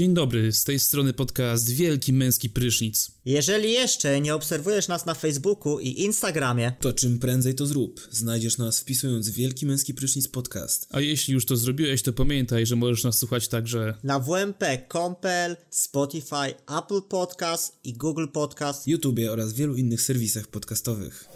Dzień 0.00 0.14
dobry, 0.14 0.52
z 0.52 0.64
tej 0.64 0.78
strony 0.78 1.12
podcast 1.12 1.70
Wielki 1.70 2.12
Męski 2.12 2.50
Prysznic. 2.50 3.10
Jeżeli 3.24 3.72
jeszcze 3.72 4.20
nie 4.20 4.34
obserwujesz 4.34 4.88
nas 4.88 5.06
na 5.06 5.14
Facebooku 5.14 5.80
i 5.80 6.00
Instagramie, 6.00 6.72
to 6.80 6.92
czym 6.92 7.18
prędzej 7.18 7.54
to 7.54 7.66
zrób. 7.66 8.08
Znajdziesz 8.10 8.58
nas 8.58 8.80
wpisując 8.80 9.30
Wielki 9.30 9.66
Męski 9.66 9.94
Prysznic 9.94 10.28
Podcast. 10.28 10.86
A 10.90 11.00
jeśli 11.00 11.34
już 11.34 11.46
to 11.46 11.56
zrobiłeś, 11.56 12.02
to 12.02 12.12
pamiętaj, 12.12 12.66
że 12.66 12.76
możesz 12.76 13.04
nas 13.04 13.18
słuchać 13.18 13.48
także 13.48 13.94
na 14.02 14.20
WMP, 14.20 14.86
Compel, 14.92 15.56
Spotify, 15.70 16.54
Apple 16.78 17.02
Podcast 17.08 17.72
i 17.84 17.92
Google 17.92 18.26
Podcast, 18.32 18.88
YouTube 18.88 19.20
oraz 19.30 19.52
wielu 19.52 19.76
innych 19.76 20.02
serwisach 20.02 20.46
podcastowych. 20.46 21.28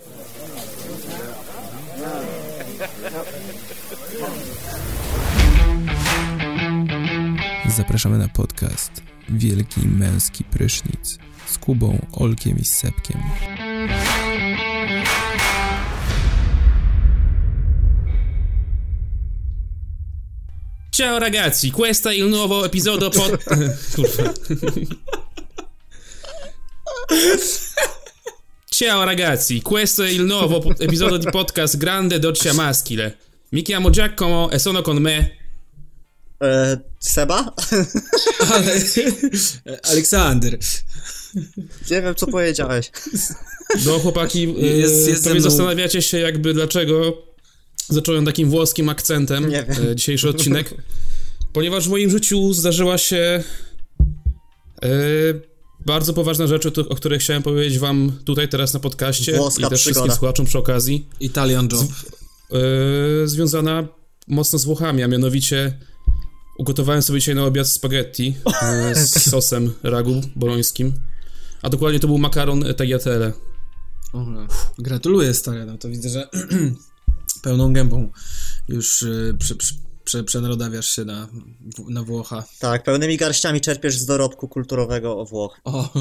Zapraszamy 7.76 8.18
na 8.18 8.28
podcast 8.28 9.02
Wielki 9.28 9.80
Męski 9.88 10.44
Prysznic 10.44 11.18
z 11.46 11.58
Kubą, 11.58 12.06
Olkiem 12.12 12.58
i 12.58 12.64
Sepkiem. 12.64 13.20
Ciao 20.90 21.18
ragazzi, 21.18 21.70
questa 21.70 22.10
è 22.10 22.14
il 22.14 22.26
nuovo 22.26 22.64
episodio 22.64 23.10
pod... 23.10 23.42
Ciao 28.70 29.04
ragazzi, 29.04 29.60
questo 29.60 30.02
è 30.02 30.08
il 30.10 30.22
nuovo 30.22 30.76
episodio 30.78 31.16
di 31.16 31.30
podcast 31.30 31.76
Grande 31.76 32.18
Doccia 32.18 32.52
Maschile. 32.52 33.18
Mi 33.48 33.62
chiamo 33.62 33.90
Giacomo 33.90 34.50
e 34.50 34.58
sono 34.58 34.82
con 34.82 34.96
me 34.98 35.43
E, 36.44 36.78
Seba? 37.00 37.54
Ale... 38.54 38.80
Aleksander. 39.82 40.58
Nie 41.90 42.02
wiem, 42.02 42.14
co 42.14 42.26
powiedziałeś. 42.26 42.90
No, 43.86 43.98
chłopaki, 43.98 44.54
jest, 44.58 45.08
jest 45.08 45.24
pewnie 45.24 45.40
zastanawiacie 45.40 46.02
się 46.02 46.18
jakby 46.18 46.54
dlaczego 46.54 47.22
zacząłem 47.88 48.24
takim 48.24 48.50
włoskim 48.50 48.88
akcentem 48.88 49.48
Nie 49.48 49.64
wiem. 49.64 49.90
E, 49.90 49.96
dzisiejszy 49.96 50.28
odcinek. 50.28 50.74
Ponieważ 51.52 51.86
w 51.86 51.90
moim 51.90 52.10
życiu 52.10 52.52
zdarzyła 52.52 52.98
się 52.98 53.44
e, 54.82 54.88
bardzo 55.86 56.12
poważna 56.12 56.46
rzecz, 56.46 56.66
o 56.88 56.94
której 56.94 57.18
chciałem 57.18 57.42
powiedzieć 57.42 57.78
wam 57.78 58.12
tutaj 58.24 58.48
teraz 58.48 58.74
na 58.74 58.80
podcaście 58.80 59.36
Włoska 59.36 59.66
i 59.66 59.70
też 59.70 59.80
przygoda. 59.80 60.00
wszystkim 60.00 60.18
słuchaczom 60.18 60.46
przy 60.46 60.58
okazji. 60.58 61.08
Italian 61.20 61.68
job. 61.72 61.80
Z, 61.80 62.04
e, 62.54 63.28
związana 63.28 63.88
mocno 64.28 64.58
z 64.58 64.64
Włochami, 64.64 65.02
a 65.02 65.08
mianowicie 65.08 65.78
Ugotowałem 66.58 67.02
sobie 67.02 67.18
dzisiaj 67.18 67.34
na 67.34 67.44
obiad 67.44 67.68
spaghetti 67.68 68.34
e, 68.62 68.94
z 69.06 69.30
sosem 69.30 69.72
ragu 69.82 70.20
bolońskim. 70.36 70.92
A 71.62 71.68
dokładnie 71.68 72.00
to 72.00 72.06
był 72.06 72.18
makaron 72.18 72.64
tagliatelle. 72.76 73.32
Gratuluję, 74.78 75.34
stary. 75.34 75.66
No 75.66 75.78
to 75.78 75.88
widzę, 75.88 76.08
że 76.08 76.28
pełną 77.42 77.72
gębą 77.72 78.12
już 78.68 79.02
y, 79.02 79.36
prze, 79.38 79.54
prze, 80.04 80.24
przenarodawiasz 80.24 80.88
się 80.88 81.04
na, 81.04 81.28
na 81.88 82.02
Włocha. 82.02 82.44
Tak, 82.58 82.84
pełnymi 82.84 83.16
garściami 83.16 83.60
czerpiesz 83.60 83.98
z 83.98 84.06
dorobku 84.06 84.48
kulturowego 84.48 85.18
o 85.18 85.24
Włoch. 85.24 85.60
O. 85.64 85.92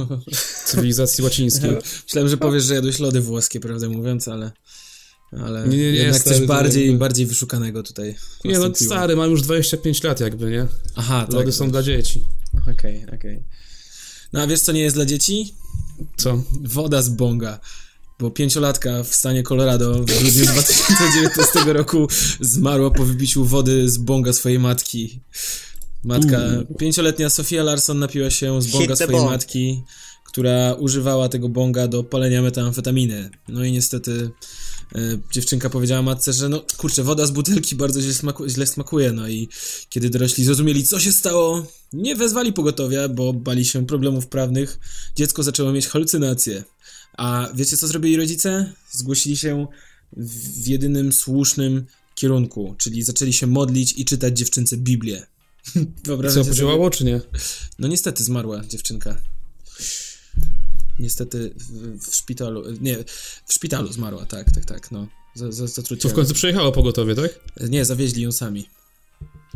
Cywilizacji 0.66 1.24
łacińskiej. 1.24 1.72
Myślałem, 2.04 2.30
że 2.30 2.38
powiesz, 2.38 2.64
że 2.64 2.76
jadłeś 2.76 3.00
lody 3.00 3.22
włoskie, 3.22 3.60
prawdę 3.60 3.90
mówiąc, 3.90 4.28
ale... 4.28 4.52
Ale 5.40 5.68
nie, 5.68 5.78
nie, 5.78 5.92
nie, 5.92 5.98
jednak 5.98 6.22
stary, 6.22 6.38
coś 6.38 6.48
bardziej, 6.48 6.86
jakby... 6.86 7.00
bardziej 7.00 7.26
wyszukanego 7.26 7.84
tutaj. 7.84 8.16
Nie, 8.46 8.60
no 8.60 8.76
stary, 8.76 9.16
mam 9.16 9.32
już 9.32 9.42
25 9.42 10.04
lat 10.04 10.20
jakby, 10.20 10.52
nie? 10.52 10.68
Aha, 10.96 11.28
Lody 11.30 11.46
tak, 11.46 11.54
są 11.54 11.72
dla 11.72 11.84
dzieci. 11.84 12.24
Okej, 12.62 12.74
okay, 12.74 13.18
okej. 13.18 13.38
Okay. 13.38 13.44
No 14.34 14.42
a 14.42 14.48
wiesz, 14.48 14.62
co 14.62 14.72
nie 14.72 14.82
jest 14.82 14.96
dla 14.96 15.06
dzieci? 15.06 15.54
Co? 16.18 16.44
Woda 16.64 17.02
z 17.02 17.10
bonga. 17.10 17.60
Bo 18.20 18.32
pięciolatka 18.32 19.04
w 19.04 19.16
stanie 19.16 19.44
Colorado 19.44 19.94
w 19.94 20.06
grudniu 20.06 20.46
2019 20.46 21.74
roku 21.74 22.08
zmarła 22.40 22.92
po 22.92 23.06
wybiciu 23.06 23.46
wody 23.46 23.90
z 23.90 23.98
bonga 23.98 24.34
swojej 24.34 24.60
matki. 24.60 25.20
Matka, 26.04 26.38
mm. 26.38 26.66
pięcioletnia 26.80 27.30
Sofia 27.30 27.64
Larson 27.64 28.00
napiła 28.00 28.30
się 28.30 28.62
z 28.62 28.68
bonga 28.72 28.96
swojej 28.96 29.12
bong. 29.12 29.32
matki, 29.32 29.84
która 30.26 30.74
używała 30.74 31.30
tego 31.30 31.50
bonga 31.50 31.88
do 31.88 32.04
palenia 32.04 32.42
metamfetaminy. 32.42 33.30
No 33.48 33.64
i 33.64 33.72
niestety 33.72 34.32
dziewczynka 35.32 35.70
powiedziała 35.70 36.02
matce, 36.02 36.34
że 36.34 36.50
no 36.50 36.66
kurczę, 36.78 37.04
woda 37.04 37.26
z 37.26 37.32
butelki 37.32 37.76
bardzo 37.76 38.02
źle, 38.02 38.14
smaku 38.14 38.50
źle 38.50 38.68
smakuje, 38.68 39.12
no 39.12 39.28
i 39.28 39.50
kiedy 39.90 40.10
dorośli 40.10 40.44
zrozumieli, 40.44 40.84
co 40.84 41.00
się 41.00 41.12
stało, 41.12 41.66
nie 41.94 42.16
wezwali 42.16 42.54
pogotowia, 42.54 43.10
bo 43.10 43.34
bali 43.34 43.66
się 43.66 43.88
problemów 43.88 44.28
prawnych, 44.28 44.80
dziecko 45.16 45.44
zaczęło 45.44 45.72
mieć 45.72 45.88
halucynacje. 45.88 46.64
A 47.18 47.50
wiecie, 47.56 47.78
co 47.78 47.88
zrobili 47.88 48.18
rodzice? 48.18 48.74
Zgłosili 48.92 49.38
się 49.38 49.68
w 50.18 50.68
jedynym 50.68 51.14
słusznym 51.14 51.86
kierunku, 52.16 52.76
czyli 52.78 53.04
zaczęli 53.04 53.34
się 53.34 53.48
modlić 53.48 53.94
i 53.98 54.06
czytać 54.06 54.38
dziewczynce 54.38 54.78
Biblię. 54.78 55.26
Co, 56.34 56.46
podziałało, 56.46 56.90
czy 56.90 57.06
nie? 57.06 57.22
No 57.80 57.88
niestety 57.88 58.24
zmarła 58.24 58.66
dziewczynka. 58.66 59.22
Niestety 61.00 61.54
w, 61.56 62.00
w, 62.00 62.16
szpitalu, 62.16 62.64
nie, 62.82 62.98
w 63.46 63.54
szpitalu 63.54 63.94
zmarła, 63.94 64.26
tak, 64.26 64.52
tak, 64.52 64.66
tak, 64.66 64.92
no. 64.92 65.08
Za, 65.36 65.52
za, 65.52 65.68
Co 66.00 66.10
w 66.10 66.14
końcu 66.14 66.34
przyjechało 66.34 66.72
pogotowie, 66.72 67.16
tak? 67.16 67.40
Nie, 67.70 67.86
zawieźli 67.86 68.22
ją 68.22 68.32
sami. 68.32 68.70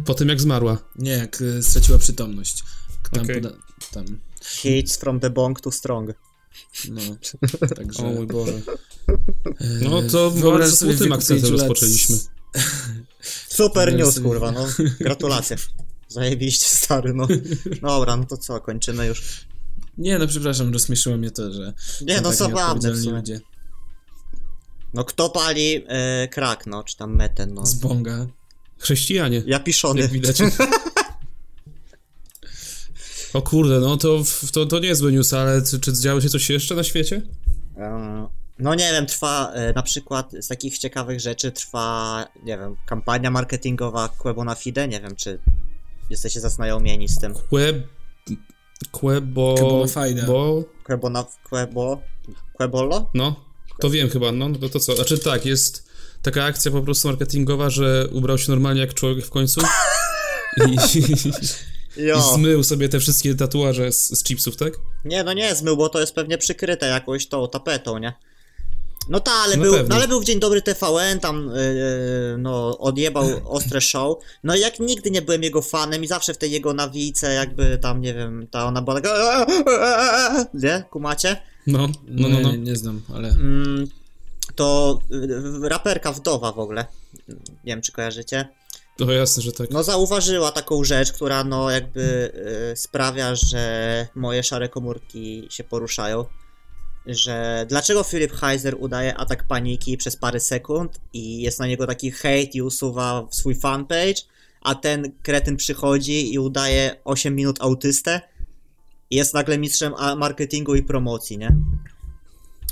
Po 0.06 0.14
tym 0.14 0.30
jak 0.30 0.42
zmarła? 0.42 0.78
Nie, 0.96 1.12
jak 1.12 1.42
y, 1.42 1.64
straciła 1.64 1.98
przytomność. 1.98 2.64
Tam, 3.12 3.24
okay. 3.24 3.36
poda, 3.36 3.56
tam. 3.92 4.06
Hits 4.44 4.98
from 4.98 5.20
the 5.20 5.30
bong 5.30 5.62
to 5.62 5.72
strong. 5.72 6.14
No, 6.90 7.02
także... 7.76 8.04
O 8.04 8.12
mój 8.12 8.28
Boże. 8.28 8.62
No 9.82 10.02
to 10.02 10.32
wyobraź 10.32 10.70
sobie 10.72 10.98
tym 10.98 11.14
akcentem 11.14 11.52
rozpoczęliśmy. 11.52 12.18
Super 13.50 13.96
news, 13.96 14.20
kurwa, 14.20 14.52
no. 14.52 14.68
Gratulacje. 15.00 15.58
Zajebiście, 16.08 16.66
stary, 16.66 17.14
no. 17.14 17.28
Dobra, 17.82 18.18
no 18.18 18.26
to 18.26 18.38
co, 18.38 18.60
kończymy 18.60 19.08
już. 19.08 19.47
Nie, 19.98 20.20
no 20.20 20.28
przepraszam, 20.28 20.74
rozśmieszyło 20.74 21.18
mnie 21.18 21.32
to, 21.32 21.54
że 21.54 21.74
Nie, 22.02 22.22
no 22.22 22.34
zabawne 22.34 22.90
ludzie. 22.90 23.40
No 24.94 25.04
kto 25.04 25.30
pali 25.30 25.84
e, 25.88 26.28
krak, 26.28 26.66
no, 26.68 26.84
czy 26.84 26.98
tam 26.98 27.16
meten, 27.16 27.54
no. 27.54 27.66
Z 27.66 27.74
bonga. 27.74 28.28
Chrześcijanie. 28.78 29.44
Ja 29.46 29.60
piszony. 29.60 30.02
Jak 30.02 30.12
widać. 30.12 30.38
o 33.34 33.42
kurde, 33.42 33.80
no 33.80 33.98
to, 33.98 34.24
to, 34.52 34.66
to 34.66 34.80
niezły 34.80 35.12
news, 35.12 35.34
ale 35.34 35.62
czy, 35.62 35.80
czy 35.80 35.94
działo 35.94 36.22
się 36.22 36.30
coś 36.30 36.50
jeszcze 36.50 36.76
na 36.76 36.84
świecie? 36.84 37.22
Um, 37.76 38.28
no 38.60 38.76
nie 38.76 38.92
wiem, 38.92 39.06
trwa 39.06 39.52
e, 39.54 39.74
na 39.74 39.84
przykład 39.84 40.32
z 40.42 40.48
takich 40.48 40.78
ciekawych 40.78 41.20
rzeczy 41.20 41.52
trwa, 41.52 42.26
nie 42.44 42.58
wiem, 42.58 42.76
kampania 42.86 43.32
marketingowa 43.32 44.10
Quebo 44.10 44.56
Fide, 44.56 44.88
nie 44.88 45.02
wiem, 45.02 45.16
czy 45.16 45.40
jesteście 46.10 46.40
zaznajomieni 46.40 47.10
z 47.10 47.20
tym. 47.20 47.34
Queb 47.34 47.88
Quebo... 48.92 49.56
Quebo 49.56 49.88
fajne. 49.88 50.24
Bo... 50.24 50.64
Quebo 50.84 51.10
na... 51.10 51.26
Quebo... 51.50 52.02
Quebolo? 52.58 53.10
No, 53.14 53.36
to 53.80 53.90
wiem 53.90 54.10
chyba, 54.10 54.32
no, 54.32 54.50
no 54.50 54.70
to 54.70 54.80
co? 54.80 54.96
Znaczy 54.96 55.18
tak, 55.18 55.46
jest 55.46 55.88
taka 56.22 56.44
akcja 56.44 56.72
po 56.72 56.82
prostu 56.82 57.08
marketingowa, 57.08 57.70
że 57.70 58.08
ubrał 58.12 58.38
się 58.38 58.52
normalnie 58.52 58.82
jak 58.82 58.94
człowiek 58.94 59.26
w 59.26 59.30
końcu 59.30 59.62
i, 60.68 60.98
i 61.00 62.12
zmył 62.34 62.64
sobie 62.64 62.90
te 62.90 63.00
wszystkie 63.00 63.36
tatuaże 63.36 63.92
z, 63.92 64.20
z 64.20 64.24
chipsów, 64.24 64.56
tak? 64.56 64.74
Nie, 65.06 65.24
no 65.24 65.34
nie 65.34 65.56
zmył, 65.56 65.78
bo 65.78 65.90
to 65.90 66.00
jest 66.00 66.16
pewnie 66.16 66.38
przykryte 66.38 66.88
jakąś 66.88 67.28
tą 67.28 67.48
tapetą, 67.48 67.98
nie? 67.98 68.14
No 69.10 69.20
tak, 69.20 69.34
ale, 69.44 69.58
no 69.58 69.64
był, 69.64 69.74
no 69.90 69.96
ale 69.96 70.08
był 70.08 70.22
w 70.22 70.26
Dzień 70.26 70.40
Dobry 70.40 70.62
TVN, 70.62 71.20
tam 71.20 71.52
yy, 71.56 72.38
no, 72.38 72.78
odjebał 72.78 73.26
ostre 73.46 73.82
show. 73.82 74.18
No 74.44 74.56
i 74.56 74.60
jak 74.60 74.80
nigdy 74.80 75.12
nie 75.12 75.22
byłem 75.22 75.44
jego 75.44 75.62
fanem 75.62 76.04
i 76.04 76.08
zawsze 76.08 76.34
w 76.34 76.38
tej 76.38 76.52
jego 76.52 76.74
nawijce 76.74 77.34
jakby 77.34 77.78
tam, 77.78 78.02
nie 78.02 78.14
wiem, 78.14 78.48
ta 78.52 78.66
ona 78.66 78.82
była 78.82 79.02
taka... 79.02 79.46
Nie? 80.54 80.84
Kumacie? 80.90 81.42
No, 81.68 81.88
no, 82.08 82.30
no, 82.30 82.40
no. 82.40 82.52
Nie, 82.52 82.58
nie 82.58 82.76
znam, 82.76 83.02
ale... 83.16 83.30
Mm, 83.30 83.88
to 84.56 85.00
y, 85.12 85.70
raperka 85.70 86.12
wdowa 86.12 86.52
w 86.52 86.60
ogóle. 86.60 86.86
Nie 87.28 87.36
wiem, 87.64 87.82
czy 87.82 87.92
kojarzycie. 87.92 88.48
No 89.00 89.12
jasne, 89.12 89.44
że 89.44 89.52
tak. 89.52 89.72
No 89.72 89.84
zauważyła 89.84 90.52
taką 90.52 90.84
rzecz, 90.84 91.12
która 91.12 91.44
no 91.44 91.70
jakby 91.72 92.32
y, 92.74 92.78
sprawia, 92.78 93.36
że 93.36 94.08
moje 94.16 94.44
szare 94.44 94.70
komórki 94.70 95.48
się 95.50 95.64
poruszają 95.64 96.26
że 97.08 97.66
dlaczego 97.70 98.04
Philip 98.04 98.32
Heiser 98.32 98.76
udaje 98.80 99.16
atak 99.18 99.44
paniki 99.48 99.98
przez 99.98 100.16
parę 100.16 100.40
sekund 100.40 101.00
i 101.14 101.42
jest 101.42 101.60
na 101.60 101.68
niego 101.68 101.88
taki 101.88 102.12
hejt 102.12 102.56
i 102.56 102.62
usuwa 102.62 103.28
swój 103.32 103.56
fanpage, 103.56 104.22
a 104.62 104.76
ten 104.76 105.12
kretyn 105.24 105.58
przychodzi 105.58 106.34
i 106.34 106.40
udaje 106.40 106.96
8 107.04 107.36
minut 107.36 107.58
autystę 107.62 108.22
i 109.10 109.16
jest 109.16 109.34
nagle 109.34 109.58
mistrzem 109.58 109.94
marketingu 110.18 110.76
i 110.76 110.84
promocji, 110.84 111.38
nie? 111.38 111.56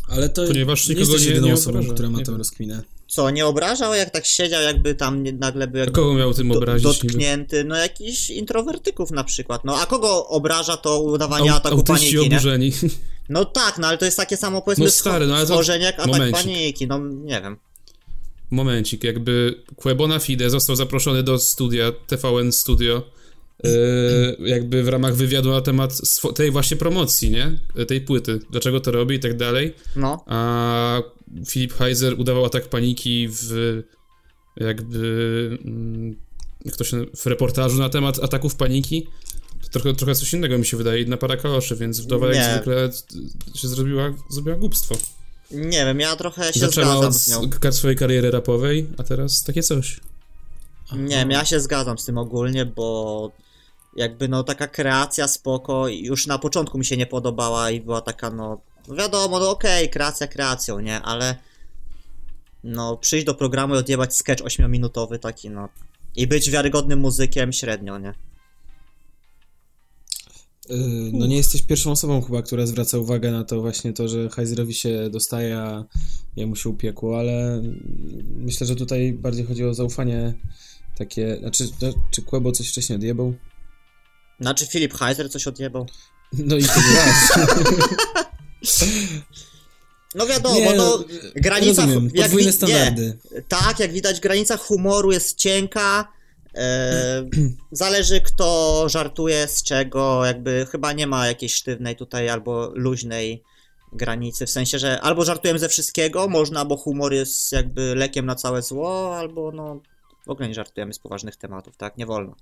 Ale 0.08 0.30
to 0.30 0.48
Ponieważ 0.48 0.88
nie 0.88 0.96
nikogo 0.96 1.18
nie- 1.18 1.26
jedyną 1.26 1.48
nie 1.48 1.54
osobą, 1.54 1.80
która 1.94 2.10
ma 2.10 2.20
nie 2.20 2.26
tę 2.26 2.32
rozkminę. 2.32 2.84
Co, 3.08 3.30
nie 3.30 3.46
obrażał, 3.46 3.94
jak 3.94 4.10
tak 4.10 4.26
siedział, 4.26 4.62
jakby 4.62 4.96
tam 4.96 5.24
nie- 5.24 5.34
nagle 5.34 5.68
był 5.68 5.80
jakby 5.80 5.94
kogo 5.96 6.14
miał 6.14 6.34
tym 6.34 6.52
obrazić? 6.52 6.86
niby? 6.86 7.08
dotknięty, 7.08 7.64
no 7.64 7.76
jakiś 7.76 8.30
introwertyków 8.30 9.12
na 9.12 9.24
przykład. 9.24 9.66
No 9.66 9.78
a 9.82 9.86
kogo 9.86 10.28
obraża 10.28 10.78
to 10.78 11.02
udawanie 11.02 11.52
Au- 11.52 11.56
ataku 11.56 11.84
paniki, 11.84 12.16
nie? 12.16 12.22
oburzeni. 12.22 12.72
No 13.30 13.46
tak, 13.46 13.78
no 13.78 13.88
ale 13.88 13.98
to 13.98 14.06
jest 14.06 14.18
takie 14.18 14.38
samo 14.38 14.62
powiedzmy 14.62 14.86
No 14.86 14.92
stary, 14.92 15.28
no 15.28 15.36
ale 15.36 15.48
to- 15.48 15.74
jak 15.74 15.96
atak 16.00 16.08
momencik. 16.08 16.36
paniki, 16.36 16.88
no 16.88 16.98
nie 17.00 17.42
wiem. 17.42 17.58
Momencik, 18.52 19.04
jakby 19.04 19.64
Quebona 19.76 20.20
Fide 20.20 20.50
został 20.50 20.76
zaproszony 20.76 21.24
do 21.24 21.40
studia, 21.40 21.92
TVN 22.08 22.52
Studio, 22.52 23.04
e, 23.64 23.70
jakby 24.40 24.84
w 24.84 24.88
ramach 24.88 25.16
wywiadu 25.16 25.52
na 25.52 25.62
temat 25.62 25.94
swo- 25.94 26.34
tej 26.34 26.52
właśnie 26.52 26.78
promocji, 26.78 27.30
nie? 27.30 27.60
Tej 27.88 28.02
płyty. 28.02 28.40
Dlaczego 28.52 28.80
to 28.80 28.92
robi 28.92 29.16
i 29.16 29.20
tak 29.20 29.38
dalej. 29.38 29.74
No, 29.96 30.24
A 30.28 31.02
Philip 31.48 31.74
Heiser 31.74 32.20
udawał 32.20 32.46
atak 32.46 32.70
paniki 32.70 33.28
w 33.32 33.84
jakby 34.58 35.60
mm, 35.66 36.16
jak 36.66 36.76
to 36.76 36.84
się, 36.84 37.06
w 37.16 37.26
reportażu 37.26 37.78
na 37.78 37.90
temat 37.90 38.24
ataków 38.24 38.56
paniki. 38.56 39.08
To 39.64 39.70
trochę, 39.70 39.94
trochę 39.94 40.16
coś 40.16 40.34
innego 40.34 40.58
mi 40.58 40.66
się 40.66 40.78
wydaje, 40.78 41.02
inna 41.02 41.18
para 41.18 41.38
kaloszy, 41.38 41.76
więc 41.76 42.00
wdowa 42.00 42.34
jak 42.34 42.54
zwykle 42.54 42.90
się 43.56 43.68
zrobiła, 43.68 44.14
zrobiła 44.30 44.56
głupstwo. 44.56 44.96
nie 45.52 45.86
wiem, 45.86 46.00
ja 46.00 46.16
trochę 46.16 46.54
się 46.54 46.60
Zaczęła 46.60 46.88
zgadzam 46.88 47.10
od 47.10 47.16
z 47.16 47.62
nią. 47.64 47.72
swojej 47.72 47.98
kariery 47.98 48.32
rapowej, 48.32 48.88
a 48.98 49.04
teraz 49.04 49.44
takie 49.44 49.64
coś. 49.64 50.00
Nie 50.94 51.16
wiem, 51.16 51.32
ja 51.32 51.46
się 51.46 51.60
zgadzam 51.60 51.98
z 51.98 52.06
tym 52.06 52.18
ogólnie, 52.18 52.66
bo 52.66 53.32
jakby 53.96 54.28
no 54.28 54.44
taka 54.44 54.68
kreacja 54.68 55.28
spoko, 55.28 55.88
już 55.88 56.28
na 56.28 56.38
początku 56.38 56.78
mi 56.78 56.86
się 56.86 56.98
nie 56.98 57.06
podobała 57.06 57.72
i 57.72 57.82
była 57.82 58.02
taka 58.02 58.30
no, 58.30 58.62
no 58.88 58.96
wiadomo, 58.96 59.40
no 59.40 59.50
okej, 59.50 59.90
kreacja 59.90 60.28
kreacją, 60.28 60.80
nie, 60.80 61.02
ale 61.02 61.36
no 62.64 62.98
przyjść 62.98 63.26
do 63.26 63.34
programu 63.34 63.76
i 63.76 63.78
odjebać 63.78 64.16
sketch 64.16 64.44
8-minutowy 64.44 65.20
taki 65.20 65.50
no 65.50 65.70
i 66.16 66.28
być 66.28 66.50
wiarygodnym 66.50 67.00
muzykiem 67.00 67.54
średnio, 67.54 67.98
nie? 67.98 68.14
Yy, 70.70 71.12
No 71.14 71.28
nie 71.28 71.38
jesteś 71.38 71.62
pierwszą 71.62 71.92
osobą 71.92 72.22
chyba, 72.22 72.42
która 72.42 72.66
zwraca 72.66 72.98
uwagę 72.98 73.32
na 73.32 73.44
to 73.44 73.62
właśnie 73.62 73.94
to, 73.94 74.08
że 74.08 74.30
Heizerowi 74.30 74.74
się 74.74 75.10
dostaje, 75.10 75.58
a 75.58 75.86
jemu 76.36 76.56
się 76.56 76.70
upiekło, 76.70 77.20
ale 77.20 77.62
myślę, 78.38 78.68
że 78.68 78.76
tutaj 78.76 79.14
bardziej 79.14 79.46
chodzi 79.46 79.66
o 79.66 79.74
zaufanie 79.74 80.34
takie, 80.98 81.38
znaczy, 81.40 81.70
no, 81.82 81.94
czy 82.12 82.22
Quebo 82.22 82.52
coś 82.52 82.70
wcześniej 82.70 82.96
odjebał? 82.96 83.34
Znaczy 84.40 84.66
Filip 84.66 84.94
Heiser 84.94 85.32
coś 85.32 85.48
odjebał. 85.48 85.86
No 86.34 86.56
i 86.56 86.64
to 86.64 86.74
raz. 86.96 87.40
No 90.16 90.28
wiadomo, 90.28 90.74
no 90.78 91.04
granica, 91.36 91.86
rozumiem, 91.86 92.10
jak 92.14 92.26
podwójne 92.26 92.52
standardy. 92.52 93.18
Nie, 93.32 93.42
tak, 93.42 93.80
jak 93.80 93.92
widać, 93.92 94.20
granica 94.20 94.58
humoru 94.58 95.12
jest 95.12 95.38
cienka. 95.38 96.08
E, 96.56 97.26
zależy 97.72 98.22
kto 98.22 98.86
żartuje 98.90 99.48
z 99.48 99.64
czego, 99.64 100.26
jakby 100.26 100.68
chyba 100.72 100.94
nie 100.94 101.08
ma 101.08 101.28
jakiejś 101.28 101.54
sztywnej 101.54 101.96
tutaj 101.96 102.30
albo 102.30 102.72
luźnej 102.76 103.44
granicy, 103.94 104.46
w 104.46 104.50
sensie, 104.50 104.80
że 104.80 105.02
albo 105.02 105.26
żartujemy 105.26 105.60
ze 105.60 105.70
wszystkiego, 105.70 106.28
można, 106.28 106.66
bo 106.66 106.78
humor 106.78 107.14
jest 107.14 107.52
jakby 107.52 107.96
lekiem 107.96 108.26
na 108.26 108.36
całe 108.36 108.62
zło, 108.62 109.18
albo 109.18 109.52
no 109.52 109.82
w 110.26 110.30
ogóle 110.30 110.48
nie 110.48 110.54
żartujemy 110.54 110.94
z 110.94 111.00
poważnych 111.00 111.36
tematów, 111.36 111.78
tak? 111.78 111.98
Nie 111.98 112.06
wolno. 112.06 112.36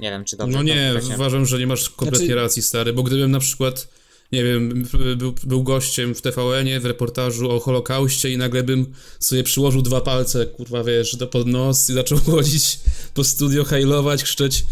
Nie 0.00 0.10
wiem, 0.10 0.24
czy 0.24 0.36
dobrze 0.36 0.56
No 0.56 0.62
nie, 0.62 0.94
uważam, 1.14 1.46
że 1.46 1.58
nie 1.58 1.66
masz 1.66 1.90
kompletnie 1.90 2.26
Znaczy- 2.26 2.42
racji, 2.42 2.62
stary, 2.62 2.92
bo 2.92 3.02
gdybym 3.02 3.30
na 3.30 3.40
przykład, 3.40 3.88
nie 4.32 4.44
wiem, 4.44 4.84
był, 5.16 5.34
był 5.44 5.62
gościem 5.62 6.14
w 6.14 6.22
TVN-ie, 6.22 6.80
w 6.80 6.84
reportażu 6.86 7.50
o 7.50 7.60
Holokauście 7.60 8.30
i 8.30 8.36
nagle 8.38 8.62
bym 8.62 8.92
sobie 9.20 9.44
przyłożył 9.44 9.82
dwa 9.82 10.00
palce, 10.00 10.46
kurwa, 10.46 10.84
wiesz, 10.84 11.16
do 11.16 11.26
pod 11.26 11.46
nos 11.46 11.90
i 11.90 11.92
zaczął 11.92 12.18
chodzić 12.26 12.80
po 13.14 13.24
studio, 13.24 13.64
hajlować, 13.64 14.24
krzyczeć, 14.24 14.64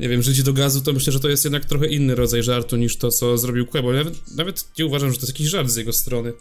nie 0.00 0.08
wiem, 0.08 0.22
żyć 0.22 0.42
do 0.42 0.52
gazu, 0.52 0.80
to 0.80 0.92
myślę, 0.92 1.12
że 1.12 1.20
to 1.20 1.28
jest 1.28 1.44
jednak 1.44 1.64
trochę 1.64 1.86
inny 1.86 2.14
rodzaj 2.14 2.42
żartu 2.42 2.76
niż 2.76 2.96
to, 2.96 3.10
co 3.10 3.38
zrobił 3.38 3.66
Quebo. 3.66 3.92
Nawet, 3.92 4.34
nawet 4.36 4.68
nie 4.78 4.86
uważam, 4.86 5.10
że 5.12 5.16
to 5.16 5.22
jest 5.22 5.32
jakiś 5.34 5.48
żart 5.48 5.70
z 5.70 5.76
jego 5.76 5.92
strony. 5.92 6.32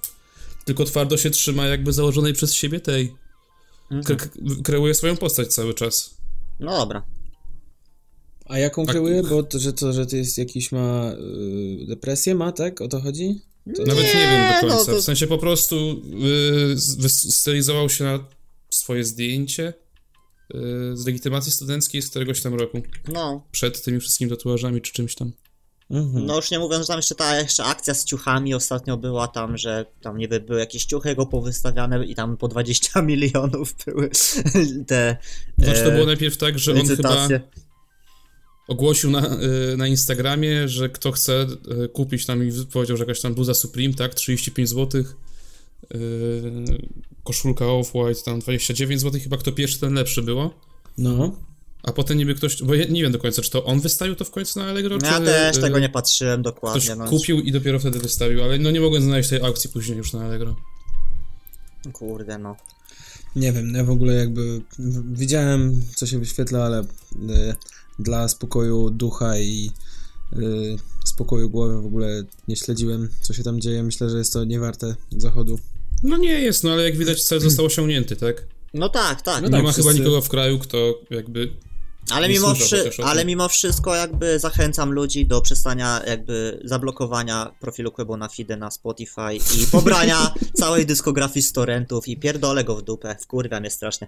Tylko 0.66 0.86
twardo 0.86 1.18
się 1.18 1.30
trzyma 1.30 1.66
jakby 1.66 1.94
założonej 1.94 2.34
przez 2.34 2.54
siebie 2.54 2.80
tej. 2.80 3.14
Mhm. 3.92 4.18
K- 4.18 4.30
kreuje 4.64 4.94
swoją 4.94 5.18
postać 5.18 5.54
cały 5.54 5.74
czas. 5.74 6.18
No 6.60 6.78
dobra. 6.78 7.04
A 8.50 8.60
jaką 8.60 8.86
kreuje? 8.86 9.24
Bo 9.24 9.44
to, 9.44 9.60
że 9.60 9.74
to, 9.74 9.94
że 9.94 10.06
to 10.06 10.16
jest 10.16 10.38
jakiś 10.38 10.72
ma 10.72 11.12
y, 11.82 11.86
depresję 11.88 12.36
ma, 12.36 12.52
tak? 12.52 12.82
O 12.82 12.88
to 12.88 13.02
chodzi? 13.02 13.42
To, 13.76 13.84
Nawet 13.84 14.04
nie, 14.04 14.14
wiem 14.14 14.62
do 14.62 14.68
no 14.68 14.76
końca. 14.76 14.92
to- 14.92 15.02
W 15.02 15.04
sensie 15.04 15.28
po 15.28 15.38
prostu 15.38 15.76
y, 15.76 16.76
wystylizował 17.00 17.90
się 17.90 18.04
na 18.04 18.20
swoje 18.70 19.04
zdjęcie 19.04 19.74
y, 20.56 20.58
z 20.94 21.06
legitymacji 21.06 21.52
studenckiej 21.52 22.02
z 22.02 22.10
któregoś 22.10 22.42
tam 22.42 22.56
roku. 22.56 22.82
No, 23.14 23.44
Przed 23.52 23.84
tymi 23.84 24.00
wszystkimi 24.00 24.32
tatuażami 24.32 24.82
czy 24.82 24.94
czymś 24.94 25.16
tam. 25.16 25.32
Mhm. 25.90 26.26
No 26.26 26.36
już 26.36 26.52
nie 26.52 26.60
mówiąc, 26.60 26.84
że 26.84 26.88
tam 26.88 26.98
jeszcze 26.98 27.16
ta 27.16 27.40
jeszcze 27.40 27.64
akcja 27.64 27.94
z 27.94 28.06
ciuchami 28.06 28.54
ostatnio 28.54 28.98
była 28.98 29.28
tam, 29.28 29.58
że 29.58 29.86
tam 30.02 30.18
niby 30.18 30.40
były 30.40 30.60
jakieś 30.60 30.86
ciuchy 30.86 31.10
jego 31.10 31.26
powystawiane 31.26 32.06
i 32.06 32.16
tam 32.16 32.38
po 32.38 32.48
20 32.48 33.02
milionów 33.12 33.76
były 33.86 34.10
te 34.88 35.18
Znaczy 35.58 35.82
to 35.84 35.90
e, 35.90 35.92
było 35.92 36.06
najpierw 36.06 36.38
tak, 36.38 36.60
że 36.60 36.72
on 36.72 36.78
chyba 36.78 36.92
licytacje. 36.92 37.42
Ogłosił 38.68 39.12
na, 39.12 39.38
y, 39.74 39.78
na 39.78 39.88
Instagramie, 39.88 40.68
że 40.68 40.90
kto 40.90 41.12
chce 41.12 41.48
y, 41.86 41.90
kupić 41.90 42.26
tam 42.26 42.48
i 42.48 42.52
powiedział, 42.74 42.98
że 42.98 43.04
jakaś 43.04 43.22
tam 43.22 43.34
bluza 43.34 43.54
Supreme, 43.54 43.94
tak, 43.94 44.14
35 44.14 44.70
zł. 44.70 45.04
Koszulka 47.24 47.66
Off-White 47.66 48.24
tam 48.24 48.40
29 48.40 49.02
zł, 49.02 49.22
chyba 49.24 49.38
kto 49.38 49.52
pierwszy, 49.52 49.80
ten 49.80 49.94
lepszy 49.94 50.22
było. 50.22 50.54
No. 50.98 51.36
A 51.84 51.92
potem 51.92 52.18
niby 52.18 52.36
ktoś, 52.36 52.64
bo 52.64 52.76
ja 52.76 52.86
nie 52.86 53.02
wiem 53.02 53.12
do 53.12 53.20
końca, 53.20 53.42
czy 53.42 53.52
to 53.52 53.66
on 53.66 53.80
wystawił 53.80 54.16
to 54.16 54.26
w 54.26 54.32
końcu 54.32 54.60
na 54.60 54.66
Allegro, 54.66 54.98
ja 55.04 55.20
czy 55.20 55.26
też 55.26 55.58
y, 55.58 55.62
tego 55.62 55.80
nie 55.80 55.90
patrzyłem 55.90 56.42
ktoś 56.42 56.54
dokładnie. 56.54 56.96
No, 56.96 57.06
kupił 57.06 57.40
i 57.40 57.52
dopiero 57.52 57.80
wtedy 57.80 58.00
wystawił, 58.00 58.44
ale 58.44 58.60
no 58.60 58.72
nie 58.72 58.82
mogłem 58.82 59.04
znaleźć 59.04 59.30
tej 59.30 59.42
aukcji 59.42 59.70
później 59.70 59.98
już 59.98 60.14
na 60.14 60.26
Allegro. 60.26 60.56
Kurde, 61.94 62.38
no. 62.38 62.56
Nie 63.36 63.52
wiem, 63.52 63.74
ja 63.76 63.84
w 63.84 63.90
ogóle 63.90 64.14
jakby 64.14 64.62
widziałem, 65.12 65.82
co 65.96 66.08
się 66.08 66.20
wyświetla, 66.20 66.64
ale 66.64 66.82
y, 66.82 67.56
dla 68.00 68.28
spokoju 68.30 68.90
ducha 68.90 69.38
i 69.40 69.72
y, 70.34 70.78
spokoju 71.06 71.50
głowy 71.50 71.82
w 71.82 71.86
ogóle 71.86 72.24
nie 72.48 72.56
śledziłem, 72.56 73.10
co 73.22 73.34
się 73.34 73.44
tam 73.44 73.62
dzieje. 73.62 73.84
Myślę, 73.84 74.10
że 74.10 74.18
jest 74.18 74.34
to 74.34 74.44
niewarte 74.46 74.96
zachodu. 75.12 75.60
No 76.04 76.18
nie 76.18 76.32
jest, 76.42 76.64
no 76.64 76.72
ale 76.72 76.84
jak 76.84 76.98
widać 76.98 77.24
cel 77.24 77.40
został 77.40 77.66
osiągnięty, 77.66 78.16
tak? 78.16 78.46
No 78.74 78.90
tak, 78.90 79.22
tak. 79.22 79.42
No 79.42 79.48
nie 79.48 79.52
tak, 79.54 79.64
ma 79.64 79.72
chyba 79.72 79.84
wszyscy- 79.84 80.00
nikogo 80.00 80.22
w 80.22 80.30
kraju, 80.30 80.60
kto 80.60 81.00
jakby 81.10 81.54
Ale 82.10 82.30
mimo, 82.30 82.54
wszy- 82.56 82.92
ale 83.04 83.26
mimo 83.26 83.50
wszystko 83.50 83.96
jakby 83.96 84.40
zachęcam 84.40 84.92
ludzi 84.94 85.26
do 85.26 85.42
przestania 85.42 86.02
jakby 86.08 86.62
zablokowania 86.66 87.52
profilu 87.60 87.92
Quebo 87.92 88.18
na 88.18 88.28
Fide 88.30 88.58
na 88.58 88.72
Spotify 88.72 89.36
i 89.36 89.68
pobrania 89.72 90.34
całej 90.60 90.86
dyskografii 90.86 91.44
z 91.44 91.52
torrentów 91.54 92.08
i 92.08 92.18
pierdolę 92.18 92.64
go 92.64 92.76
w 92.76 92.82
dupę. 92.82 93.16
Wkurwia 93.22 93.60
mnie 93.60 93.70
strasznie. 93.72 94.08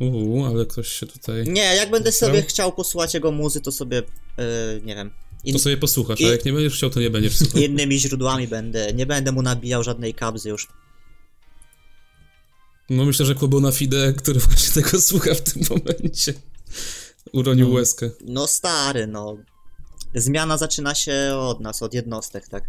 Uuu, 0.00 0.44
ale 0.46 0.66
ktoś 0.66 0.88
się 0.88 1.06
tutaj... 1.06 1.44
Nie, 1.44 1.62
jak 1.76 1.90
będę 1.90 2.12
sobie 2.12 2.42
chciał 2.42 2.72
posłuchać 2.72 3.14
jego 3.14 3.32
muzy, 3.32 3.60
to 3.60 3.72
sobie, 3.72 3.96
yy, 4.38 4.44
nie 4.84 4.94
wiem, 4.94 5.10
in, 5.44 5.52
To 5.52 5.58
sobie 5.58 5.76
posłuchasz, 5.76 6.20
a 6.20 6.28
jak 6.28 6.44
nie 6.44 6.52
będziesz 6.52 6.74
chciał, 6.74 6.90
to 6.90 7.00
nie 7.00 7.10
będziesz 7.10 7.36
słuchał. 7.38 7.62
innymi 7.62 7.98
źródłami 7.98 8.48
będę, 8.48 8.92
nie 8.92 9.06
będę 9.06 9.32
mu 9.32 9.42
nabijał 9.42 9.82
żadnej 9.82 10.14
kabzy 10.14 10.48
już. 10.48 10.68
No 12.90 13.04
myślę, 13.04 13.26
że 13.26 13.34
na 13.60 13.72
Fide, 13.72 14.12
który 14.12 14.40
właśnie 14.40 14.82
tego 14.82 15.00
słucha 15.00 15.34
w 15.34 15.40
tym 15.40 15.62
momencie, 15.70 16.34
uronił 17.32 17.68
No. 17.68 17.74
łezkę. 17.74 18.10
No 18.24 18.46
stary, 18.46 19.06
no. 19.06 19.36
Zmiana 20.14 20.58
zaczyna 20.58 20.94
się 20.94 21.34
od 21.38 21.60
nas, 21.60 21.82
od 21.82 21.94
jednostek, 21.94 22.48
tak. 22.48 22.64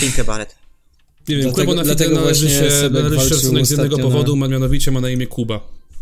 Think 0.00 0.18
about 0.18 0.48
it. 0.48 0.65
Nie 1.28 1.36
wiem, 1.36 1.42
Dlatego- 1.44 1.64
Kłobo 1.64 1.74
na 1.74 1.84
dlatego 1.84 2.14
należy 2.14 2.46
właśnie 2.46 2.64
się, 2.64 2.70
Sebek 2.70 3.02
należy 3.02 3.28
się 3.28 3.64
z 3.66 3.70
jednego 3.70 3.96
na- 3.96 4.02
powodu, 4.02 4.36
ma 4.36 4.48
mianowicie 4.48 4.90
ma 4.90 5.00
na 5.00 5.10
imię 5.10 5.26
Kuba. 5.26 5.60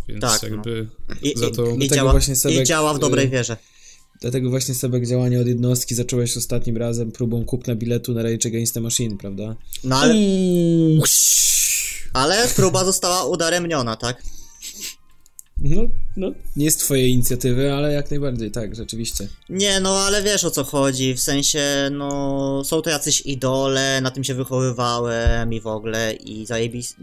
Więc 0.09 0.21
Tak, 0.21 0.43
no. 0.43 0.49
jakby 0.49 0.87
I, 1.23 1.39
za 1.39 1.51
to... 1.51 1.67
i, 1.67 1.85
i, 1.85 1.89
działa, 1.89 2.11
właśnie 2.13 2.35
I 2.35 2.37
Sebek, 2.37 2.67
działa 2.67 2.95
w 2.95 2.99
dobrej 2.99 3.27
y, 3.27 3.29
wierze. 3.31 3.57
Dlatego 4.21 4.51
właśnie 4.51 4.75
Sebek 4.75 5.07
działanie 5.07 5.41
od 5.41 5.47
jednostki 5.47 5.95
zacząłeś 5.95 6.37
ostatnim 6.37 6.77
razem 6.77 7.13
próbą 7.13 7.45
kupna 7.45 7.75
biletu 7.75 8.13
na 8.15 8.23
Rage 8.23 8.49
Against 8.49 8.75
the 8.75 8.81
Machine, 8.81 9.19
prawda? 9.19 9.57
No 9.85 9.97
ale, 9.99 10.15
Uuu, 10.15 11.03
ale 12.13 12.49
próba 12.57 12.85
została 12.85 13.25
udaremniona, 13.25 13.97
tak? 13.97 14.23
No, 15.59 15.83
no. 16.17 16.33
Nie 16.57 16.65
jest 16.65 16.81
twojej 16.81 17.11
inicjatywy, 17.11 17.73
ale 17.73 17.93
jak 17.93 18.11
najbardziej, 18.11 18.51
tak, 18.51 18.77
rzeczywiście. 18.77 19.29
Nie, 19.49 19.81
no 19.81 19.99
ale 19.99 20.23
wiesz 20.23 20.45
o 20.45 20.51
co 20.51 20.65
chodzi, 20.65 21.15
w 21.15 21.21
sensie, 21.21 21.63
no 21.93 22.63
są 22.65 22.83
to 22.83 22.91
jacyś 22.91 23.21
idole, 23.21 24.01
na 24.01 24.11
tym 24.11 24.25
się 24.25 24.35
wychowywałem 24.35 25.53
i 25.53 25.61
w 25.61 25.67
ogóle 25.67 26.13
i 26.13 26.47
zajebis... 26.47 26.97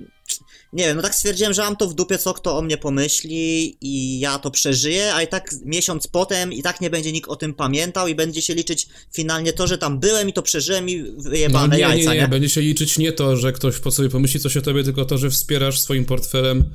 nie 0.74 0.86
wiem, 0.86 0.98
no 0.98 1.04
tak 1.04 1.16
stwierdziłem, 1.16 1.54
że 1.54 1.62
mam 1.62 1.76
to 1.76 1.88
w 1.88 1.94
dupie, 1.94 2.18
co 2.18 2.34
kto 2.34 2.58
o 2.58 2.62
mnie 2.62 2.78
pomyśli 2.78 3.78
i 3.82 4.20
ja 4.20 4.40
to 4.40 4.52
przeżyję, 4.52 5.14
a 5.14 5.22
i 5.22 5.28
tak 5.28 5.52
miesiąc 5.66 6.08
potem 6.08 6.54
i 6.54 6.64
tak 6.64 6.82
nie 6.82 6.90
będzie 6.90 7.12
nikt 7.12 7.30
o 7.30 7.36
tym 7.36 7.54
pamiętał 7.54 8.08
i 8.08 8.16
będzie 8.16 8.42
się 8.42 8.56
liczyć 8.56 8.88
finalnie 9.14 9.54
to, 9.54 9.68
że 9.68 9.78
tam 9.78 10.00
byłem 10.00 10.30
i 10.30 10.34
to 10.34 10.42
przeżyłem 10.42 10.90
i 10.90 11.04
wyjebane 11.18 11.68
no, 11.68 11.76
nie, 11.76 11.82
jajca, 11.82 12.10
nie, 12.10 12.16
nie, 12.16 12.22
nie, 12.22 12.28
będzie 12.28 12.50
się 12.50 12.62
liczyć 12.62 12.98
nie 12.98 13.12
to, 13.12 13.38
że 13.38 13.54
ktoś 13.54 13.80
po 13.80 13.92
sobie 13.92 14.10
pomyśli 14.10 14.40
coś 14.40 14.58
o 14.58 14.62
tobie, 14.62 14.84
tylko 14.84 15.06
to, 15.06 15.18
że 15.18 15.30
wspierasz 15.30 15.80
swoim 15.80 16.06
portfelem 16.06 16.66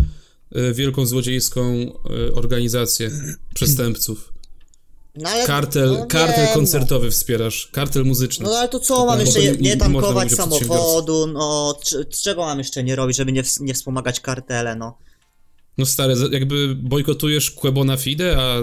wielką 0.74 1.06
złodziejską 1.06 1.72
y, 2.28 2.34
organizację 2.34 3.10
przestępców. 3.54 4.32
No 5.14 5.30
ale, 5.30 5.46
Kartel, 5.46 5.90
no 5.92 6.06
kartel 6.06 6.44
no. 6.48 6.54
koncertowy 6.54 7.10
wspierasz, 7.10 7.68
kartel 7.72 8.04
muzyczny. 8.04 8.44
No 8.44 8.58
ale 8.58 8.68
to 8.68 8.80
co, 8.80 9.06
mam 9.06 9.18
bo 9.18 9.24
jeszcze 9.24 9.40
to 9.40 9.46
nie, 9.46 9.52
nie- 9.52 9.76
tankować 9.76 10.32
samochodu, 10.32 11.26
no, 11.26 11.78
czego 12.22 12.42
mam 12.46 12.58
jeszcze 12.58 12.84
nie 12.84 12.96
robić, 12.96 13.16
żeby 13.16 13.32
nie, 13.32 13.42
ws- 13.42 13.60
nie 13.60 13.74
wspomagać 13.74 14.20
kartele, 14.20 14.76
no. 14.76 14.98
No 15.78 15.86
stary, 15.86 16.14
jakby 16.30 16.74
bojkotujesz 16.74 17.50
Quebona 17.50 17.96
Fide, 17.96 18.36
a 18.38 18.60
y, 18.60 18.62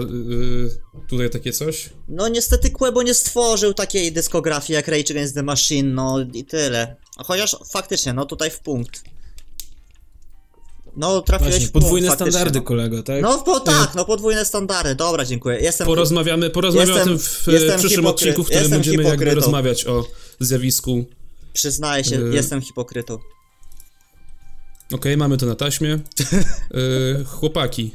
tutaj 1.08 1.30
takie 1.30 1.52
coś? 1.52 1.90
No 2.08 2.28
niestety 2.28 2.70
Quebo 2.70 3.02
nie 3.02 3.14
stworzył 3.14 3.74
takiej 3.74 4.12
dyskografii 4.12 4.74
jak 4.74 4.88
Rage 4.88 5.10
Against 5.10 5.34
the 5.34 5.42
Machine, 5.42 5.94
no 5.94 6.16
i 6.34 6.44
tyle. 6.44 6.96
Chociaż 7.16 7.56
faktycznie, 7.72 8.12
no 8.12 8.26
tutaj 8.26 8.50
w 8.50 8.60
punkt. 8.60 9.02
No 10.96 11.22
trafiłeś 11.22 11.52
Właśnie, 11.54 11.68
punkt, 11.68 11.84
podwójne 11.84 12.10
standardy, 12.14 12.58
no. 12.58 12.64
kolego, 12.64 13.02
tak? 13.02 13.22
No 13.22 13.38
po, 13.42 13.60
tak, 13.60 13.94
no 13.94 14.04
podwójne 14.04 14.44
standardy, 14.44 14.94
dobra, 14.94 15.24
dziękuję. 15.24 15.58
Jestem, 15.60 15.86
Porozmawiamy, 15.86 16.50
porozmawiamy 16.50 16.92
Jestem- 16.94 17.14
o 17.14 17.18
tym 17.18 17.26
w 17.28 17.46
jestem 17.46 17.78
przyszłym 17.78 18.00
hipokry- 18.04 18.08
odcinku, 18.10 18.42
w 18.42 18.46
którym 18.46 18.62
jestem 18.62 18.78
będziemy 18.78 18.96
jakby 19.02 19.10
hipokrytą. 19.10 19.34
rozmawiać 19.40 19.86
o 19.86 20.04
zjawisku. 20.40 21.04
przyznaję 21.52 22.04
się, 22.04 22.20
Y- 22.20 22.34
jestem 22.34 22.60
hipokrytą. 22.62 23.18
Okej, 24.92 25.16
mamy 25.16 25.36
to 25.36 25.46
na 25.46 25.54
taśmie. 25.54 25.98
Y, 27.20 27.24
chłopaki, 27.24 27.94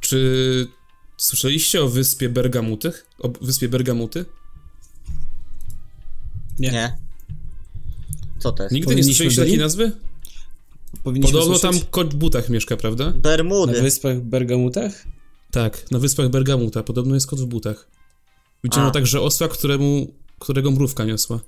czy 0.00 0.68
słyszeliście 1.16 1.82
o 1.82 1.88
wyspie 1.88 2.28
Bergamuty? 2.28 2.92
O 3.18 3.28
wyspie 3.40 3.68
Bergamuty? 3.68 4.24
Nie. 6.58 6.70
Nie. 6.70 6.96
Co 8.38 8.52
to 8.52 8.62
jest? 8.62 8.72
Nigdy 8.74 8.94
nie 8.96 9.04
słyszeliście 9.04 9.42
takiej 9.42 9.58
nazwy? 9.58 9.92
Powinniśmy 11.04 11.32
Podobno 11.40 11.58
tam 11.58 11.74
kot 11.90 12.14
w 12.14 12.16
butach 12.16 12.48
mieszka, 12.48 12.76
prawda? 12.76 13.04
Na 13.06 13.12
Bermudy. 13.12 13.82
wyspach 13.82 14.20
Bergamutach? 14.20 15.04
Tak, 15.50 15.90
na 15.90 15.98
wyspach 15.98 16.28
Bergamuta. 16.28 16.82
Podobno 16.82 17.14
jest 17.14 17.26
kot 17.26 17.40
w 17.40 17.46
butach. 17.46 17.88
Widziano 18.64 18.86
A. 18.86 18.90
także 18.90 19.20
osła, 19.20 19.48
któremu, 19.48 20.14
którego 20.38 20.70
mrówka 20.70 21.04
niosła. 21.04 21.40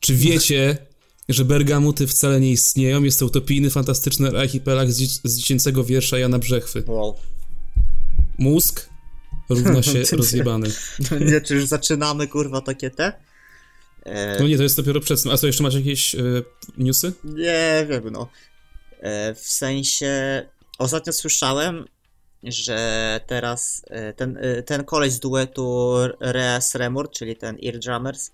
Czy 0.00 0.14
wiecie, 0.14 0.76
że 1.28 1.44
Bergamuty 1.44 2.06
wcale 2.06 2.40
nie 2.40 2.50
istnieją? 2.50 3.02
Jest 3.02 3.18
to 3.18 3.26
utopijny, 3.26 3.70
fantastyczny 3.70 4.38
archipelag 4.38 4.92
z, 4.92 5.20
z 5.24 5.36
dziecięcego 5.38 5.84
wiersza 5.84 6.18
Jana 6.18 6.38
Brzechwy. 6.38 6.84
Wow. 6.86 7.14
Mózg 8.38 8.88
równa 9.48 9.82
się 9.92 10.02
rozjebany. 10.12 10.68
nie, 11.20 11.40
czy 11.40 11.54
już 11.54 11.64
zaczynamy, 11.66 12.28
kurwa, 12.28 12.60
takie 12.60 12.90
te? 12.90 13.12
E, 14.02 14.36
No 14.40 14.48
nie, 14.48 14.56
to 14.56 14.62
jest 14.62 14.76
dopiero 14.76 15.00
przed. 15.00 15.26
A 15.32 15.36
co, 15.36 15.46
jeszcze 15.46 15.62
macie 15.62 15.78
jakieś 15.78 16.14
y, 16.14 16.42
newsy? 16.78 17.12
Nie 17.24 17.86
wiem, 17.90 18.10
no. 18.12 18.28
E, 19.04 19.34
w 19.34 19.40
sensie. 19.40 20.42
Ostatnio 20.78 21.12
słyszałem, 21.12 21.84
że 22.42 23.20
teraz 23.26 23.82
e, 23.88 24.12
ten, 24.12 24.38
e, 24.40 24.62
ten 24.62 24.84
koleś 24.84 25.12
z 25.12 25.20
duetu 25.20 25.94
Reas 26.20 26.74
Remur, 26.74 27.10
czyli 27.10 27.36
ten 27.36 27.56
Ear 27.66 27.78
Drummers, 27.78 28.30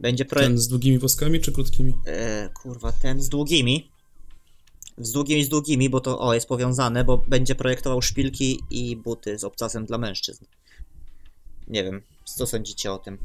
będzie 0.00 0.24
projekt. 0.24 0.50
Ten 0.50 0.58
z 0.58 0.68
długimi 0.68 0.98
woskami 0.98 1.40
czy 1.40 1.52
krótkimi? 1.52 1.94
E, 2.06 2.48
kurwa, 2.48 2.92
ten 2.92 3.22
z 3.22 3.28
długimi. 3.28 3.90
Z 4.98 5.12
długimi, 5.12 5.44
z 5.44 5.48
długimi, 5.48 5.90
bo 5.90 6.00
to 6.00 6.20
o 6.20 6.34
jest 6.34 6.48
powiązane, 6.48 7.04
bo 7.04 7.18
będzie 7.18 7.54
projektował 7.54 8.02
szpilki 8.02 8.60
i 8.70 8.96
buty 8.96 9.38
z 9.38 9.44
obcasem 9.44 9.86
dla 9.86 9.98
mężczyzn. 9.98 10.44
Nie 11.68 11.84
wiem, 11.84 12.02
co 12.24 12.46
sądzicie 12.46 12.92
o 12.92 12.98
tym? 12.98 13.18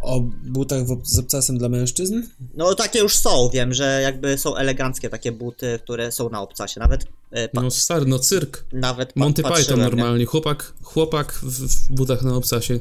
O 0.00 0.20
butach 0.44 0.82
z 1.02 1.18
obcasem 1.18 1.58
dla 1.58 1.68
mężczyzn? 1.68 2.22
No 2.54 2.74
takie 2.74 2.98
już 2.98 3.16
są, 3.16 3.50
wiem, 3.52 3.74
że 3.74 4.00
jakby 4.02 4.38
są 4.38 4.56
eleganckie 4.56 5.08
takie 5.08 5.32
buty, 5.32 5.78
które 5.82 6.12
są 6.12 6.30
na 6.30 6.40
obcasie. 6.40 6.80
Nawet 6.80 7.06
e, 7.30 7.48
pa, 7.48 7.62
No 7.62 7.70
stary, 7.70 8.06
no 8.06 8.18
cyrk. 8.18 8.64
nawet 8.72 9.12
pa, 9.12 9.20
Monty 9.20 9.42
Python 9.42 9.78
nie? 9.78 9.84
normalnie. 9.84 10.24
Chłopak, 10.26 10.72
chłopak 10.82 11.32
w, 11.42 11.66
w 11.66 11.92
butach 11.92 12.22
na 12.22 12.34
obcasie. 12.34 12.80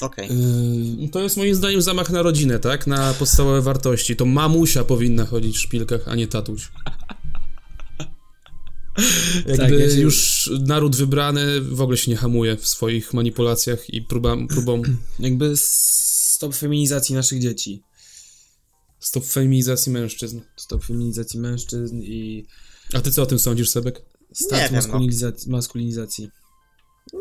Okej. 0.00 0.28
Yy, 1.02 1.08
To 1.08 1.20
jest 1.20 1.36
moim 1.36 1.54
zdaniem 1.54 1.82
zamach 1.82 2.10
na 2.10 2.22
rodzinę, 2.22 2.58
tak? 2.58 2.86
Na 2.86 3.14
podstawowe 3.14 3.62
wartości. 3.62 4.16
To 4.16 4.24
mamusia 4.24 4.84
powinna 4.84 5.26
chodzić 5.26 5.56
w 5.56 5.60
szpilkach, 5.60 6.08
a 6.08 6.14
nie 6.14 6.26
tatuś. 6.26 6.70
Jakby 9.36 9.56
Tak, 9.56 9.70
ja 9.72 9.90
się- 9.90 10.00
już 10.00 10.50
naród 10.60 10.96
wybrany 10.96 11.60
w 11.60 11.80
ogóle 11.80 11.96
się 11.96 12.10
nie 12.10 12.16
hamuje 12.16 12.56
w 12.56 12.68
swoich 12.68 13.14
manipulacjach 13.14 13.90
i 13.90 14.02
próbam, 14.02 14.48
próbą 14.48 14.82
jakby 15.18 15.52
stop 15.56 16.54
feminizacji 16.56 17.14
naszych 17.14 17.40
dzieci. 17.40 17.82
stop 19.00 19.26
feminizacji 19.26 19.92
mężczyzn. 19.92 20.40
Stop 20.56 20.84
feminizacji 20.84 21.40
mężczyzn 21.40 22.00
i 22.02 22.46
A 22.94 23.00
ty 23.00 23.12
co 23.12 23.22
o 23.22 23.26
tym 23.26 23.38
sądzisz, 23.38 23.68
Sebek? 23.70 24.02
start 24.32 24.70
no. 24.72 24.76
maskulinizacji, 24.76 25.50
maskulinizacji. 25.50 26.28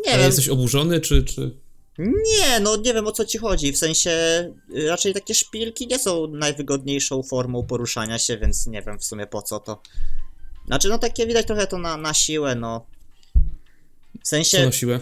Nie 0.06 0.13
A 0.13 0.18
wiem. 0.18 0.25
jesteś 0.25 0.50
oburzony, 0.50 1.00
czy... 1.00 1.24
czy... 1.24 1.58
Nie, 2.00 2.60
no 2.60 2.75
nie 2.78 2.94
wiem 2.94 3.08
o 3.08 3.12
co 3.12 3.25
ci 3.25 3.38
chodzi. 3.38 3.74
W 3.74 3.78
sensie 3.78 4.12
y, 4.75 4.88
raczej 4.88 5.13
takie 5.13 5.34
szpilki 5.36 5.88
nie 5.88 6.00
są 6.00 6.28
najwygodniejszą 6.28 7.24
formą 7.24 7.63
poruszania 7.66 8.20
się, 8.20 8.38
więc 8.38 8.68
nie 8.68 8.82
wiem 8.82 9.00
w 9.00 9.04
sumie 9.06 9.28
po 9.28 9.42
co 9.42 9.60
to. 9.60 9.82
Znaczy, 10.72 10.90
no 10.90 10.98
takie 10.98 11.28
widać 11.28 11.48
trochę 11.48 11.68
to 11.68 11.78
na, 11.78 11.98
na 11.98 12.13
siłę, 12.13 12.56
no. 12.56 12.86
W 14.20 14.24
Co 14.24 14.30
sensie, 14.30 14.66
na 14.66 14.72
siłę? 14.72 15.00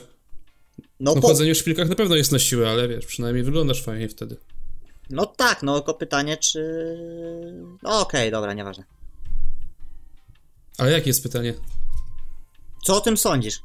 no, 1.00 1.14
No 1.16 1.22
po, 1.22 1.28
chodzenie 1.28 1.56
w 1.56 1.58
szpilkach 1.58 1.90
na 1.90 1.96
pewno 1.96 2.16
jest 2.16 2.32
na 2.32 2.40
siłę, 2.40 2.70
ale 2.70 2.88
wiesz, 2.88 3.06
przynajmniej 3.06 3.44
wyglądasz 3.44 3.84
fajnie 3.84 4.10
wtedy. 4.10 4.38
no 5.10 5.26
tak, 5.26 5.64
no 5.64 5.76
tylko 5.76 5.94
pytanie, 5.94 6.38
czy. 6.38 6.64
No 7.84 8.00
okej, 8.00 8.32
dobra, 8.32 8.54
nieważne. 8.54 8.84
Ale 10.78 10.92
jakie 10.92 11.10
jest 11.10 11.24
pytanie? 11.24 11.54
Co 12.86 12.96
o 12.98 13.02
tym 13.02 13.18
sądzisz? 13.18 13.60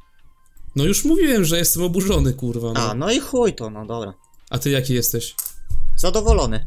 No 0.75 0.83
już 0.83 1.05
mówiłem, 1.05 1.45
że 1.45 1.57
jestem 1.57 1.83
oburzony, 1.83 2.33
kurwa. 2.33 2.71
No. 2.73 2.79
A, 2.91 2.93
no 2.95 3.11
i 3.11 3.19
chuj 3.19 3.55
to, 3.55 3.69
no 3.69 3.85
dobra. 3.85 4.13
A 4.49 4.57
ty 4.57 4.69
jaki 4.69 4.93
jesteś? 4.93 5.35
Zadowolony. 5.97 6.65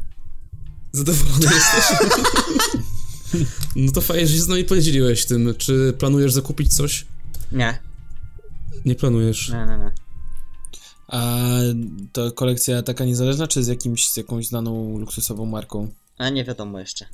Zadowolony 0.91 1.45
jesteś? 1.55 1.83
no 3.75 3.91
to 3.91 4.01
fajnie, 4.01 4.27
że 4.27 4.33
się 4.35 4.41
z 4.41 4.47
nami 4.47 4.63
podzieliłeś 4.63 5.25
tym. 5.25 5.55
Czy 5.57 5.93
planujesz 5.99 6.33
zakupić 6.33 6.75
coś? 6.75 7.05
Nie, 7.51 7.79
Nie 8.85 8.95
planujesz. 8.95 9.49
nie, 9.49 9.65
nie, 9.65 9.77
nie. 9.77 9.91
A 11.07 11.47
to 12.13 12.31
kolekcja 12.31 12.83
taka 12.83 13.05
niezależna, 13.05 13.47
czy 13.47 13.63
z, 13.63 13.67
jakimś, 13.67 14.09
z 14.09 14.17
jakąś 14.17 14.47
znaną 14.47 14.97
luksusową 14.99 15.45
marką? 15.45 15.87
A 16.17 16.29
nie 16.29 16.45
wiadomo 16.45 16.79
jeszcze. 16.79 17.05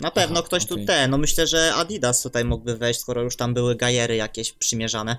Na 0.00 0.10
pewno 0.10 0.38
Aha, 0.38 0.46
ktoś 0.46 0.66
tu 0.66 0.74
okej. 0.74 0.86
ten, 0.86 1.10
no 1.10 1.18
myślę, 1.18 1.46
że 1.46 1.74
Adidas 1.74 2.22
tutaj 2.22 2.44
mógłby 2.44 2.76
wejść, 2.76 3.00
skoro 3.00 3.22
już 3.22 3.36
tam 3.36 3.54
były 3.54 3.74
gajery 3.76 4.16
jakieś 4.16 4.52
przymierzane. 4.52 5.16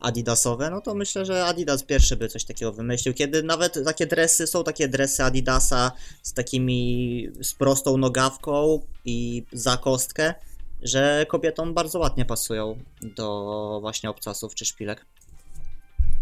Adidasowe, 0.00 0.70
no 0.70 0.80
to 0.80 0.94
myślę, 0.94 1.26
że 1.26 1.44
Adidas 1.44 1.82
pierwszy 1.82 2.16
by 2.16 2.28
coś 2.28 2.44
takiego 2.44 2.72
wymyślił, 2.72 3.14
kiedy 3.14 3.42
nawet 3.42 3.78
takie 3.84 4.06
dresy, 4.06 4.46
są 4.46 4.64
takie 4.64 4.88
dresy 4.88 5.22
Adidasa 5.24 5.92
z 6.22 6.32
takimi, 6.32 7.28
z 7.42 7.54
prostą 7.54 7.96
nogawką 7.96 8.80
i 9.04 9.44
za 9.52 9.76
kostkę, 9.76 10.34
że 10.82 11.26
kobietom 11.28 11.74
bardzo 11.74 11.98
ładnie 11.98 12.24
pasują 12.24 12.78
do 13.16 13.78
właśnie 13.80 14.10
obcasów 14.10 14.54
czy 14.54 14.64
szpilek. 14.64 15.06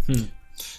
Hmm. 0.07 0.27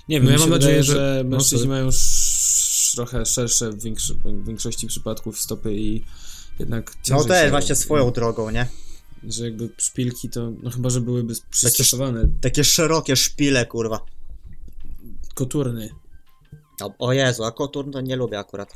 Nie 0.10 0.20
No 0.20 0.26
wiem, 0.26 0.26
ja 0.26 0.32
mi 0.38 0.44
się 0.44 0.50
mam 0.50 0.60
wydaje, 0.60 0.78
nadzieję, 0.78 0.84
że, 0.84 0.94
że- 0.94 1.24
no, 1.24 1.30
mężczyźni 1.38 1.58
sorry. 1.58 1.70
mają 1.70 1.88
sz- 1.88 2.92
trochę 2.96 3.26
szersze 3.26 3.70
w, 3.72 3.84
większy, 3.84 4.14
w 4.14 4.46
większości 4.46 4.88
przypadków 4.88 5.40
stopy 5.42 5.74
i 5.74 6.04
jednak 6.60 6.94
No 7.10 7.24
też 7.24 7.50
właśnie 7.52 7.76
swoją 7.76 8.12
drogą, 8.12 8.50
nie? 8.50 8.68
Że 9.24 9.44
jakby 9.46 9.70
szpilki 9.78 10.30
to, 10.30 10.52
no 10.64 10.70
chyba, 10.70 10.90
że 10.90 11.02
byłyby 11.02 11.34
przystosowane, 11.50 12.28
Takie 12.42 12.64
szerokie 12.64 13.16
szpile, 13.16 13.66
kurwa. 13.66 14.00
koturny. 15.34 15.90
O, 16.82 16.94
o 17.00 17.14
Jezu, 17.14 17.44
a 17.44 17.52
koturn 17.52 17.92
to 17.92 18.02
nie 18.02 18.16
lubię 18.16 18.40
akurat. 18.40 18.70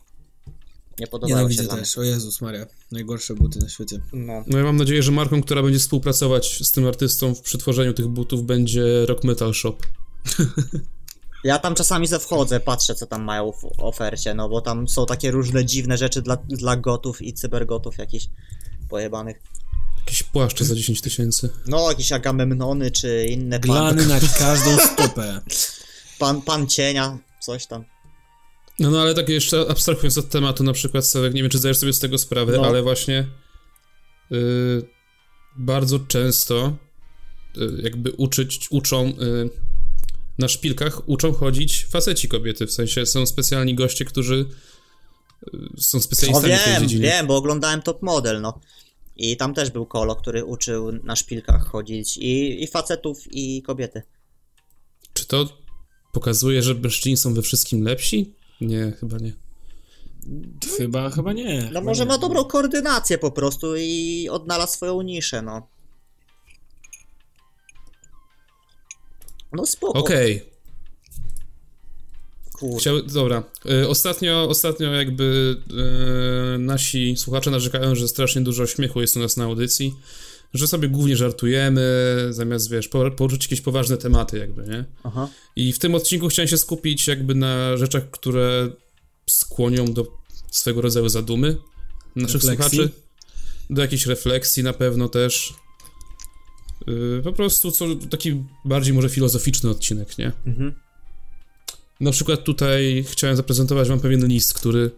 Nie 1.00 1.08
podobało 1.08 1.30
się 1.30 1.36
Nienawidzę 1.36 1.64
dla 1.64 1.74
mnie. 1.74 1.82
też, 1.82 1.98
o 1.98 2.04
Jezus 2.04 2.42
Maria, 2.42 2.66
najgorsze 2.92 3.34
buty 3.36 3.60
na 3.60 3.70
świecie. 3.70 4.02
No. 4.14 4.44
No 4.48 4.58
ja 4.58 4.64
mam 4.64 4.78
nadzieję, 4.78 5.04
że 5.04 5.12
marką, 5.12 5.42
która 5.42 5.64
będzie 5.64 5.80
współpracować 5.80 6.60
z 6.68 6.72
tym 6.72 6.88
artystą 6.88 7.36
w 7.36 7.42
przetworzeniu 7.42 7.94
tych 7.94 8.08
butów 8.08 8.44
będzie 8.44 9.06
Rock 9.06 9.24
Metal 9.24 9.54
Shop. 9.54 9.78
Ja 11.44 11.60
tam 11.60 11.76
czasami 11.76 12.08
ze 12.08 12.20
wchodzę, 12.20 12.60
patrzę 12.60 12.96
co 12.96 13.08
tam 13.08 13.24
mają 13.24 13.52
w 13.52 13.66
ofercie, 13.78 14.34
no 14.34 14.50
bo 14.50 14.62
tam 14.62 14.88
są 14.88 15.06
takie 15.06 15.32
różne 15.32 15.66
dziwne 15.66 15.98
rzeczy 15.98 16.22
dla, 16.22 16.36
dla 16.36 16.76
gotów 16.78 17.22
i 17.22 17.34
cybergotów 17.34 17.98
jakichś 17.98 18.26
pojebanych. 18.90 19.42
Jakieś 20.12 20.24
płaszcze 20.24 20.66
za 20.66 20.76
10 20.76 21.02
tysięcy. 21.02 21.50
No, 21.68 21.90
jakieś 21.90 22.12
agamemnony 22.12 22.92
czy 22.92 23.26
inne 23.30 23.60
pan, 23.60 23.70
Glany 23.70 24.06
na 24.08 24.20
każdą 24.40 24.78
stopę. 24.78 25.42
pan, 26.20 26.42
pan 26.42 26.68
cienia, 26.68 27.18
coś 27.42 27.66
tam. 27.68 27.84
No, 28.80 28.90
no 28.92 29.02
ale 29.02 29.14
tak 29.14 29.30
jeszcze 29.30 29.66
abstrahując 29.70 30.18
od 30.18 30.30
tematu, 30.30 30.64
na 30.64 30.74
przykład, 30.74 31.08
Sławek, 31.08 31.34
nie 31.34 31.42
wiem, 31.42 31.52
czy 31.52 31.58
zdajesz 31.58 31.78
sobie 31.78 31.94
z 31.94 32.00
tego 32.00 32.18
sprawę, 32.18 32.58
No. 32.58 32.66
ale 32.66 32.82
właśnie 32.82 33.28
y, 34.32 34.86
bardzo 35.58 36.00
często 36.00 36.78
y, 37.58 37.82
jakby 37.84 38.12
uczyć, 38.12 38.68
uczą 38.70 39.06
y, 39.08 39.50
na 40.38 40.48
szpilkach 40.48 41.10
uczą 41.10 41.34
chodzić 41.34 41.86
faceci 41.90 42.28
kobiety, 42.28 42.68
w 42.68 42.72
sensie 42.74 43.06
są 43.06 43.26
specjalni 43.26 43.76
goście, 43.76 44.06
którzy 44.06 44.46
są 45.78 46.00
specjalistami 46.02 46.46
o, 46.54 46.58
wiem, 46.58 46.60
w 46.60 46.64
tej 46.66 46.82
dziedzinie. 46.88 47.02
wiem, 47.02 47.28
bo 47.28 47.36
oglądałem 47.36 47.82
Top 47.82 48.02
Model, 48.02 48.42
no. 48.42 48.60
I 49.22 49.38
tam 49.38 49.54
też 49.54 49.70
był 49.70 49.86
kolo, 49.86 50.16
który 50.16 50.46
uczył 50.46 50.92
na 50.92 51.16
szpilkach 51.16 51.68
chodzić 51.68 52.18
i, 52.18 52.64
i 52.64 52.68
facetów, 52.68 53.18
i 53.32 53.62
kobiety. 53.62 54.02
Czy 55.14 55.28
to 55.28 55.46
pokazuje, 56.12 56.62
że 56.62 56.74
mężczyźni 56.74 57.18
są 57.18 57.34
we 57.34 57.42
wszystkim 57.42 57.84
lepsi? 57.84 58.34
Nie, 58.62 58.92
chyba 59.00 59.18
nie. 59.18 59.34
Chyba, 60.78 61.10
chyba 61.10 61.34
nie. 61.34 61.62
No 61.62 61.68
chyba 61.68 61.82
może 61.82 62.04
nie. 62.04 62.10
ma 62.10 62.18
dobrą 62.18 62.44
koordynację 62.44 63.18
po 63.18 63.32
prostu 63.32 63.76
i 63.78 64.30
odnalazł 64.32 64.74
swoją 64.74 65.02
niszę, 65.02 65.42
no. 65.42 65.68
No 69.54 69.66
spoko. 69.66 70.00
Okej. 70.00 70.51
Kurde. 72.62 72.80
Chciał, 72.80 73.02
dobra. 73.02 73.44
Y, 73.84 73.88
Ostatnio, 73.88 74.50
ostatnio 74.50 74.94
jakby 74.94 75.56
y, 76.56 76.58
nasi 76.60 77.18
słuchacze 77.18 77.52
narzekają, 77.52 77.96
że 77.96 78.08
strasznie 78.08 78.42
dużo 78.42 78.68
śmiechu 78.68 79.02
jest 79.02 79.18
u 79.18 79.20
nas 79.20 79.38
na 79.38 79.44
audycji, 79.44 79.94
że 80.54 80.68
sobie 80.68 80.90
głównie 80.90 81.18
żartujemy, 81.18 81.82
zamiast, 82.30 82.70
wiesz, 82.72 82.88
por- 82.88 83.16
poruszyć 83.16 83.44
jakieś 83.44 83.62
poważne 83.62 83.98
tematy 83.98 84.38
jakby, 84.38 84.64
nie? 84.64 84.86
Aha. 85.04 85.28
I 85.56 85.74
w 85.74 85.80
tym 85.80 85.96
odcinku 85.96 86.28
chciałem 86.28 86.48
się 86.50 86.58
skupić 86.58 87.08
jakby 87.08 87.36
na 87.36 87.78
rzeczach, 87.78 88.12
które 88.12 88.70
skłonią 89.30 89.94
do 89.94 90.08
swego 90.52 90.82
rodzaju 90.82 91.10
zadumy 91.10 91.58
naszych 92.16 92.44
Refleksji? 92.44 92.78
słuchaczy. 92.78 92.90
Do 93.70 93.82
jakiejś 93.82 94.06
refleksji 94.06 94.64
na 94.64 94.74
pewno 94.74 95.10
też. 95.10 95.54
Yy, 96.88 97.22
po 97.24 97.34
prostu 97.34 97.72
co, 97.72 97.86
taki 98.10 98.44
bardziej 98.66 98.94
może 98.94 99.10
filozoficzny 99.10 99.70
odcinek, 99.70 100.18
nie? 100.18 100.32
Mhm. 100.46 100.74
Na 102.02 102.12
przykład 102.12 102.44
tutaj 102.44 103.06
chciałem 103.08 103.36
zaprezentować 103.36 103.88
wam 103.90 104.00
pewien 104.00 104.28
list, 104.28 104.54
który 104.54 104.92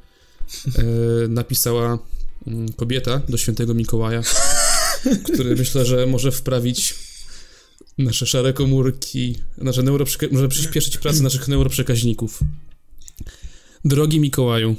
e, 0.77 0.83
napisała 1.27 1.99
mm, 2.47 2.73
kobieta 2.73 3.21
do 3.29 3.37
świętego 3.37 3.73
Mikołaja, 3.73 4.21
który 5.33 5.55
myślę, 5.55 5.85
że 5.85 6.05
może 6.05 6.31
wprawić 6.31 6.95
nasze 7.97 8.25
szare 8.25 8.53
komórki, 8.53 9.35
nasze 9.57 9.83
neuroprzeka- 9.83 10.31
może 10.31 10.47
przyspieszyć 10.47 10.97
pracę 10.97 11.23
naszych 11.23 11.47
neuroprzekaźników. 11.47 12.39
Drogi 13.85 14.19
Mikołaju, 14.19 14.75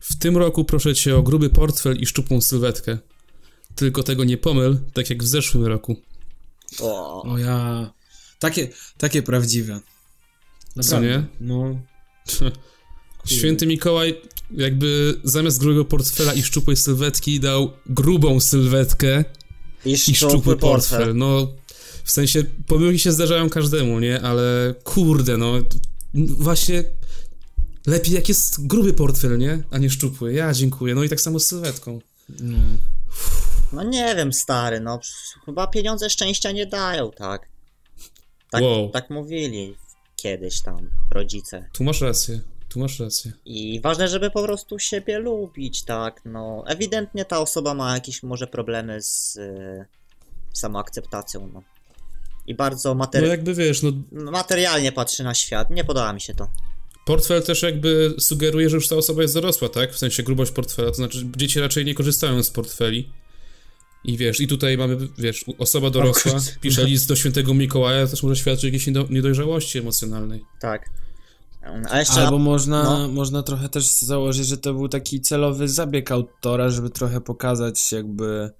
w 0.00 0.18
tym 0.18 0.36
roku 0.36 0.64
proszę 0.64 0.94
cię 0.94 1.16
o 1.16 1.22
gruby 1.22 1.50
portfel 1.50 1.96
i 1.96 2.06
szczupłą 2.06 2.40
sylwetkę. 2.40 2.98
Tylko 3.74 4.02
tego 4.02 4.24
nie 4.24 4.36
pomyl, 4.36 4.78
tak 4.92 5.10
jak 5.10 5.22
w 5.22 5.26
zeszłym 5.26 5.66
roku. 5.66 5.96
O. 6.80 7.22
O 7.22 7.38
ja... 7.38 7.92
Takie, 8.38 8.68
takie 8.98 9.22
prawdziwe. 9.22 9.80
Co 10.82 11.00
nie? 11.00 11.26
No. 11.40 11.80
Święty 13.26 13.66
Mikołaj 13.66 14.20
jakby 14.50 15.20
zamiast 15.24 15.58
grubego 15.58 15.84
portfela 15.84 16.32
i 16.34 16.42
szczupłej 16.42 16.76
sylwetki 16.76 17.40
dał 17.40 17.70
grubą 17.86 18.40
sylwetkę 18.40 19.24
I 19.84 19.90
i 19.92 19.96
szczupły 19.96 20.14
szczupły 20.30 20.56
portfel. 20.56 20.98
portfel. 20.98 21.16
No, 21.16 21.48
w 22.04 22.10
sensie 22.12 22.44
pomyłki 22.66 22.98
się 22.98 23.12
zdarzają 23.12 23.50
każdemu, 23.50 24.00
nie? 24.00 24.20
Ale 24.22 24.74
kurde, 24.84 25.36
no 25.36 25.52
właśnie 26.14 26.84
lepiej 27.86 28.14
jak 28.14 28.28
jest 28.28 28.66
gruby 28.66 28.92
portfel, 28.94 29.38
nie? 29.38 29.62
A 29.70 29.78
nie 29.78 29.90
szczupły. 29.90 30.32
Ja 30.32 30.52
dziękuję. 30.54 30.94
No 30.94 31.04
i 31.04 31.08
tak 31.08 31.20
samo 31.20 31.40
z 31.40 31.46
sylwetką. 31.46 32.00
no. 32.40 32.58
No 33.72 33.82
nie 33.82 34.14
wiem, 34.16 34.32
stary, 34.32 34.80
no 34.80 35.00
chyba 35.46 35.66
pieniądze 35.66 36.10
szczęścia 36.10 36.52
nie 36.52 36.66
dają, 36.66 37.10
tak? 37.10 37.48
Tak, 38.50 38.62
Wow. 38.62 38.90
tak 38.90 39.10
mówili 39.10 39.76
kiedyś 40.22 40.60
tam 40.62 40.90
rodzice. 41.10 41.68
Tu 41.72 41.84
masz 41.84 42.00
rację. 42.00 42.40
Tu 42.68 42.80
masz 42.80 43.00
rację. 43.00 43.32
I 43.44 43.80
ważne, 43.80 44.08
żeby 44.08 44.30
po 44.30 44.42
prostu 44.42 44.78
siebie 44.78 45.18
lubić, 45.18 45.82
tak? 45.84 46.20
No, 46.24 46.64
ewidentnie 46.66 47.24
ta 47.24 47.40
osoba 47.40 47.74
ma 47.74 47.94
jakieś 47.94 48.22
może 48.22 48.46
problemy 48.46 49.02
z 49.02 49.36
y, 49.36 49.84
samoakceptacją, 50.52 51.50
no. 51.52 51.62
I 52.46 52.54
bardzo 52.54 52.94
No 52.94 53.04
materi- 53.04 53.26
jakby 53.28 53.54
wiesz, 53.54 53.82
no 53.82 53.92
materialnie 54.12 54.92
patrzy 54.92 55.24
na 55.24 55.34
świat. 55.34 55.70
Nie 55.70 55.84
podoba 55.84 56.12
mi 56.12 56.20
się 56.20 56.34
to. 56.34 56.48
portfel 57.06 57.42
też 57.42 57.62
jakby 57.62 58.14
sugeruje, 58.18 58.70
że 58.70 58.76
już 58.76 58.88
ta 58.88 58.96
osoba 58.96 59.22
jest 59.22 59.34
dorosła, 59.34 59.68
tak? 59.68 59.92
W 59.92 59.98
sensie 59.98 60.22
grubość 60.22 60.52
portfela, 60.52 60.88
to 60.88 60.94
znaczy 60.94 61.26
dzieci 61.36 61.60
raczej 61.60 61.84
nie 61.84 61.94
korzystają 61.94 62.42
z 62.42 62.50
portfeli. 62.50 63.10
I 64.04 64.16
wiesz, 64.16 64.40
i 64.40 64.46
tutaj 64.48 64.78
mamy, 64.78 64.96
wiesz, 65.18 65.44
osoba 65.58 65.90
dorosła, 65.90 66.32
pisze 66.60 66.84
list 66.84 67.08
do 67.08 67.16
świętego 67.16 67.54
Mikołaja, 67.54 68.04
to 68.04 68.10
też 68.10 68.22
może 68.22 68.36
świadczyć 68.36 68.64
o 68.64 68.66
jakiejś 68.66 68.86
niedo- 68.86 69.10
niedojrzałości 69.10 69.78
emocjonalnej. 69.78 70.44
Tak. 70.60 70.90
A 71.90 71.98
jeszcze 71.98 72.20
Albo 72.20 72.38
można, 72.38 72.82
no. 72.82 73.08
można 73.08 73.42
trochę 73.42 73.68
też 73.68 73.86
założyć, 73.86 74.46
że 74.46 74.58
to 74.58 74.74
był 74.74 74.88
taki 74.88 75.20
celowy 75.20 75.68
zabieg 75.68 76.10
autora, 76.10 76.70
żeby 76.70 76.90
trochę 76.90 77.20
pokazać 77.20 77.92
jakby 77.92 78.50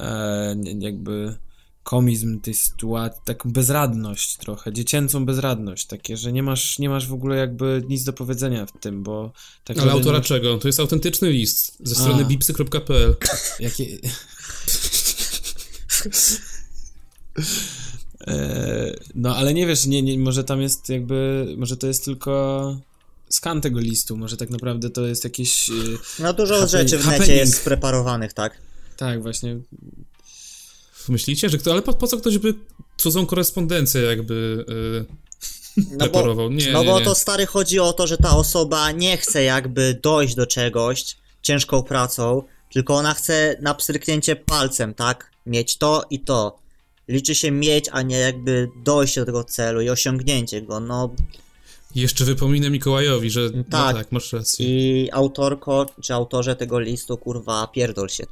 e, 0.00 0.56
jakby 0.78 1.36
komizm 1.82 2.40
tej 2.40 2.54
sytuacji, 2.54 3.20
taką 3.24 3.52
bezradność 3.52 4.36
trochę, 4.36 4.72
dziecięcą 4.72 5.26
bezradność, 5.26 5.86
takie, 5.86 6.16
że 6.16 6.32
nie 6.32 6.42
masz, 6.42 6.78
nie 6.78 6.88
masz 6.88 7.06
w 7.06 7.12
ogóle 7.12 7.36
jakby 7.36 7.82
nic 7.88 8.04
do 8.04 8.12
powiedzenia 8.12 8.66
w 8.66 8.72
tym, 8.72 9.02
bo 9.02 9.32
tak 9.64 9.78
Ale 9.78 9.92
autora 9.92 10.18
masz- 10.18 10.26
czego? 10.26 10.58
To 10.58 10.68
jest 10.68 10.80
autentyczny 10.80 11.30
list 11.30 11.76
ze 11.80 11.94
strony 11.94 12.24
bipsy.pl. 12.24 13.16
Jakie... 13.60 13.98
E, 18.26 18.92
No, 19.14 19.36
ale 19.36 19.54
nie 19.54 19.66
wiesz, 19.66 19.86
nie, 19.86 20.02
nie, 20.02 20.18
może 20.18 20.44
tam 20.44 20.62
jest 20.62 20.88
jakby, 20.88 21.46
może 21.58 21.76
to 21.76 21.86
jest 21.86 22.04
tylko 22.04 22.76
skan 23.28 23.60
tego 23.60 23.80
listu, 23.80 24.16
może 24.16 24.36
tak 24.36 24.50
naprawdę 24.50 24.90
to 24.90 25.06
jest 25.06 25.24
jakieś, 25.24 25.70
e, 25.70 25.72
No 26.18 26.32
dużo 26.32 26.54
Happen- 26.54 26.68
rzeczy 26.68 26.98
w 26.98 27.06
necie 27.06 27.10
happening. 27.18 27.38
jest 27.40 27.56
spreparowanych, 27.56 28.32
tak? 28.32 28.56
tak 28.96 29.22
właśnie, 29.22 29.56
Myślicie, 31.08 31.48
że 31.48 31.58
kto, 31.58 31.72
ale 31.72 31.82
po, 31.82 31.92
po 31.92 32.06
co 32.06 32.16
ktoś 32.16 32.38
by 32.38 32.54
cudzą 32.96 33.26
korespondencję 33.26 34.02
jakby 34.02 34.64
yy, 34.68 35.04
No 35.76 35.84
bo, 35.90 35.98
preparował? 35.98 36.50
Nie, 36.52 36.72
no 36.72 36.80
nie, 36.82 36.86
bo 36.88 36.98
nie. 36.98 37.04
to 37.04 37.14
stary 37.14 37.46
chodzi 37.46 37.78
o 37.78 37.92
to, 37.92 38.06
że 38.06 38.16
ta 38.16 38.36
osoba 38.36 38.90
nie 38.92 39.16
chce 39.16 39.42
jakby 39.42 40.00
dojść 40.02 40.34
do 40.34 40.46
czegoś 40.46 41.16
ciężką 41.42 41.82
pracą, 41.82 42.42
tylko 42.72 42.94
ona 42.96 43.14
chce 43.14 43.56
na 43.62 43.74
pstryknięcie 43.74 44.36
palcem, 44.36 44.94
tak? 44.94 45.30
Mieć 45.46 45.76
to 45.78 46.04
i 46.10 46.20
to. 46.20 46.58
Liczy 47.08 47.34
się 47.34 47.50
mieć, 47.50 47.86
a 47.92 48.02
nie 48.02 48.18
jakby 48.18 48.68
dojście 48.84 49.20
do 49.20 49.26
tego 49.26 49.44
celu 49.44 49.80
i 49.80 49.88
osiągnięcie 49.90 50.62
go. 50.62 50.80
No 50.80 51.10
Jeszcze 51.94 52.24
wypominę 52.24 52.70
Mikołajowi, 52.70 53.30
że 53.30 53.50
tak, 53.50 53.64
Tak. 53.70 53.94
no 53.94 53.98
tak 54.02 54.12
masz 54.12 54.32
rację. 54.32 54.66
i 54.66 55.10
autorko, 55.12 55.86
czy 56.02 56.14
autorze 56.14 56.56
tego 56.56 56.80
listu, 56.80 57.18
kurwa, 57.18 57.66
pierdol 57.66 58.08
się. 58.08 58.24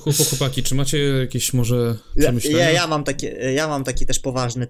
Chłop- 0.00 0.28
Chłopaki, 0.28 0.62
czy 0.62 0.74
macie 0.74 0.98
jakieś 0.98 1.52
może 1.52 1.96
Ja, 2.16 2.22
przemyślenia? 2.22 2.58
ja, 2.58 2.70
ja, 2.70 2.86
mam 2.86 3.04
taki, 3.04 3.26
ja 3.54 3.68
mam 3.68 3.84
taki 3.84 4.06
też 4.06 4.18
poważny. 4.18 4.66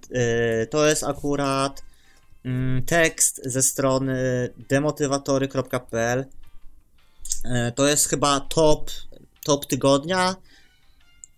y, 0.63 0.67
To 0.67 0.87
jest 0.87 1.05
akurat 1.05 1.83
tekst 2.87 3.41
ze 3.45 3.63
strony 3.63 4.15
demotywatory.pl. 4.69 6.21
Y, 6.21 7.73
To 7.73 7.89
jest 7.89 8.09
chyba 8.09 8.41
top, 8.41 8.91
top 9.45 9.67
tygodnia. 9.67 10.37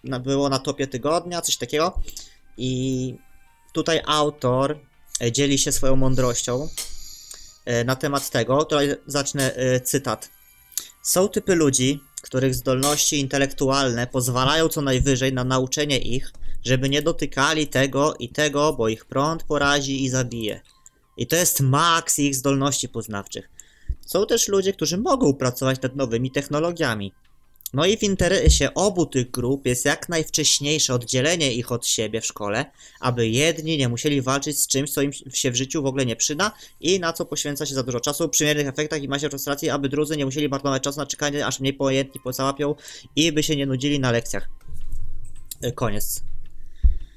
Było 0.05 0.49
na 0.49 0.59
topie 0.59 0.87
tygodnia, 0.87 1.40
coś 1.40 1.57
takiego. 1.57 2.01
I 2.57 3.14
tutaj 3.73 4.01
autor 4.07 4.81
y, 5.23 5.33
dzieli 5.33 5.59
się 5.59 5.73
swoją 5.73 5.97
mądrością 5.97 6.69
y, 7.81 7.85
na 7.85 7.97
temat 7.97 8.31
tego. 8.31 8.64
Tutaj 8.64 8.97
zacznę 9.07 9.55
cytat. 9.85 10.31
Są 11.03 11.29
typy 11.29 11.55
ludzi, 11.55 12.01
których 12.23 12.55
zdolności 12.55 13.21
intelektualne 13.21 14.07
pozwalają 14.07 14.69
co 14.69 14.81
najwyżej 14.83 15.33
na 15.33 15.45
nauczenie 15.45 15.99
ich, 15.99 16.33
żeby 16.64 16.88
nie 16.88 17.03
dotykali 17.03 17.67
tego 17.67 18.14
i 18.19 18.29
tego, 18.29 18.73
bo 18.73 18.88
ich 18.88 19.05
prąd 19.05 19.43
porazi 19.43 20.05
i 20.05 20.11
zabije. 20.11 20.61
I 21.16 21.27
to 21.27 21.37
jest 21.37 21.61
maks 21.61 22.18
ich 22.18 22.35
zdolności 22.35 22.88
poznawczych. 22.88 23.50
Są 24.07 24.27
też 24.27 24.48
ludzie, 24.48 24.72
którzy 24.72 24.98
mogą 24.98 25.35
pracować 25.35 25.83
nad 25.83 25.96
nowymi 25.96 26.31
technologiami. 26.31 27.12
No 27.74 27.87
i 27.87 27.96
w 27.96 28.03
interesie 28.03 28.74
obu 28.74 29.07
tych 29.07 29.31
grup 29.31 29.66
jest 29.66 29.85
jak 29.85 30.09
najwcześniejsze 30.09 30.94
oddzielenie 30.94 31.53
ich 31.53 31.72
od 31.72 31.87
siebie 31.87 32.20
w 32.20 32.27
szkole, 32.27 32.64
aby 33.00 33.29
jedni 33.29 33.79
nie 33.79 33.88
musieli 33.88 34.22
walczyć 34.22 34.61
z 34.61 34.66
czymś, 34.66 34.90
co 34.90 35.03
im 35.03 35.12
się 35.12 35.50
w 35.50 35.57
życiu 35.57 35.83
w 35.83 35.87
ogóle 35.87 36.07
nie 36.07 36.16
przyda 36.16 36.53
i 36.81 37.00
na 37.00 37.12
co 37.12 37.24
poświęca 37.24 37.66
się 37.66 37.74
za 37.74 37.83
dużo 37.83 38.00
czasu 38.00 38.29
przy 38.29 38.44
miernych 38.44 38.66
efektach 38.66 39.03
i 39.03 39.09
masie 39.09 39.29
frustracji, 39.29 39.70
aby 39.70 39.88
drudzy 39.88 40.16
nie 40.16 40.24
musieli 40.24 40.48
marnować 40.48 40.83
czasu 40.83 41.00
na 41.00 41.07
czekanie, 41.07 41.46
aż 41.46 41.61
mniej 41.61 41.74
pojętni 41.74 42.20
pozałapią 42.20 42.74
i 43.16 43.33
by 43.33 43.42
się 43.42 43.57
nie 43.57 43.66
nudzili 43.66 44.00
na 44.00 44.11
lekcjach. 44.11 44.48
Y, 45.64 45.72
Koniec. 45.72 46.34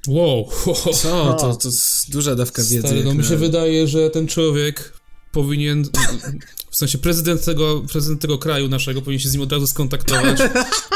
Wow, 0.08 0.48
co, 0.74 1.34
to, 1.40 1.56
to 1.56 1.68
jest 1.68 2.10
duża 2.10 2.34
dawka 2.34 2.62
wiedzy. 2.62 2.78
Stary, 2.78 3.04
no 3.04 3.12
mi 3.14 3.18
na- 3.18 3.28
się 3.28 3.36
wydaje, 3.36 3.88
że 3.88 4.10
ten 4.10 4.26
człowiek 4.26 4.92
powinien, 5.32 5.84
w 6.70 6.76
sensie 6.76 6.98
prezydent 6.98 7.44
tego, 7.44 7.82
prezydent 7.92 8.22
tego 8.22 8.38
kraju 8.38 8.68
naszego 8.68 9.02
powinien 9.02 9.20
się 9.20 9.28
z 9.28 9.32
nim 9.32 9.42
od 9.42 9.52
razu 9.52 9.66
skontaktować, 9.66 10.38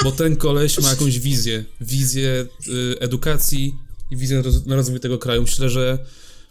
bo 0.04 0.12
ten 0.12 0.36
koleś 0.36 0.80
ma 0.80 0.90
jakąś 0.90 1.18
wizję, 1.18 1.64
wizję 1.80 2.46
y, 2.68 3.00
edukacji 3.00 3.74
i 4.10 4.16
wizję 4.16 4.42
na 4.66 4.76
rozwój 4.76 5.00
tego 5.00 5.18
kraju. 5.18 5.42
Myślę, 5.42 5.70
że 5.70 5.98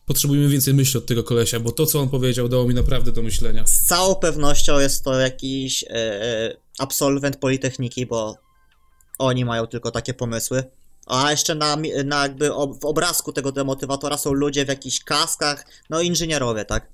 potrzebujemy 0.06 0.48
więcej 0.50 0.74
myśli 0.74 0.98
od 0.98 1.06
tego 1.06 1.24
kolesia, 1.24 1.60
bo 1.60 1.72
to, 1.72 1.86
co 1.86 2.00
on 2.00 2.10
powiedział, 2.10 2.50
dało 2.50 2.68
mi 2.68 2.74
naprawdę 2.74 3.12
do 3.12 3.22
myślenia. 3.22 3.68
Z 3.68 3.86
całą 3.88 4.16
pewnością 4.16 4.80
jest 4.80 5.04
to 5.04 5.20
jakiś 5.20 5.86
e 5.90 6.56
absolwent 6.80 7.38
Politechniki, 7.38 8.06
bo 8.06 8.36
oni 9.20 9.46
mają 9.46 9.68
tylko 9.68 9.92
takie 9.92 10.14
pomysły. 10.14 10.64
A 11.06 11.32
jeszcze 11.32 11.56
na, 11.56 11.78
na 12.06 12.24
jakby 12.24 12.50
w 12.50 12.86
obrazku 12.86 13.34
tego 13.34 13.52
demotywatora 13.52 14.18
są 14.18 14.34
ludzie 14.34 14.66
w 14.66 14.68
jakichś 14.68 15.00
kaskach, 15.00 15.66
no 15.90 16.02
inżynierowie, 16.02 16.66
tak? 16.66 16.88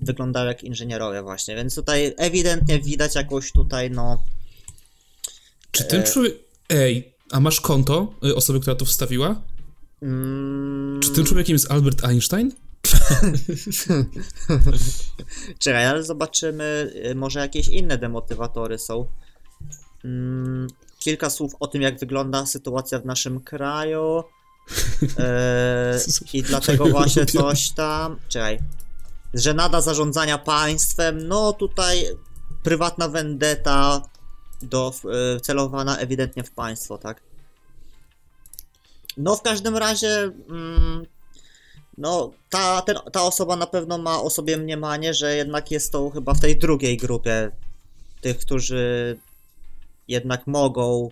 Wyglądają 0.00 0.46
jak 0.46 0.64
inżynierowie 0.64 1.22
właśnie, 1.22 1.56
więc 1.56 1.74
tutaj 1.74 2.14
ewidentnie 2.16 2.80
widać 2.80 3.14
jakąś 3.14 3.52
tutaj, 3.52 3.90
no... 3.90 4.22
Czy 5.70 5.84
ten 5.84 6.00
e... 6.00 6.04
człowiek... 6.04 6.34
Ej, 6.68 7.14
a 7.30 7.40
masz 7.40 7.60
konto 7.60 8.14
y, 8.24 8.36
osoby, 8.36 8.60
która 8.60 8.76
to 8.76 8.84
wstawiła? 8.84 9.42
Mm... 10.02 11.00
Czy 11.02 11.10
tym 11.10 11.24
człowiekiem 11.24 11.54
jest 11.54 11.70
Albert 11.70 12.04
Einstein? 12.04 12.52
Czekaj, 15.58 15.86
ale 15.86 16.04
zobaczymy, 16.04 16.92
y, 17.10 17.14
może 17.14 17.40
jakieś 17.40 17.68
inne 17.68 17.98
demotywatory 17.98 18.78
są. 18.78 19.06
Mm, 20.04 20.68
kilka 20.98 21.30
słów 21.30 21.52
o 21.60 21.66
tym, 21.66 21.82
jak 21.82 21.98
wygląda 21.98 22.46
sytuacja 22.46 22.98
w 22.98 23.06
naszym 23.06 23.40
kraju. 23.40 24.22
E, 25.18 25.98
I 26.32 26.42
dlatego 26.42 26.86
właśnie 26.86 27.26
coś 27.26 27.70
tam. 27.70 28.16
Czekaj. 28.28 28.58
Że 29.34 29.54
nada 29.54 29.80
zarządzania 29.80 30.38
państwem. 30.38 31.28
No 31.28 31.52
tutaj 31.52 32.04
prywatna 32.62 33.08
vendetta 33.08 34.02
do, 34.62 34.92
e, 35.36 35.40
celowana 35.40 35.98
ewidentnie 35.98 36.44
w 36.44 36.50
państwo, 36.50 36.98
tak? 36.98 37.20
No 39.16 39.36
w 39.36 39.42
każdym 39.42 39.76
razie. 39.76 40.30
Mm, 40.48 41.06
no, 41.98 42.30
ta, 42.50 42.82
ten, 42.82 42.96
ta 43.12 43.22
osoba 43.22 43.56
na 43.56 43.66
pewno 43.66 43.98
ma 43.98 44.22
o 44.22 44.30
sobie 44.30 44.56
mniemanie, 44.56 45.14
że 45.14 45.36
jednak 45.36 45.70
jest 45.70 45.92
to 45.92 46.10
chyba 46.10 46.34
w 46.34 46.40
tej 46.40 46.58
drugiej 46.58 46.96
grupie 46.96 47.50
tych, 48.20 48.38
którzy 48.38 49.18
jednak 50.08 50.46
mogą 50.46 51.10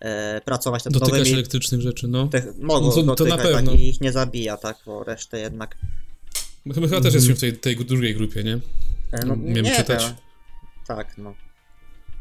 e, 0.00 0.40
pracować 0.40 0.84
nad 0.84 0.94
Dotykać 0.94 1.18
nowymi... 1.18 1.34
elektrycznych 1.34 1.80
rzeczy, 1.80 2.08
no. 2.08 2.28
Te, 2.28 2.42
mogą 2.58 2.86
no 2.86 2.92
to, 2.92 3.02
dotykać, 3.02 3.16
to 3.18 3.24
na 3.24 3.36
tak, 3.36 3.52
pewno. 3.52 3.70
Tak, 3.72 3.80
i 3.80 3.88
ich 3.88 4.00
nie 4.00 4.12
zabija, 4.12 4.56
tak, 4.56 4.76
bo 4.86 5.04
resztę 5.04 5.40
jednak... 5.40 5.76
My 6.64 6.74
chyba 6.74 6.86
mm. 6.86 7.02
też 7.02 7.14
jesteśmy 7.14 7.36
w 7.36 7.40
tej, 7.40 7.58
tej 7.58 7.76
drugiej 7.76 8.14
grupie, 8.14 8.44
nie? 8.44 8.58
E, 9.12 9.26
no, 9.26 9.36
Miałem 9.36 9.64
nie, 9.64 9.76
czytać. 9.76 10.04
Te... 10.04 10.14
Tak, 10.86 11.18
no. 11.18 11.34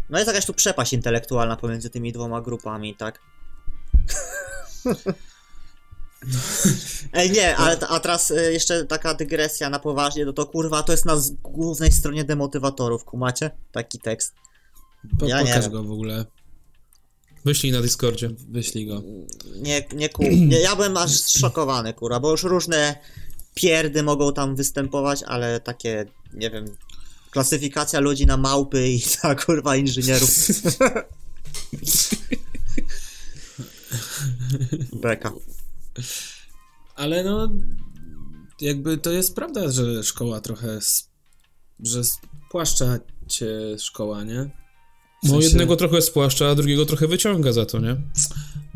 No 0.10 0.18
jest 0.18 0.28
jakaś 0.28 0.46
tu 0.46 0.54
przepaść 0.54 0.94
intelektualna 0.94 1.56
pomiędzy 1.56 1.90
tymi 1.90 2.12
dwoma 2.12 2.42
grupami, 2.42 2.96
tak? 2.96 3.20
Ej, 7.14 7.32
nie, 7.32 7.56
ale 7.56 7.80
a 7.80 8.00
teraz 8.00 8.32
e, 8.32 8.54
jeszcze 8.54 8.86
taka 8.86 9.14
dygresja 9.14 9.70
na 9.70 9.80
poważnie, 9.80 10.26
no 10.26 10.34
to 10.34 10.46
kurwa, 10.46 10.84
to 10.84 10.92
jest 10.92 11.06
na 11.06 11.16
głównej 11.44 11.92
stronie 11.92 12.24
demotywatorów, 12.24 13.06
kumacie? 13.06 13.52
Taki 13.72 14.00
tekst. 14.00 14.36
Po, 15.20 15.28
ja 15.28 15.40
pokaż 15.40 15.66
nie 15.66 15.72
go 15.72 15.84
w 15.84 15.92
ogóle. 15.92 16.26
Wyślij 17.46 17.72
na 17.72 17.82
Discordzie. 17.82 18.30
Wyślij 18.50 18.86
go. 18.86 19.04
Nie, 19.56 19.86
nie, 19.96 20.10
ku, 20.10 20.24
nie 20.24 20.60
ja 20.60 20.76
byłem 20.76 20.98
aż 20.98 21.12
zszokowany, 21.12 21.94
kurwa, 21.94 22.20
bo 22.20 22.32
już 22.32 22.44
różne 22.44 22.96
pierdy 23.54 24.04
mogą 24.04 24.34
tam 24.34 24.56
występować, 24.56 25.24
ale 25.24 25.60
takie, 25.60 26.06
nie 26.34 26.50
wiem, 26.50 26.66
klasyfikacja 27.32 28.00
ludzi 28.00 28.26
na 28.26 28.38
małpy 28.38 28.90
i 28.90 29.02
ta 29.22 29.36
kurwa 29.36 29.76
inżynierów. 29.76 30.30
Beka. 35.02 35.32
Ale 36.96 37.24
no, 37.24 37.50
jakby 38.62 38.98
to 38.98 39.12
jest 39.12 39.36
prawda, 39.36 39.72
że 39.72 40.04
szkoła 40.04 40.42
trochę, 40.42 40.80
że 41.80 42.02
spłaszcza 42.04 43.00
cię 43.28 43.50
szkoła, 43.80 44.24
nie? 44.24 44.59
W 45.24 45.24
no, 45.24 45.30
sensie... 45.30 45.46
No 45.46 45.50
jednego 45.50 45.76
trochę 45.76 46.02
spłaszcza, 46.02 46.50
a 46.50 46.56
drugiego 46.56 46.86
trochę 46.86 47.08
wyciąga 47.08 47.54
za 47.54 47.66
to, 47.66 47.80
nie? 47.80 47.96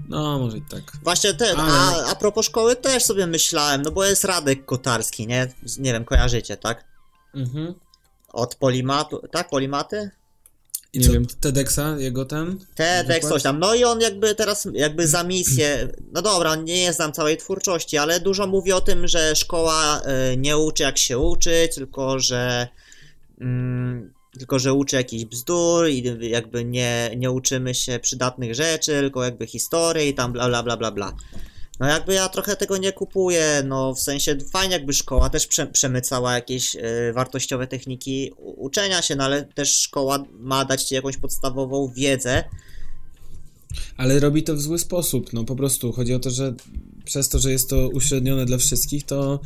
No, 0.09 0.39
może 0.39 0.57
i 0.57 0.61
tak. 0.61 0.91
Właśnie 1.03 1.33
ten, 1.33 1.59
Ale... 1.59 1.73
a, 1.73 2.11
a 2.11 2.15
propos 2.15 2.45
szkoły 2.45 2.75
też 2.75 3.03
sobie 3.03 3.27
myślałem, 3.27 3.81
no 3.81 3.91
bo 3.91 4.05
jest 4.05 4.23
Radek 4.23 4.65
Kotarski, 4.65 5.27
nie? 5.27 5.53
Nie 5.79 5.93
wiem, 5.93 6.05
kojarzycie, 6.05 6.57
tak? 6.57 6.85
Mhm. 7.35 7.73
Od 8.33 8.55
Polimatu, 8.55 9.27
tak? 9.31 9.49
Polimaty? 9.49 10.11
I 10.93 10.99
nie 10.99 11.05
co, 11.05 11.11
wiem. 11.11 11.25
TEDxa, 11.25 11.79
jego 11.97 12.25
ten? 12.25 12.59
TEDx, 12.75 13.29
coś 13.29 13.43
tam. 13.43 13.59
No 13.59 13.75
i 13.75 13.83
on 13.83 14.01
jakby 14.01 14.35
teraz, 14.35 14.67
jakby 14.73 15.07
za 15.07 15.23
misję, 15.23 15.87
no 16.11 16.21
dobra, 16.21 16.55
nie 16.55 16.93
znam 16.93 17.13
całej 17.13 17.37
twórczości, 17.37 17.97
ale 17.97 18.19
dużo 18.19 18.47
mówi 18.47 18.73
o 18.73 18.81
tym, 18.81 19.07
że 19.07 19.35
szkoła 19.35 20.01
y, 20.33 20.37
nie 20.37 20.57
uczy 20.57 20.83
jak 20.83 20.97
się 20.97 21.19
uczyć, 21.19 21.75
tylko 21.75 22.19
że 22.19 22.67
mm, 23.41 24.13
tylko 24.39 24.59
że 24.59 24.73
uczy 24.73 24.95
jakiś 24.95 25.25
bzdur 25.25 25.89
i 25.89 26.29
jakby 26.29 26.65
nie, 26.65 27.11
nie 27.17 27.31
uczymy 27.31 27.75
się 27.75 27.99
przydatnych 27.99 28.55
rzeczy, 28.55 28.91
tylko 28.91 29.23
jakby 29.23 29.47
historii 29.47 30.09
i 30.09 30.13
tam 30.13 30.33
bla 30.33 30.47
bla 30.47 30.63
bla 30.63 30.77
bla 30.77 30.91
bla. 30.91 31.13
No 31.79 31.87
jakby 31.87 32.13
ja 32.13 32.29
trochę 32.29 32.55
tego 32.55 32.77
nie 32.77 32.91
kupuję, 32.91 33.63
no 33.65 33.93
w 33.93 33.99
sensie 33.99 34.37
fajnie 34.51 34.73
jakby 34.73 34.93
szkoła 34.93 35.29
też 35.29 35.47
prze, 35.47 35.67
przemycała 35.67 36.33
jakieś 36.33 36.75
y, 36.75 37.13
wartościowe 37.13 37.67
techniki 37.67 38.31
uczenia 38.37 39.01
się, 39.01 39.15
no 39.15 39.23
ale 39.23 39.43
też 39.43 39.75
szkoła 39.75 40.23
ma 40.39 40.65
dać 40.65 40.83
ci 40.83 40.95
jakąś 40.95 41.17
podstawową 41.17 41.91
wiedzę. 41.95 42.43
Ale 43.97 44.19
robi 44.19 44.43
to 44.43 44.55
w 44.55 44.61
zły 44.61 44.79
sposób, 44.79 45.33
no 45.33 45.43
po 45.43 45.55
prostu 45.55 45.91
chodzi 45.91 46.13
o 46.13 46.19
to, 46.19 46.29
że 46.31 46.53
przez 47.05 47.29
to, 47.29 47.39
że 47.39 47.51
jest 47.51 47.69
to 47.69 47.89
uśrednione 47.89 48.45
dla 48.45 48.57
wszystkich, 48.57 49.03
to 49.03 49.39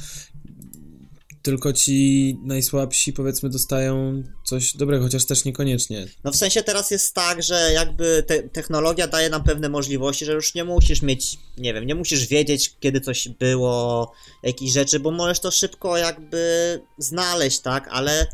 tylko 1.47 1.73
ci 1.73 2.38
najsłabsi, 2.43 3.13
powiedzmy, 3.13 3.49
dostają 3.49 4.23
coś 4.43 4.77
dobrego, 4.77 5.03
chociaż 5.03 5.25
też 5.25 5.45
niekoniecznie. 5.45 6.07
No 6.23 6.31
w 6.31 6.36
sensie 6.36 6.63
teraz 6.63 6.91
jest 6.91 7.13
tak, 7.13 7.43
że 7.43 7.71
jakby 7.73 8.23
te 8.27 8.43
technologia 8.43 9.07
daje 9.07 9.29
nam 9.29 9.43
pewne 9.43 9.69
możliwości, 9.69 10.25
że 10.25 10.33
już 10.33 10.53
nie 10.53 10.63
musisz 10.63 11.01
mieć, 11.01 11.38
nie 11.57 11.73
wiem, 11.73 11.86
nie 11.86 11.95
musisz 11.95 12.27
wiedzieć, 12.27 12.75
kiedy 12.79 13.01
coś 13.01 13.29
było, 13.29 14.12
jakieś 14.43 14.71
rzeczy, 14.71 14.99
bo 14.99 15.12
możesz 15.12 15.39
to 15.39 15.51
szybko 15.51 15.97
jakby 15.97 16.81
znaleźć, 16.97 17.60
tak, 17.60 17.88
ale 17.91 18.27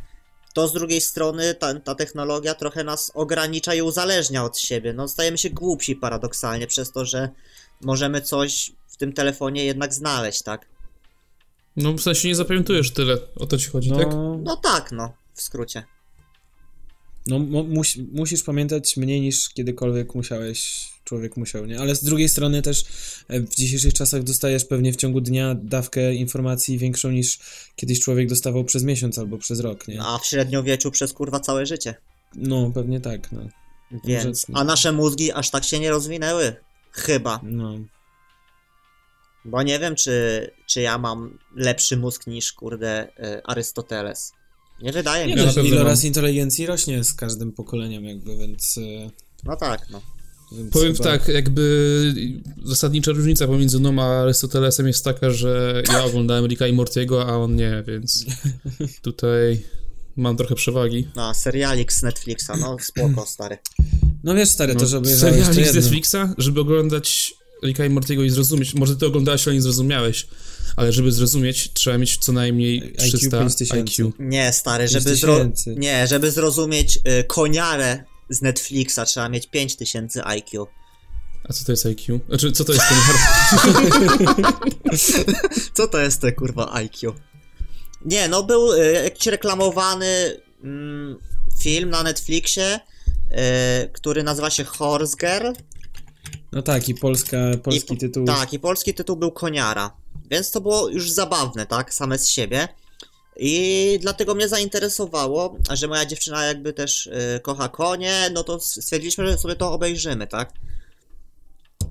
to 0.53 0.67
z 0.67 0.73
drugiej 0.73 1.01
strony 1.01 1.53
ta, 1.53 1.79
ta 1.79 1.95
technologia 1.95 2.55
trochę 2.55 2.83
nas 2.83 3.11
ogranicza 3.13 3.73
i 3.73 3.81
uzależnia 3.81 4.43
od 4.43 4.59
siebie. 4.59 4.93
No 4.93 5.07
stajemy 5.07 5.37
się 5.37 5.49
głupsi 5.49 5.95
paradoksalnie 5.95 6.67
przez 6.67 6.91
to, 6.91 7.05
że 7.05 7.29
możemy 7.81 8.21
coś 8.21 8.71
w 8.87 8.97
tym 8.97 9.13
telefonie 9.13 9.65
jednak 9.65 9.93
znaleźć, 9.93 10.41
tak? 10.41 10.72
No 11.77 11.93
w 11.93 12.01
sensie 12.01 12.27
nie 12.27 12.35
zapamiętujesz 12.35 12.91
tyle, 12.91 13.17
o 13.35 13.45
to 13.45 13.57
ci 13.57 13.69
chodzi, 13.69 13.89
no... 13.91 13.97
tak? 13.97 14.07
No 14.43 14.57
tak, 14.57 14.91
no, 14.91 15.13
w 15.33 15.41
skrócie. 15.41 15.83
No 17.27 17.39
mus, 17.39 17.95
musisz 18.11 18.43
pamiętać 18.43 18.97
mniej 18.97 19.21
niż 19.21 19.49
kiedykolwiek 19.49 20.15
musiałeś, 20.15 20.89
człowiek 21.03 21.37
musiał, 21.37 21.65
nie? 21.65 21.79
Ale 21.79 21.95
z 21.95 22.03
drugiej 22.03 22.29
strony 22.29 22.61
też 22.61 22.85
e, 23.27 23.39
w 23.39 23.55
dzisiejszych 23.55 23.93
czasach 23.93 24.23
dostajesz 24.23 24.65
pewnie 24.65 24.93
w 24.93 24.95
ciągu 24.95 25.21
dnia 25.21 25.55
dawkę 25.55 26.13
informacji 26.13 26.77
większą 26.77 27.11
niż 27.11 27.39
kiedyś 27.75 27.99
człowiek 27.99 28.29
dostawał 28.29 28.63
przez 28.63 28.83
miesiąc 28.83 29.19
albo 29.19 29.37
przez 29.37 29.59
rok, 29.59 29.87
nie? 29.87 30.01
A 30.01 30.17
w 30.17 30.25
średniowieczu 30.25 30.91
przez 30.91 31.13
kurwa 31.13 31.39
całe 31.39 31.65
życie. 31.65 31.95
No, 32.35 32.71
pewnie 32.73 33.01
tak, 33.01 33.31
no. 33.31 33.47
Więc, 34.05 34.45
a 34.53 34.63
nasze 34.63 34.91
mózgi 34.91 35.31
aż 35.31 35.49
tak 35.49 35.63
się 35.63 35.79
nie 35.79 35.89
rozwinęły. 35.89 36.55
Chyba. 36.91 37.39
No. 37.43 37.79
Bo 39.45 39.63
nie 39.63 39.79
wiem, 39.79 39.95
czy, 39.95 40.49
czy 40.67 40.81
ja 40.81 40.97
mam 40.97 41.37
lepszy 41.55 41.97
mózg 41.97 42.27
niż, 42.27 42.53
kurde, 42.53 43.07
y, 43.07 43.43
Arystoteles. 43.43 44.31
Nie 44.81 44.91
wydaje 44.91 45.35
mi 45.35 45.41
się. 45.41 45.63
że 45.63 45.83
raz 45.83 46.03
inteligencji 46.03 46.65
rośnie 46.65 47.03
z 47.03 47.13
każdym 47.13 47.51
pokoleniem 47.51 48.05
jakby, 48.05 48.37
więc... 48.37 48.77
Y, 48.77 49.09
no 49.43 49.55
tak, 49.55 49.89
no. 49.89 50.01
Powiem 50.71 50.93
chyba... 50.93 51.03
tak, 51.03 51.27
jakby 51.27 52.13
zasadnicza 52.63 53.11
różnica 53.11 53.47
pomiędzy 53.47 53.79
mną 53.79 54.01
a 54.01 54.05
Arystotelesem 54.05 54.87
jest 54.87 55.05
taka, 55.05 55.29
że 55.29 55.83
ja 55.93 56.03
oglądałem 56.03 56.45
Ricka 56.45 56.67
i 56.67 56.73
Mortiego, 56.73 57.27
a 57.27 57.37
on 57.37 57.55
nie, 57.55 57.83
więc 57.87 58.25
tutaj 59.01 59.63
mam 60.15 60.37
trochę 60.37 60.55
przewagi. 60.55 61.07
No, 61.15 61.33
serialik 61.33 61.93
z 61.93 62.03
Netflixa, 62.03 62.51
no 62.59 62.77
spoko, 62.81 63.25
stary. 63.25 63.57
No 64.23 64.35
wiesz, 64.35 64.49
stary, 64.49 64.73
to 64.73 64.81
no, 64.81 64.85
żeby 64.85 65.15
Serialik 65.15 65.65
z 65.65 65.75
Netflixa, 65.75 66.15
żeby 66.37 66.61
oglądać 66.61 67.33
Ricka 67.63 67.85
i 67.85 67.89
Mortiego 67.89 68.23
i 68.23 68.29
zrozumieć, 68.29 68.73
może 68.73 68.95
ty 68.95 69.05
oglądałeś, 69.05 69.47
ale 69.47 69.55
nie 69.55 69.61
zrozumiałeś, 69.61 70.27
ale 70.75 70.93
żeby 70.93 71.11
zrozumieć, 71.11 71.73
trzeba 71.73 71.97
mieć 71.97 72.17
co 72.17 72.31
najmniej 72.31 72.93
300 72.97 73.39
IQ. 73.39 73.73
IQ. 73.73 74.13
Nie, 74.19 74.53
stary, 74.53 74.87
żeby, 74.87 75.15
zro... 75.15 75.39
nie, 75.67 76.07
żeby 76.07 76.31
zrozumieć 76.31 76.97
y, 76.97 77.23
koniarę 77.23 78.03
z 78.29 78.41
Netflixa 78.41 78.99
trzeba 79.05 79.29
mieć 79.29 79.47
5000 79.47 80.25
IQ. 80.25 80.67
A 81.43 81.53
co 81.53 81.65
to 81.65 81.71
jest 81.71 81.85
IQ? 81.85 82.19
Znaczy, 82.27 82.51
co 82.51 82.65
to 82.65 82.73
jest 82.73 82.85
ten 82.89 82.97
Co 85.73 85.87
to 85.87 85.99
jest 85.99 86.21
te 86.21 86.31
kurwa 86.31 86.73
IQ? 86.73 87.13
Nie, 88.05 88.27
no 88.27 88.43
był 88.43 88.73
y, 88.73 88.93
jakiś 89.03 89.27
reklamowany 89.27 90.41
mm, 90.63 91.17
film 91.61 91.89
na 91.89 92.03
Netflixie, 92.03 92.75
y, 92.75 93.89
który 93.93 94.23
nazywa 94.23 94.49
się 94.49 94.63
Horse 94.63 95.17
Girl. 95.17 95.51
No 96.53 96.61
tak, 96.61 96.89
i 96.89 96.95
polska, 96.95 97.37
polski 97.63 97.93
I, 97.93 97.97
tytuł. 97.97 98.25
Tak, 98.25 98.53
i 98.53 98.59
polski 98.59 98.93
tytuł 98.93 99.15
był 99.15 99.31
Koniara. 99.31 99.91
Więc 100.31 100.51
to 100.51 100.61
było 100.61 100.89
już 100.89 101.11
zabawne, 101.11 101.65
tak, 101.65 101.93
same 101.93 102.19
z 102.19 102.29
siebie. 102.29 102.67
I 103.35 103.97
dlatego 104.01 104.35
mnie 104.35 104.47
zainteresowało, 104.47 105.57
że 105.71 105.87
moja 105.87 106.05
dziewczyna 106.05 106.45
jakby 106.45 106.73
też 106.73 107.07
y, 107.07 107.39
kocha 107.43 107.69
konie, 107.69 108.29
no 108.33 108.43
to 108.43 108.59
stwierdziliśmy, 108.59 109.27
że 109.27 109.37
sobie 109.37 109.55
to 109.55 109.71
obejrzymy, 109.71 110.27
tak? 110.27 110.53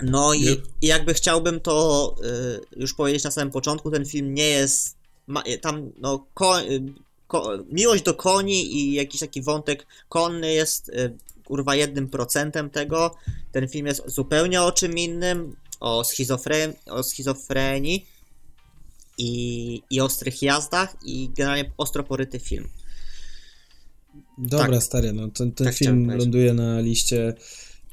No 0.03 0.35
i, 0.35 0.45
Yep. 0.45 0.61
i 0.83 0.87
jakby 0.87 1.15
chciałbym 1.15 1.61
to 1.61 2.15
y, 2.25 2.81
już 2.81 2.95
powiedzieć 2.95 3.25
na 3.25 3.31
samym 3.31 3.51
początku, 3.53 3.91
ten 3.91 4.07
film 4.07 4.35
nie 4.35 4.49
jest, 4.49 4.97
ma, 5.27 5.43
tam 5.61 5.93
no 5.99 6.27
ko, 6.35 6.61
y, 6.63 6.83
ko, 7.27 7.51
miłość 7.71 8.03
do 8.03 8.15
koni 8.15 8.77
i 8.77 8.93
jakiś 8.93 9.21
taki 9.21 9.43
wątek 9.43 9.87
konny 10.09 10.53
jest 10.53 10.89
y, 10.89 11.17
kurwa 11.45 11.75
jednym 11.75 12.09
procentem 12.09 12.71
tego. 12.71 13.15
Ten 13.53 13.69
film 13.69 13.87
jest 13.87 14.03
zupełnie 14.07 14.63
o 14.63 14.73
czym 14.73 14.99
innym, 14.99 15.57
o, 15.81 16.05
schizofren, 16.05 16.73
o 16.87 17.03
schizofrenii 17.03 18.07
i, 19.19 19.83
i 19.91 20.01
ostrych 20.01 20.43
jazdach 20.43 20.97
i 21.05 21.31
generalnie 21.37 21.71
ostro 21.77 22.05
poryty 22.05 22.39
film. 22.39 22.69
Dobra, 24.39 24.67
tak. 24.67 24.83
stary, 24.83 25.13
no 25.13 25.29
ten, 25.29 25.53
ten 25.53 25.67
Tak 25.67 25.77
film 25.77 26.17
ląduje 26.17 26.55
na 26.55 26.81
liście. 26.81 27.35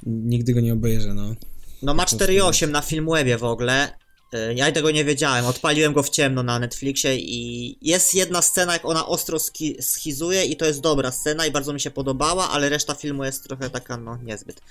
Nigdy 0.05 0.53
go 0.53 0.59
nie 0.59 0.73
obejrzę, 0.73 1.13
no. 1.13 1.35
No 1.81 1.93
ma 1.93 2.05
Po 2.05 2.09
prostu. 2.09 2.33
4,8 2.33 2.69
na 2.69 2.81
Filmwebie 2.81 3.38
w 3.38 3.43
ogóle. 3.43 3.93
Y, 4.33 4.53
Ja 4.55 4.71
tego 4.71 4.91
nie 4.91 5.05
wiedziałem, 5.05 5.45
odpaliłem 5.45 5.93
go 5.93 6.03
w 6.03 6.09
ciemno 6.09 6.43
na 6.43 6.59
Netflixie 6.59 7.15
i 7.17 7.77
jest 7.81 8.15
jedna 8.15 8.41
scena, 8.41 8.73
jak 8.73 8.85
ona 8.85 9.07
ostro 9.07 9.37
schizuje 9.81 10.45
i 10.45 10.57
to 10.57 10.65
jest 10.65 10.81
dobra 10.81 11.11
scena 11.11 11.45
i 11.45 11.51
bardzo 11.51 11.73
mi 11.73 11.79
się 11.81 11.91
podobała, 11.91 12.49
ale 12.49 12.69
reszta 12.69 12.93
filmu 12.95 13.23
jest 13.25 13.43
trochę 13.43 13.69
taka, 13.69 13.97
no, 13.97 14.17
niezbyt. 14.23 14.61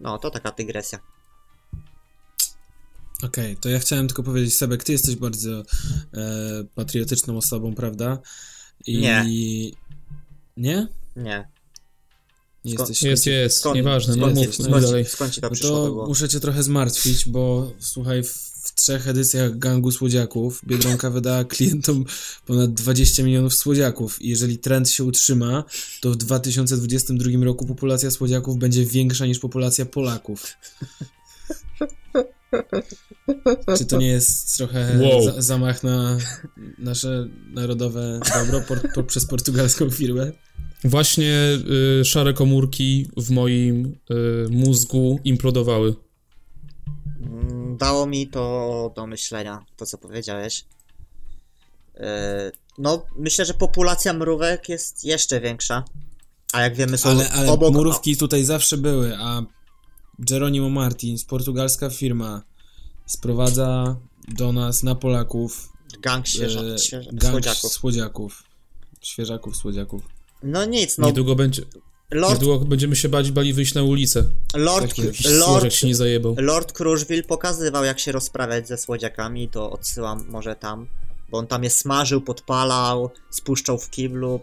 No, 0.00 0.18
to 0.18 0.30
taka 0.30 0.50
dygresja. 0.52 0.98
Okej, 3.22 3.56
to 3.56 3.68
ja 3.68 3.78
chciałem 3.78 4.06
tylko 4.08 4.22
powiedzieć, 4.22 4.56
Sebek, 4.56 4.84
ty 4.84 4.92
jesteś 4.92 5.16
bardzo 5.16 5.50
e, 5.60 5.64
patriotyczną 6.74 7.36
osobą, 7.36 7.74
prawda? 7.74 8.18
I... 8.86 8.98
Nie. 8.98 9.24
Nie? 10.56 10.88
Nie. 11.16 11.48
Nie 12.64 12.74
Skąd- 12.74 12.88
jesteś... 12.88 13.02
Jest, 13.02 13.26
jest, 13.26 13.58
Skąd, 13.58 13.76
nieważne, 13.76 14.16
no 14.16 14.22
skąd, 14.22 14.34
mów, 14.36 14.54
skąd, 14.54 14.58
mów 14.58 14.68
skąd, 14.78 14.84
dalej. 14.86 15.04
skąd 15.04 15.34
ci 15.34 15.40
to 15.40 15.46
No 15.46 15.54
przyszło 15.54 15.86
to 15.86 15.92
głowy? 15.92 16.08
muszę 16.08 16.28
cię 16.28 16.40
trochę 16.40 16.62
zmartwić, 16.62 17.28
bo 17.28 17.72
słuchaj, 17.80 18.22
w 18.22 18.55
trzech 18.76 19.08
edycjach 19.08 19.58
Gangu 19.58 19.92
Słodziaków 19.92 20.60
Biedronka 20.66 21.10
wydała 21.10 21.44
klientom 21.44 22.04
ponad 22.46 22.74
20 22.74 23.22
milionów 23.22 23.54
słodziaków 23.54 24.22
i 24.22 24.28
jeżeli 24.28 24.58
trend 24.58 24.90
się 24.90 25.04
utrzyma, 25.04 25.64
to 26.00 26.10
w 26.10 26.16
2022 26.16 27.44
roku 27.44 27.66
populacja 27.66 28.10
słodziaków 28.10 28.58
będzie 28.58 28.86
większa 28.86 29.26
niż 29.26 29.38
populacja 29.38 29.86
Polaków. 29.86 30.56
Czy 33.78 33.84
to 33.86 33.98
nie 33.98 34.06
jest 34.06 34.56
trochę 34.56 34.98
Wow. 35.02 35.24
za, 35.24 35.42
zamach 35.42 35.82
na 35.82 36.18
nasze 36.78 37.28
narodowe 37.50 38.20
dobro 38.34 38.60
por, 38.60 38.92
por, 38.94 39.06
przez 39.06 39.26
portugalską 39.26 39.90
firmę? 39.90 40.32
Właśnie 40.84 41.58
y, 42.00 42.04
szare 42.04 42.32
komórki 42.32 43.10
w 43.16 43.30
moim 43.30 43.86
y, 43.86 44.48
mózgu 44.50 45.20
implodowały. 45.24 45.94
Dało 47.76 48.06
mi 48.06 48.28
to 48.28 48.92
do 48.96 49.06
myślenia, 49.06 49.64
to 49.76 49.86
co 49.86 49.98
powiedziałeś. 49.98 50.64
Yy, 51.94 52.02
No, 52.78 53.06
myślę, 53.16 53.44
że 53.44 53.54
populacja 53.54 54.12
mrówek 54.12 54.68
jest 54.68 55.04
jeszcze 55.04 55.40
większa. 55.40 55.84
A 56.52 56.60
jak 56.60 56.74
wiemy, 56.74 56.98
są 56.98 57.08
Ale, 57.08 57.30
ale 57.30 57.50
obok... 57.50 57.74
murówki 57.74 58.16
tutaj 58.16 58.44
zawsze 58.44 58.76
były, 58.76 59.16
a 59.18 59.42
Geronimo 60.18 60.70
Martins, 60.70 61.24
portugalska 61.24 61.90
firma, 61.90 62.42
sprowadza 63.06 63.96
do 64.28 64.52
nas 64.52 64.82
na 64.82 64.94
Polaków 64.94 65.72
Gang 66.00 66.26
świeża, 66.26 66.60
e, 66.60 66.78
świeża, 66.78 67.10
gang 67.12 67.32
słodziaków. 67.32 67.72
słodziaków. 67.72 68.42
Świeżaków, 69.00 69.56
słodziaków. 69.56 70.02
No 70.42 70.64
nic, 70.64 70.98
no. 70.98 71.06
Niedługo, 71.06 71.34
będzie, 71.34 71.62
Lord, 72.10 72.34
niedługo 72.40 72.64
będziemy 72.64 72.96
się 72.96 73.08
bać, 73.08 73.30
bali 73.30 73.52
wyjść 73.52 73.74
na 73.74 73.82
ulicę. 73.82 74.24
Lord, 74.54 74.96
Tak 74.96 75.06
Lord, 75.30 75.74
się 75.74 75.86
nie 75.86 75.94
zajebał. 75.94 76.34
Lord 76.38 76.72
Kruszwil 76.72 77.24
pokazywał, 77.24 77.84
jak 77.84 78.00
się 78.00 78.12
rozprawiać 78.12 78.68
ze 78.68 78.78
słodziakami, 78.78 79.48
to 79.48 79.70
odsyłam 79.70 80.24
może 80.28 80.56
tam. 80.56 80.86
Bo 81.30 81.38
on 81.38 81.46
tam 81.46 81.64
je 81.64 81.70
smażył, 81.70 82.20
podpalał, 82.20 83.10
spuszczał 83.30 83.78
w 83.78 83.90
kiblu. 83.90 84.40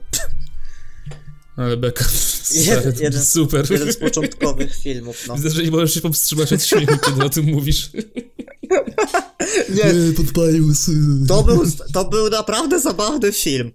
Ale 1.57 1.77
beka, 1.77 2.05
Jeden- 2.51 2.99
jeden- 3.03 3.25
super. 3.25 3.71
Jeden 3.71 3.93
z 3.93 3.97
początkowych 3.97 4.75
filmów, 4.75 5.27
no. 5.27 5.35
Widzę, 5.35 5.49
że 5.49 5.63
nie 5.63 5.71
możesz 5.71 5.93
się 5.93 6.01
powstrzymać 6.01 6.53
od 6.53 6.63
śmiechu, 6.63 6.97
kiedy 7.05 7.23
o 7.23 7.29
tym 7.29 7.45
mówisz. 7.45 7.89
Nie, 9.69 10.13
podpalił 10.17 10.73
To 11.27 11.43
był, 11.43 11.63
to 11.93 12.05
był 12.05 12.29
naprawdę 12.29 12.79
zabawny 12.79 13.31
film. 13.31 13.71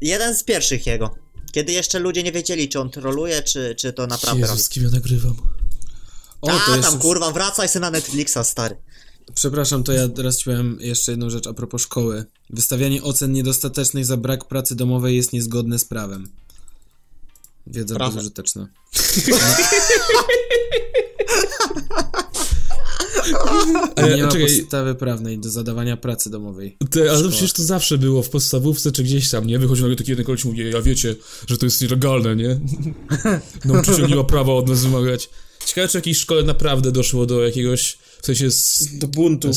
Jeden 0.00 0.34
z 0.34 0.44
pierwszych 0.44 0.86
jego. 0.86 1.23
Kiedy 1.54 1.72
jeszcze 1.72 1.98
ludzie 1.98 2.22
nie 2.22 2.32
wiedzieli, 2.32 2.68
czy 2.68 2.80
on 2.80 2.90
troluje, 2.90 3.42
czy, 3.42 3.74
czy 3.78 3.92
to 3.92 4.06
naprawdę 4.06 4.40
robi. 4.40 4.52
Jezus, 4.52 4.66
z 4.66 4.68
kim 4.68 4.84
ja 4.84 4.90
nagrywam? 4.90 5.36
O, 6.40 6.50
A, 6.50 6.58
to 6.66 6.76
jest... 6.76 6.88
tam 6.88 6.98
kurwa, 6.98 7.32
wracaj 7.32 7.68
se 7.68 7.80
na 7.80 7.90
Netflixa, 7.90 8.38
stary. 8.44 8.76
Przepraszam, 9.34 9.84
to 9.84 9.92
ja 9.92 10.08
teraz 10.08 10.38
ci 10.38 10.44
powiem 10.44 10.78
jeszcze 10.80 11.12
jedną 11.12 11.30
rzecz 11.30 11.46
a 11.46 11.52
propos 11.52 11.82
szkoły. 11.82 12.24
Wystawianie 12.50 13.02
ocen 13.02 13.32
niedostatecznych 13.32 14.06
za 14.06 14.16
brak 14.16 14.44
pracy 14.44 14.74
domowej 14.74 15.16
jest 15.16 15.32
niezgodne 15.32 15.78
z 15.78 15.84
prawem. 15.84 16.28
Wiedza 17.66 17.94
Prawda. 17.94 18.16
bezużyteczna. 18.16 18.68
Ale 23.96 24.16
nie 24.16 24.22
ma 24.22 24.28
czekaj, 24.28 24.56
podstawy 24.58 24.94
prawnej 24.94 25.38
do 25.38 25.50
zadawania 25.50 25.96
pracy 25.96 26.30
domowej. 26.30 26.76
te, 26.90 27.10
ale 27.10 27.28
przecież 27.28 27.52
to 27.52 27.62
zawsze 27.62 27.98
było 27.98 28.22
w 28.22 28.30
podstawówce 28.30 28.92
czy 28.92 29.02
gdzieś 29.02 29.30
tam, 29.30 29.46
nie? 29.46 29.58
Wychodzi 29.58 29.82
nagle 29.82 29.96
taki 29.96 30.10
jeden 30.10 30.26
koleś 30.26 30.44
i 30.44 30.48
mówi, 30.48 30.70
ja 30.70 30.82
wiecie, 30.82 31.14
że 31.46 31.58
to 31.58 31.66
jest 31.66 31.82
nielegalne, 31.82 32.36
nie? 32.36 32.60
Nauczyciel 33.64 34.08
nie 34.08 34.16
ma 34.16 34.24
prawa 34.24 34.52
od 34.52 34.68
nas 34.68 34.82
wymagać. 34.82 35.30
Ciekawe, 35.66 35.88
czy 35.88 35.92
w 35.92 35.94
jakiejś 35.94 36.18
szkole 36.18 36.42
naprawdę 36.42 36.92
doszło 36.92 37.26
do 37.26 37.44
jakiegoś, 37.44 37.98
w 38.22 38.26
sensie, 38.26 38.50
z, 38.50 38.98
Do 38.98 39.08
buntu. 39.08 39.50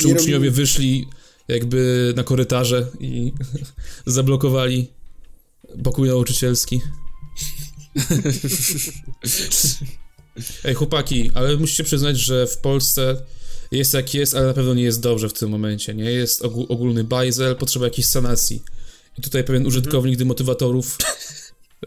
czy 0.00 0.08
uczniowie 0.08 0.50
wyszli 0.50 1.06
jakby 1.48 2.12
na 2.16 2.24
korytarze 2.24 2.86
i 3.00 3.32
zablokowali 4.06 4.88
pokój 5.82 6.08
nauczycielski. 6.08 6.80
Ej, 10.64 10.74
chłopaki, 10.74 11.30
ale 11.34 11.56
musicie 11.56 11.84
przyznać, 11.84 12.18
że 12.18 12.46
w 12.46 12.58
Polsce 12.58 13.16
jest 13.70 13.94
jak 13.94 14.14
jest, 14.14 14.34
ale 14.34 14.46
na 14.46 14.54
pewno 14.54 14.74
nie 14.74 14.82
jest 14.82 15.00
dobrze 15.00 15.28
w 15.28 15.32
tym 15.32 15.50
momencie, 15.50 15.94
nie? 15.94 16.04
Jest 16.10 16.42
ogó- 16.42 16.66
ogólny 16.68 17.04
bajzel, 17.04 17.56
potrzeba 17.56 17.86
jakiejś 17.86 18.06
sanacji. 18.06 18.62
I 19.18 19.22
tutaj 19.22 19.44
pewien 19.44 19.66
użytkownik 19.66 20.16
demotywatorów 20.18 20.98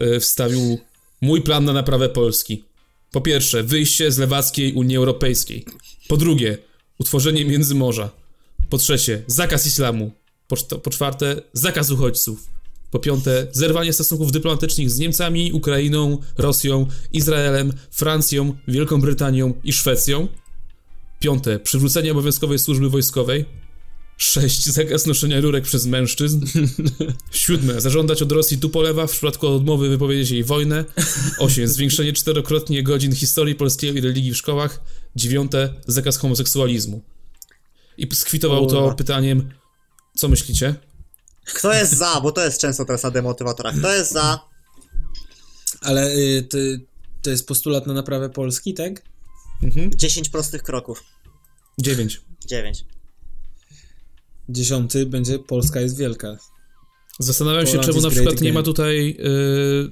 e, 0.00 0.20
wstawił 0.20 0.78
mój 1.20 1.42
plan 1.42 1.64
na 1.64 1.72
naprawę 1.72 2.08
Polski. 2.08 2.64
Po 3.10 3.20
pierwsze, 3.20 3.62
wyjście 3.62 4.12
z 4.12 4.18
lewackiej 4.18 4.72
Unii 4.72 4.96
Europejskiej. 4.96 5.64
Po 6.08 6.16
drugie, 6.16 6.58
utworzenie 6.98 7.44
Międzymorza. 7.44 8.10
Po 8.70 8.78
trzecie, 8.78 9.22
zakaz 9.26 9.66
islamu. 9.66 10.10
Po, 10.48 10.56
po 10.56 10.90
czwarte, 10.90 11.42
zakaz 11.52 11.90
uchodźców. 11.90 12.53
Po 12.94 12.98
piąte, 12.98 13.46
zerwanie 13.52 13.92
stosunków 13.92 14.32
dyplomatycznych 14.32 14.90
z 14.90 14.98
Niemcami, 14.98 15.52
Ukrainą, 15.52 16.18
Rosją, 16.38 16.86
Izraelem, 17.12 17.72
Francją, 17.90 18.54
Wielką 18.68 19.00
Brytanią 19.00 19.54
i 19.64 19.72
Szwecją. 19.72 20.28
Piąte, 21.20 21.58
przywrócenie 21.58 22.12
obowiązkowej 22.12 22.58
służby 22.58 22.90
wojskowej. 22.90 23.44
Sześć, 24.16 24.66
zakaz 24.66 25.06
noszenia 25.06 25.40
rurek 25.40 25.64
przez 25.64 25.86
mężczyzn. 25.86 26.46
Siódme, 27.30 27.80
zażądać 27.80 28.22
od 28.22 28.32
Rosji 28.32 28.58
tupolewa 28.58 29.06
w 29.06 29.12
przypadku 29.12 29.46
odmowy 29.48 29.88
wypowiedzieć 29.88 30.30
jej 30.30 30.44
wojnę. 30.44 30.84
Osiem, 31.38 31.68
zwiększenie 31.68 32.12
czterokrotnie 32.12 32.82
godzin 32.82 33.14
historii 33.14 33.54
polskiego 33.54 33.98
i 33.98 34.00
religii 34.00 34.32
w 34.32 34.36
szkołach. 34.36 34.80
Dziewiąte, 35.16 35.74
zakaz 35.86 36.16
homoseksualizmu. 36.16 37.02
I 37.98 38.08
skwitował 38.14 38.66
to 38.66 38.94
pytaniem, 38.94 39.50
co 40.16 40.28
myślicie? 40.28 40.74
Kto 41.44 41.72
jest 41.72 41.96
za? 41.96 42.20
Bo 42.20 42.32
to 42.32 42.44
jest 42.44 42.60
często 42.60 42.84
teraz 42.84 43.02
na 43.02 43.10
demotywatorach. 43.10 43.78
Kto 43.78 43.94
jest 43.94 44.12
za? 44.12 44.40
Ale 45.80 46.10
y, 46.10 46.42
to, 46.42 46.58
to 47.22 47.30
jest 47.30 47.46
postulat 47.46 47.86
na 47.86 47.94
naprawę 47.94 48.30
Polski, 48.30 48.74
tak? 48.74 49.02
Mhm. 49.62 49.90
10 49.94 50.28
prostych 50.28 50.62
kroków. 50.62 51.04
Dziewięć. 51.78 52.20
9. 52.46 52.84
Dziesiąty 54.48 55.06
będzie 55.06 55.38
Polska 55.38 55.80
jest 55.80 55.96
wielka. 55.96 56.36
Zastanawiam 57.18 57.66
się, 57.66 57.72
Poland 57.72 57.86
czemu 57.86 57.98
is 57.98 58.04
na 58.04 58.10
great 58.10 58.24
przykład 58.24 58.40
nie 58.40 58.52
ma 58.52 58.62
tutaj 58.62 59.06
yy, 59.06 59.14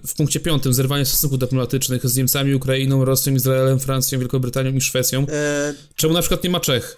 w 0.06 0.14
punkcie 0.16 0.40
piątym 0.40 0.74
zerwania 0.74 1.04
stosunków 1.04 1.38
dyplomatycznych 1.38 2.08
z 2.08 2.16
Niemcami, 2.16 2.54
Ukrainą, 2.54 3.04
Rosją, 3.04 3.34
Izraelem, 3.34 3.80
Francją, 3.80 4.18
Wielką 4.18 4.38
Brytanią 4.38 4.72
i 4.72 4.80
Szwecją. 4.80 5.20
Yy, 5.20 5.26
Czemu 5.94 6.14
na 6.14 6.20
przykład 6.20 6.44
nie 6.44 6.50
ma 6.50 6.60
Czech? 6.60 6.96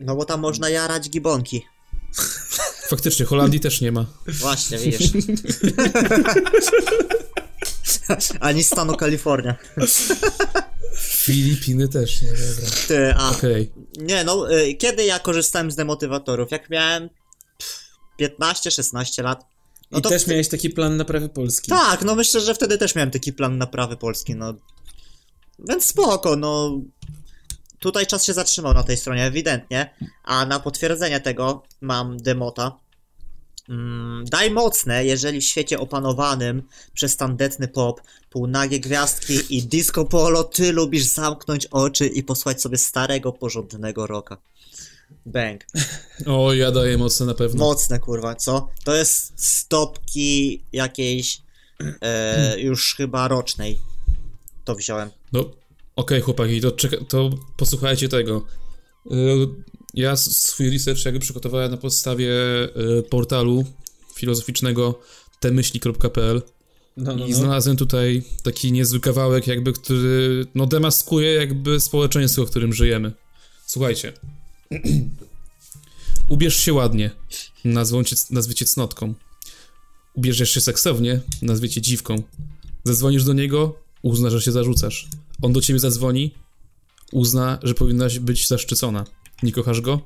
no 0.00 0.16
bo 0.16 0.24
tam 0.24 0.40
można 0.40 0.68
jarać 0.68 1.10
gibonki. 1.10 1.62
Faktycznie, 2.88 3.26
Holandii 3.26 3.60
też 3.60 3.80
nie 3.80 3.92
ma. 3.92 4.06
Właśnie, 4.26 4.78
widzisz. 4.78 5.10
Ani 8.40 8.64
stanu 8.64 8.96
Kalifornia. 8.96 9.56
Filipiny 10.96 11.88
też 11.88 12.22
nie, 12.22 12.28
dobra. 12.28 12.70
Ty, 12.88 13.14
a... 13.16 13.30
Okej. 13.30 13.72
Nie, 13.98 14.24
no, 14.24 14.56
y, 14.58 14.74
kiedy 14.74 15.04
ja 15.04 15.18
korzystałem 15.18 15.70
z 15.70 15.76
demotywatorów? 15.76 16.50
Jak 16.50 16.70
miałem 16.70 17.08
15-16 18.20 19.22
lat. 19.22 19.44
No 19.90 19.98
I 19.98 20.02
to 20.02 20.08
też 20.08 20.22
wtedy- 20.22 20.34
miałeś 20.34 20.48
taki 20.48 20.70
plan 20.70 20.96
naprawy 20.96 21.28
Polski. 21.28 21.68
Tak, 21.68 22.02
no 22.02 22.14
myślę, 22.14 22.40
że 22.40 22.54
wtedy 22.54 22.78
też 22.78 22.94
miałem 22.94 23.10
taki 23.10 23.32
plan 23.32 23.58
naprawy 23.58 23.96
Polski, 23.96 24.34
no. 24.34 24.54
Więc 25.58 25.86
spoko, 25.86 26.36
no. 26.36 26.80
Tutaj 27.78 28.06
czas 28.06 28.24
się 28.24 28.34
zatrzymał 28.34 28.74
na 28.74 28.82
tej 28.82 28.96
stronie, 28.96 29.24
ewidentnie. 29.24 29.90
A 30.24 30.46
na 30.46 30.60
potwierdzenie 30.60 31.20
tego 31.20 31.62
mam 31.80 32.16
demota. 32.16 32.76
Mm, 33.68 34.24
daj 34.24 34.50
mocne, 34.50 35.04
jeżeli 35.04 35.40
w 35.40 35.44
świecie 35.44 35.78
opanowanym 35.78 36.62
przez 36.94 37.16
tandetny 37.16 37.68
pop, 37.68 38.00
półnagie 38.30 38.80
gwiazdki 38.80 39.56
i 39.56 39.62
disco 39.62 40.04
polo 40.04 40.44
ty 40.44 40.72
lubisz 40.72 41.04
zamknąć 41.04 41.66
oczy 41.66 42.06
i 42.06 42.22
posłać 42.22 42.62
sobie 42.62 42.78
starego, 42.78 43.32
porządnego 43.32 44.06
roka. 44.06 44.36
Bang. 45.26 45.64
O, 46.26 46.52
ja 46.52 46.72
daję 46.72 46.98
mocno 46.98 47.26
na 47.26 47.34
pewno. 47.34 47.64
Mocne 47.64 47.98
kurwa, 47.98 48.34
co? 48.34 48.68
To 48.84 48.94
jest 48.94 49.32
stopki 49.36 50.62
jakiejś 50.72 51.42
e, 52.02 52.60
już 52.60 52.94
chyba 52.94 53.28
rocznej. 53.28 53.80
To 54.64 54.74
wziąłem. 54.74 55.10
No, 55.32 55.44
okej, 55.96 56.20
chłopaki, 56.20 56.60
to, 56.60 56.70
czeka, 56.72 56.96
to 57.08 57.30
posłuchajcie 57.56 58.08
tego. 58.08 58.46
Y, 59.06 59.12
Ja 59.94 60.16
swój 60.16 60.70
research 60.70 61.04
jakby 61.04 61.20
przygotowałem 61.20 61.70
na 61.70 61.76
podstawie 61.76 62.30
y, 62.98 63.02
portalu 63.02 63.64
filozoficznego 64.14 65.00
temyśli.pl 65.40 66.42
No, 66.96 67.16
no, 67.16 67.26
i 67.26 67.30
no. 67.30 67.36
znalazłem 67.36 67.76
tutaj 67.76 68.22
taki 68.42 68.72
niezły 68.72 69.00
kawałek, 69.00 69.46
jakby, 69.46 69.72
który 69.72 70.46
no 70.54 70.66
demaskuje 70.66 71.32
jakby 71.32 71.80
społeczeństwo, 71.80 72.46
w 72.46 72.50
którym 72.50 72.72
żyjemy. 72.72 73.12
Słuchajcie. 73.66 74.12
Ubierz 76.28 76.56
się 76.56 76.72
ładnie, 76.72 77.10
nazwą 77.64 78.04
cię, 78.04 78.16
nazwie 78.30 78.54
cię 78.54 78.64
cnotką. 78.64 79.14
Ubierzesz 80.14 80.50
się 80.50 80.60
seksownie, 80.60 81.20
nazwie 81.42 81.68
cię 81.68 81.80
dziwką. 81.80 82.22
Zadzwonisz 82.84 83.24
do 83.24 83.32
niego, 83.32 83.78
uzna, 84.02 84.30
że 84.30 84.42
się 84.42 84.52
zarzucasz. 84.52 85.08
On 85.42 85.52
do 85.52 85.60
ciebie 85.60 85.78
zadzwoni, 85.78 86.34
uzna, 87.12 87.58
że 87.62 87.74
powinnaś 87.74 88.18
być 88.18 88.48
zaszczycona. 88.48 89.04
Nie 89.42 89.52
kochasz 89.52 89.80
go? 89.80 90.00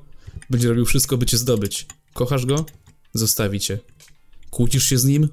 Będzie 0.50 0.68
robił 0.68 0.84
wszystko, 0.84 1.16
by 1.16 1.26
cię 1.26 1.38
zdobyć. 1.38 1.86
Kochasz 2.14 2.46
go? 2.46 2.66
Zostawi 3.12 3.60
cię. 3.60 3.78
Kłócisz 4.50 4.88
się 4.88 4.98
z 4.98 5.04
nim? 5.04 5.28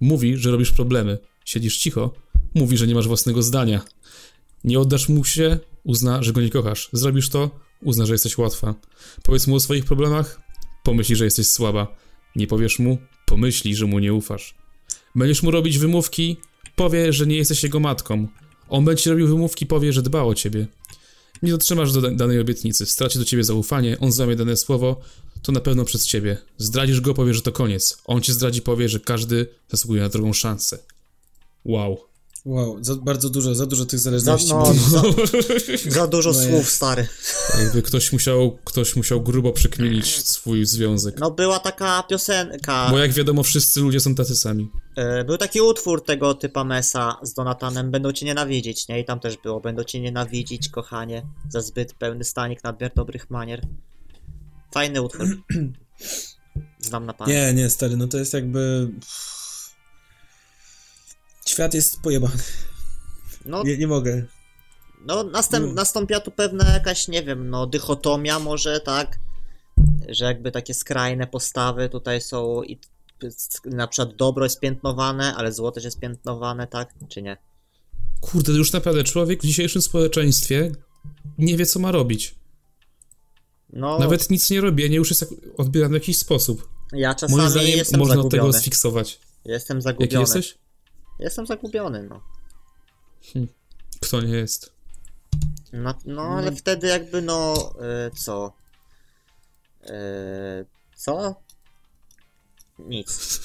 Mówi, 0.00 0.36
że 0.36 0.50
robisz 0.50 0.72
problemy. 0.72 1.18
Siedzisz 1.44 1.78
cicho? 1.78 2.14
Mówi, 2.54 2.76
że 2.76 2.86
nie 2.86 2.94
masz 2.94 3.06
własnego 3.06 3.42
zdania. 3.42 3.84
Nie 4.64 4.80
oddasz 4.80 5.08
mu 5.08 5.24
się? 5.24 5.58
Uzna, 5.84 6.22
że 6.22 6.32
go 6.32 6.40
nie 6.40 6.50
kochasz. 6.50 6.88
Zrobisz 6.92 7.28
to? 7.28 7.50
Uzna, 7.82 8.06
że 8.06 8.14
jesteś 8.14 8.38
łatwa. 8.38 8.74
Powiedz 9.22 9.46
mu 9.46 9.54
o 9.54 9.60
swoich 9.60 9.84
problemach? 9.84 10.40
Pomyśli, 10.82 11.16
że 11.16 11.24
jesteś 11.24 11.48
słaba. 11.48 11.96
Nie 12.36 12.46
powiesz 12.46 12.78
mu? 12.78 12.98
Pomyśli, 13.26 13.76
że 13.76 13.86
mu 13.86 13.98
nie 13.98 14.14
ufasz. 14.14 14.54
Będziesz 15.14 15.42
mu 15.42 15.50
robić 15.50 15.78
wymówki? 15.78 16.36
Powie, 16.76 17.12
że 17.12 17.26
nie 17.26 17.36
jesteś 17.36 17.62
jego 17.62 17.80
matką. 17.80 18.28
On 18.68 18.84
będzie 18.84 19.02
ci 19.02 19.10
robił 19.10 19.28
wymówki, 19.28 19.66
powie, 19.66 19.92
że 19.92 20.02
dba 20.02 20.22
o 20.22 20.34
ciebie. 20.34 20.66
Nie 21.42 21.50
dotrzymasz 21.50 21.92
do 21.92 22.00
da- 22.00 22.10
danej 22.10 22.40
obietnicy, 22.40 22.86
straci 22.86 23.18
do 23.18 23.24
ciebie 23.24 23.44
zaufanie, 23.44 23.96
on 24.00 24.12
złamie 24.12 24.36
dane 24.36 24.56
słowo, 24.56 25.00
to 25.42 25.52
na 25.52 25.60
pewno 25.60 25.84
przez 25.84 26.06
ciebie. 26.06 26.38
Zdradzisz 26.58 27.00
go, 27.00 27.14
powie, 27.14 27.34
że 27.34 27.42
to 27.42 27.52
koniec. 27.52 27.98
On 28.04 28.22
cię 28.22 28.32
zdradzi, 28.32 28.62
powie, 28.62 28.88
że 28.88 29.00
każdy 29.00 29.46
zasługuje 29.68 30.02
na 30.02 30.08
drugą 30.08 30.32
szansę. 30.32 30.78
Wow. 31.64 31.98
Wow, 32.46 32.78
za, 32.84 32.94
bardzo 32.96 33.30
dużo, 33.30 33.54
za 33.54 33.66
dużo 33.66 33.86
tych 33.86 33.98
Za, 34.00 34.02
zależności. 34.04 34.48
no, 34.50 34.74
za, 34.74 35.02
za 36.00 36.06
dużo 36.06 36.32
Moje- 36.32 36.48
słów, 36.50 36.70
stary. 36.70 37.06
Jakby 37.62 37.82
ktoś 37.82 38.12
musiał, 38.12 38.58
ktoś 38.64 38.96
musiał 38.96 39.20
grubo 39.22 39.52
przekminić 39.52 40.26
swój 40.28 40.66
związek. 40.66 41.18
No 41.20 41.30
była 41.30 41.58
taka 41.58 42.02
piosenka, 42.02 42.88
Bo 42.90 42.98
jak 42.98 43.12
wiadomo, 43.12 43.42
wszyscy 43.42 43.80
ludzie 43.80 44.00
są 44.00 44.14
tacy 44.14 44.36
sami. 44.36 44.70
e, 44.96 45.24
był 45.24 45.36
taki 45.38 45.60
utwór 45.60 46.04
tego 46.04 46.34
typa 46.34 46.64
Mesa 46.64 47.16
z 47.22 47.34
Donatanem, 47.34 47.90
będą 47.90 48.12
cię 48.12 48.26
nienawidzieć, 48.26 48.88
nie? 48.88 49.00
I 49.00 49.04
tam 49.04 49.20
też 49.20 49.36
było, 49.36 49.60
będą 49.60 49.84
cię 49.84 50.00
nienawidzić, 50.00 50.68
kochanie, 50.68 51.22
za 51.48 51.60
zbyt 51.60 51.92
pełny 51.94 52.24
stanik, 52.24 52.64
nadmiar 52.64 52.92
dobrych 52.94 53.30
manier. 53.30 53.66
Fajny 54.74 55.02
utwór. 55.02 55.26
Znam 56.80 57.06
na 57.06 57.12
pamięć. 57.12 57.36
Nie, 57.38 57.54
nie, 57.62 57.70
stary, 57.70 57.96
no 57.96 58.06
to 58.08 58.18
jest 58.18 58.32
jakby... 58.34 58.88
Świat 61.56 61.74
jest 61.74 62.00
pojebany. 62.02 62.34
No, 63.44 63.62
Nie, 63.62 63.78
nie 63.78 63.86
mogę. 63.86 64.24
No, 65.06 65.22
następ, 65.24 65.66
No. 65.66 65.72
nastąpiła 65.72 66.20
tu 66.20 66.30
pewna 66.30 66.72
jakaś, 66.72 67.08
nie 67.08 67.22
wiem, 67.22 67.50
no, 67.50 67.66
dychotomia 67.66 68.38
może, 68.38 68.80
tak? 68.80 69.18
Że 70.08 70.24
jakby 70.24 70.52
takie 70.52 70.74
skrajne 70.74 71.26
postawy 71.26 71.88
tutaj 71.88 72.20
są 72.20 72.62
i 72.62 72.78
na 73.64 73.88
przykład 73.88 74.16
dobro 74.16 74.44
jest 74.44 74.60
piętnowane, 74.60 75.34
ale 75.36 75.52
zło 75.52 75.72
też 75.72 75.84
jest 75.84 76.00
piętnowane, 76.00 76.66
tak? 76.66 76.94
Czy 77.08 77.22
nie? 77.22 77.36
Kurde, 78.20 78.52
już 78.52 78.72
naprawdę 78.72 79.04
człowiek 79.04 79.42
w 79.42 79.46
dzisiejszym 79.46 79.82
społeczeństwie 79.82 80.72
nie 81.38 81.56
wie, 81.56 81.66
co 81.66 81.78
ma 81.78 81.92
robić. 81.92 82.34
No, 83.72 83.98
Nawet 83.98 84.30
nic 84.30 84.50
nie 84.50 84.60
robi, 84.60 84.84
a 84.84 84.88
nie 84.88 84.96
już 84.96 85.10
jest 85.10 85.20
jak- 85.20 85.30
odbierany 85.60 85.98
w 85.98 86.02
jakiś 86.02 86.18
sposób. 86.18 86.68
ja 86.92 87.08
Moim 87.08 87.16
czasami 87.18 87.50
zdaniem 87.50 87.78
jestem 87.78 87.98
można 88.00 88.14
od 88.14 88.30
tego 88.30 88.42
zagubiony. 88.42 88.60
sfiksować. 88.60 89.20
Jestem 89.44 89.76
Jaki 89.76 89.82
zagubiony. 89.84 90.20
jesteś? 90.20 90.58
Jestem 91.18 91.46
zagubiony, 91.46 92.02
no. 92.02 92.20
Kto 94.00 94.20
nie 94.20 94.36
jest? 94.36 94.72
No, 95.72 95.94
no 96.04 96.22
ale 96.22 96.52
wtedy 96.52 96.86
jakby, 96.86 97.22
no, 97.22 97.54
y, 98.06 98.10
co? 98.16 98.52
Y, 99.82 100.66
co? 100.96 101.34
Nic. 102.78 103.40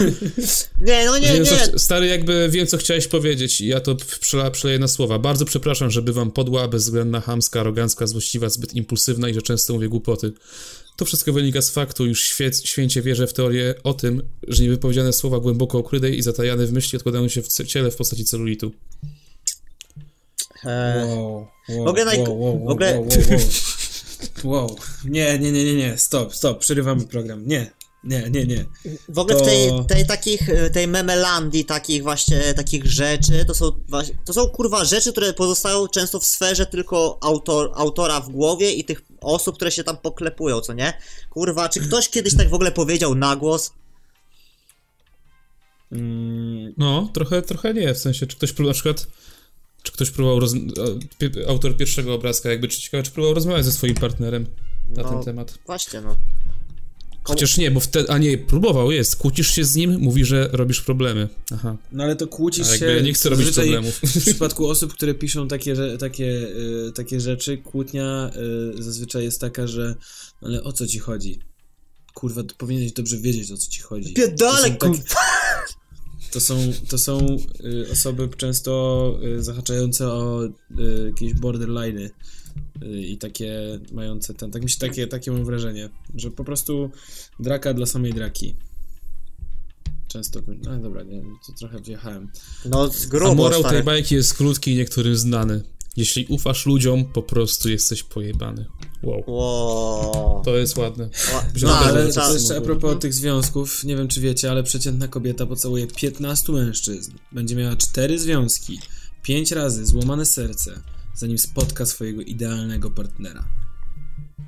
nie, 0.80 1.06
no 1.06 1.18
nie, 1.18 1.26
wiem, 1.26 1.42
nie. 1.42 1.68
co, 1.68 1.78
stary, 1.78 2.06
jakby 2.06 2.48
wiem, 2.50 2.66
co 2.66 2.76
chciałeś 2.76 3.08
powiedzieć 3.08 3.60
i 3.60 3.66
ja 3.66 3.80
to 3.80 3.96
przela, 4.20 4.50
przeleję 4.50 4.78
na 4.78 4.88
słowa. 4.88 5.18
Bardzo 5.18 5.44
przepraszam, 5.44 5.90
że 5.90 6.02
bywam 6.02 6.30
podła, 6.30 6.68
bezwzględna, 6.68 7.20
chamska, 7.20 7.60
arogancka, 7.60 8.06
złośliwa, 8.06 8.48
zbyt 8.48 8.74
impulsywna 8.74 9.28
i 9.28 9.34
że 9.34 9.42
często 9.42 9.72
mówię 9.72 9.88
głupoty. 9.88 10.32
To 10.96 11.04
wszystko 11.04 11.32
wynika 11.32 11.62
z 11.62 11.70
faktu, 11.70 12.06
już 12.06 12.22
świec, 12.24 12.64
święcie 12.64 13.02
wierzę 13.02 13.26
w 13.26 13.32
teorię 13.32 13.74
o 13.84 13.94
tym, 13.94 14.22
że 14.48 14.62
niewypowiedziane 14.62 15.12
słowa 15.12 15.40
głęboko 15.40 15.78
ukryte 15.78 16.10
i 16.10 16.22
zatajane 16.22 16.66
w 16.66 16.72
myśli 16.72 16.96
odkładają 16.96 17.28
się 17.28 17.42
w 17.42 17.48
ciele 17.48 17.90
w 17.90 17.96
postaci 17.96 18.24
celulitu. 18.24 18.72
E, 20.64 21.06
Wow, 21.06 21.48
wow, 21.68 21.84
w 21.84 21.88
ogóle 21.88 22.04
naj- 22.04 22.18
wow, 22.28 22.40
wow, 22.40 22.64
w 22.64 22.68
ogóle- 22.70 22.94
wow, 22.94 23.08
wow, 23.08 23.10
wow. 24.44 24.66
wow. 24.66 24.76
Nie, 25.04 25.38
nie, 25.38 25.52
nie, 25.52 25.64
nie, 25.64 25.74
nie, 25.74 25.98
stop, 25.98 26.34
stop, 26.34 26.58
przerywamy 26.58 27.06
program. 27.06 27.46
Nie, 27.46 27.70
nie, 28.04 28.30
nie, 28.30 28.46
nie. 28.46 28.64
W 29.08 29.18
ogóle 29.18 29.36
To- 29.36 29.44
w 29.44 29.46
tej, 29.46 29.70
tej 29.88 30.06
takich, 30.06 30.48
y, 30.48 30.70
tej 30.70 30.88
memelandii, 30.88 31.64
takich 31.64 32.02
właśnie, 32.02 32.54
takich 32.54 32.86
rzeczy, 32.86 33.44
to 33.44 33.54
są 33.54 33.72
właśnie, 33.88 34.14
to 34.24 34.32
są 34.32 34.48
kurwa 34.48 34.84
rzeczy, 34.84 35.12
które 35.12 35.32
pozostają 35.32 35.88
często 35.88 36.20
w 36.20 36.26
sferze 36.26 36.66
tylko 36.66 37.18
autor, 37.20 37.70
autora 37.74 38.20
w 38.20 38.28
głowie 38.28 38.72
i 38.72 38.84
tych 38.84 39.02
osób, 39.20 39.54
które 39.56 39.70
się 39.72 39.84
tam 39.84 39.96
poklepują, 39.96 40.60
co 40.60 40.72
nie? 40.72 40.92
Kurwa, 41.30 41.68
czy 41.68 41.80
ktoś 41.80 42.08
kiedyś 42.08 42.36
tak 42.36 42.48
w 42.50 42.54
ogóle 42.54 42.72
powiedział 42.72 43.14
na 43.14 43.36
głos? 43.36 43.72
Mm, 45.92 46.74
No, 46.76 47.10
trochę, 47.14 47.42
trochę 47.42 47.74
nie, 47.74 47.94
w 47.94 47.98
sensie, 47.98 48.26
czy 48.26 48.36
ktoś 48.36 48.52
próbował 48.52 48.70
na 48.70 48.74
przykład, 48.74 49.06
czy 49.82 49.92
ktoś 49.92 50.10
próbował, 50.10 50.40
roz, 50.40 50.52
autor 51.48 51.76
pierwszego 51.76 52.14
obrazka, 52.14 52.50
jakby, 52.50 52.68
czy 52.68 52.80
ciekawe, 52.80 53.02
czy 53.02 53.10
próbował 53.10 53.34
rozmawiać 53.34 53.64
ze 53.64 53.72
swoim 53.72 53.94
partnerem 53.94 54.46
na 54.96 55.02
No. 55.02 55.08
ten 55.10 55.22
temat. 55.22 55.58
Właśnie, 55.66 56.00
no. 56.00 56.16
Chociaż 57.24 57.56
nie, 57.56 57.70
bo 57.70 57.80
wtedy, 57.80 58.10
a 58.10 58.18
nie, 58.18 58.38
próbował, 58.38 58.92
jest, 58.92 59.16
kłócisz 59.16 59.50
się 59.50 59.64
z 59.64 59.76
nim, 59.76 60.00
mówi, 60.00 60.24
że 60.24 60.48
robisz 60.52 60.80
problemy. 60.80 61.28
Aha, 61.52 61.76
No 61.92 62.04
ale 62.04 62.16
to 62.16 62.26
kłócisz 62.26 62.68
a 62.68 62.78
się... 62.78 62.86
ja 62.86 63.02
nie 63.02 63.12
chcę 63.12 63.28
robić 63.28 63.50
problemów. 63.50 63.94
W 63.94 64.20
przypadku 64.26 64.68
osób, 64.68 64.92
które 64.94 65.14
piszą 65.14 65.48
takie, 65.48 65.76
takie, 65.98 66.26
y, 66.88 66.92
takie 66.94 67.20
rzeczy, 67.20 67.58
kłótnia 67.58 68.30
y, 68.78 68.82
zazwyczaj 68.82 69.24
jest 69.24 69.40
taka, 69.40 69.66
że 69.66 69.94
ale 70.42 70.62
o 70.62 70.72
co 70.72 70.86
ci 70.86 70.98
chodzi? 70.98 71.38
Kurwa, 72.14 72.42
to 72.42 72.54
powinieneś 72.58 72.92
dobrze 72.92 73.18
wiedzieć, 73.18 73.52
o 73.52 73.56
co 73.56 73.70
ci 73.70 73.80
chodzi. 73.80 74.14
Pierdolę, 74.14 74.70
To 74.70 74.86
są 74.86 74.92
kurwa! 74.92 75.14
To 76.32 76.40
są, 76.40 76.72
to 76.88 76.98
są 76.98 77.36
y, 77.64 77.86
osoby 77.92 78.28
często 78.36 79.14
y, 79.24 79.42
zahaczające 79.42 80.08
o 80.08 80.44
y, 80.44 80.50
jakieś 81.06 81.34
borderliny 81.34 82.02
y, 82.02 82.10
i 82.86 83.18
takie 83.18 83.80
mające 83.92 84.34
ten, 84.34 84.50
tak 84.50 84.62
mi 84.62 84.70
się 84.70 84.78
takie, 84.78 85.06
takie 85.06 85.30
mam 85.30 85.44
wrażenie, 85.44 85.88
że 86.14 86.30
po 86.30 86.44
prostu 86.44 86.90
draka 87.40 87.74
dla 87.74 87.86
samej 87.86 88.14
draki. 88.14 88.54
Często, 90.08 90.40
no 90.62 90.78
dobra, 90.78 91.02
nie, 91.02 91.22
to 91.46 91.52
trochę 91.58 91.80
wjechałem. 91.80 92.28
No, 92.64 92.92
z 92.92 93.06
A 93.06 93.08
grubo, 93.08 93.34
morał 93.34 93.60
stary. 93.60 93.76
tej 93.76 93.84
bajki 93.84 94.14
jest 94.14 94.34
krótki 94.34 94.70
i 94.70 94.76
niektórym 94.76 95.16
znany. 95.16 95.62
Jeśli 95.96 96.26
ufasz 96.26 96.66
ludziom, 96.66 97.04
po 97.04 97.22
prostu 97.22 97.68
jesteś 97.68 98.02
pojebany. 98.02 98.66
Wow. 99.02 99.24
Wow. 99.26 100.42
To 100.44 100.56
jest 100.56 100.76
ładne. 100.76 101.08
No, 101.62 101.78
ale 101.78 102.12
to 102.12 102.34
jeszcze 102.34 102.56
a 102.56 102.60
propos 102.60 102.98
tych 103.00 103.14
związków, 103.14 103.84
nie 103.84 103.96
wiem 103.96 104.08
czy 104.08 104.20
wiecie, 104.20 104.50
ale 104.50 104.62
przeciętna 104.62 105.08
kobieta 105.08 105.46
pocałuje 105.46 105.86
15 105.86 106.52
mężczyzn. 106.52 107.12
Będzie 107.32 107.56
miała 107.56 107.76
4 107.76 108.18
związki, 108.18 108.80
5 109.22 109.52
razy 109.52 109.86
złamane 109.86 110.26
serce, 110.26 110.82
zanim 111.14 111.38
spotka 111.38 111.86
swojego 111.86 112.22
idealnego 112.22 112.90
partnera. 112.90 113.44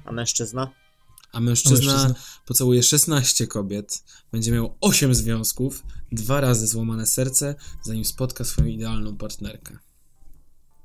A 0.04 0.12
mężczyzna? 0.12 0.70
A 1.32 1.40
mężczyzna, 1.40 1.92
a 1.92 1.94
mężczyzna 1.94 2.14
pocałuje 2.46 2.82
16 2.82 3.46
kobiet, 3.46 4.04
będzie 4.32 4.52
miał 4.52 4.76
8 4.80 5.14
związków, 5.14 5.82
dwa 6.12 6.40
razy 6.40 6.66
złamane 6.66 7.06
serce, 7.06 7.54
zanim 7.82 8.04
spotka 8.04 8.44
swoją 8.44 8.68
idealną 8.68 9.16
partnerkę. 9.16 9.78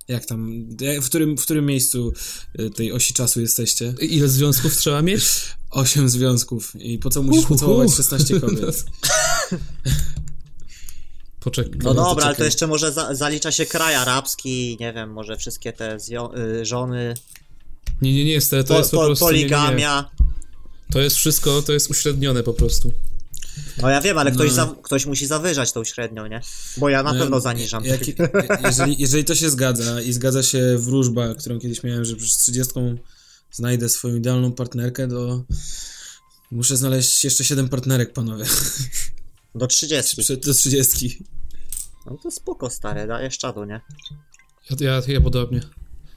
Jak 0.07 0.25
tam, 0.25 0.67
w 1.01 1.05
którym, 1.05 1.37
w 1.37 1.41
którym 1.41 1.65
miejscu 1.65 2.13
y, 2.59 2.69
tej 2.69 2.91
osi 2.91 3.13
czasu 3.13 3.41
jesteście? 3.41 3.93
Ile 4.01 4.29
związków 4.29 4.77
trzeba 4.77 5.01
mieć? 5.01 5.23
Osiem 5.69 6.09
związków. 6.09 6.75
I 6.75 6.97
po 6.97 7.09
co 7.09 7.23
musisz 7.23 7.45
pocałować 7.45 7.93
16 7.93 8.39
kobiet? 8.39 8.85
Poczekaj. 11.39 11.79
No 11.83 11.93
dobra, 11.93 12.25
ale 12.25 12.35
to 12.35 12.43
jeszcze 12.43 12.67
może 12.67 12.91
za, 12.91 13.15
zalicza 13.15 13.51
się 13.51 13.65
kraj 13.65 13.95
arabski, 13.95 14.77
nie 14.79 14.93
wiem, 14.93 15.11
może 15.13 15.37
wszystkie 15.37 15.73
te 15.73 15.97
y, 16.37 16.65
żony. 16.65 17.13
Nie, 18.01 18.13
nie, 18.13 18.25
nie, 18.25 18.41
to, 18.41 18.63
to 18.63 18.73
po, 18.73 18.77
jest 18.77 18.91
po, 18.91 18.97
po 18.97 19.05
prostu... 19.05 19.25
Poligamia. 19.25 20.09
Nie, 20.19 20.25
nie. 20.25 20.29
To 20.91 20.99
jest 20.99 21.15
wszystko, 21.15 21.61
to 21.61 21.73
jest 21.73 21.89
uśrednione 21.89 22.43
po 22.43 22.53
prostu. 22.53 22.93
No 23.81 23.89
ja 23.89 24.01
wiem, 24.01 24.17
ale 24.17 24.31
ktoś, 24.31 24.49
no. 24.49 24.55
za, 24.55 24.75
ktoś 24.83 25.05
musi 25.05 25.27
zawyżać 25.27 25.71
tą 25.71 25.83
średnią, 25.83 26.27
nie? 26.27 26.41
Bo 26.77 26.89
ja 26.89 27.03
na 27.03 27.13
no, 27.13 27.19
pewno 27.19 27.39
zaniżam. 27.39 27.85
Jak, 27.85 28.01
jeżeli, 28.65 28.95
jeżeli 28.99 29.25
to 29.25 29.35
się 29.35 29.49
zgadza 29.49 30.01
i 30.01 30.13
zgadza 30.13 30.43
się 30.43 30.77
wróżba, 30.77 31.35
którą 31.35 31.59
kiedyś 31.59 31.83
miałem, 31.83 32.05
że 32.05 32.15
przez 32.15 32.37
30 32.37 32.73
znajdę 33.51 33.89
swoją 33.89 34.15
idealną 34.15 34.51
partnerkę, 34.51 35.07
to 35.07 35.43
muszę 36.51 36.77
znaleźć 36.77 37.23
jeszcze 37.23 37.43
7 37.43 37.69
partnerek, 37.69 38.13
panowie. 38.13 38.45
Do 39.55 39.67
30. 39.67 40.37
Do 40.45 40.53
30. 40.53 41.23
No 42.05 42.17
to 42.23 42.31
spoko, 42.31 42.69
stary, 42.69 43.07
dajesz 43.07 43.37
czadu, 43.37 43.63
nie? 43.63 43.81
Ja, 44.69 44.75
ja, 44.79 45.01
ja 45.07 45.21
podobnie. 45.21 45.61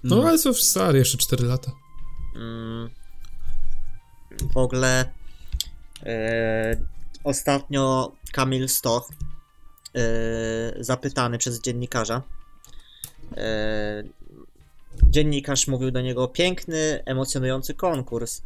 No, 0.04 0.16
no. 0.16 0.28
ale 0.28 0.38
to 0.38 0.54
stary, 0.54 0.98
jeszcze 0.98 1.18
4 1.18 1.44
lata. 1.44 1.72
Mm, 2.36 2.90
w 4.54 4.56
ogóle... 4.56 5.12
Yy, 6.02 6.86
ostatnio 7.24 8.12
Kamil 8.32 8.68
Stoch, 8.68 9.10
yy, 9.94 10.84
zapytany 10.84 11.38
przez 11.38 11.60
dziennikarza, 11.60 12.22
yy, 13.30 13.42
dziennikarz 15.02 15.68
mówił 15.68 15.90
do 15.90 16.00
niego 16.00 16.28
piękny, 16.28 17.02
emocjonujący 17.04 17.74
konkurs. 17.74 18.42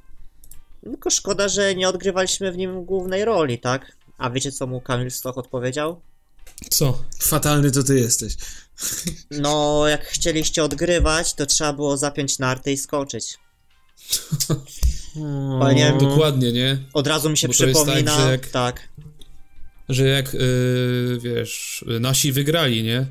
Tylko 0.82 1.10
szkoda, 1.10 1.48
że 1.48 1.74
nie 1.74 1.88
odgrywaliśmy 1.88 2.52
w 2.52 2.56
nim 2.56 2.84
głównej 2.84 3.24
roli, 3.24 3.58
tak? 3.58 3.96
A 4.18 4.30
wiecie, 4.30 4.52
co 4.52 4.66
mu 4.66 4.80
Kamil 4.80 5.10
Stoch 5.10 5.38
odpowiedział? 5.38 6.00
Co? 6.70 7.04
Fatalny 7.22 7.70
to 7.70 7.82
ty 7.82 8.00
jesteś. 8.00 8.36
No, 9.30 9.84
jak 9.88 10.06
chcieliście 10.06 10.64
odgrywać, 10.64 11.34
to 11.34 11.46
trzeba 11.46 11.72
było 11.72 11.96
zapiąć 11.96 12.38
narty 12.38 12.72
i 12.72 12.76
skoczyć. 12.76 13.38
Ale 15.60 15.74
nie 15.74 15.84
wiem, 15.84 15.98
Dokładnie, 15.98 16.52
nie? 16.52 16.78
Od 16.92 17.06
razu 17.06 17.30
mi 17.30 17.38
się 17.38 17.48
przypomina, 17.48 18.16
tak, 18.16 18.24
że 18.24 18.30
jak, 18.30 18.46
tak. 18.46 18.88
Że 19.88 20.06
jak, 20.06 20.34
yy, 20.34 21.18
wiesz, 21.20 21.84
nasi 22.00 22.32
wygrali, 22.32 22.82
nie? 22.82 23.06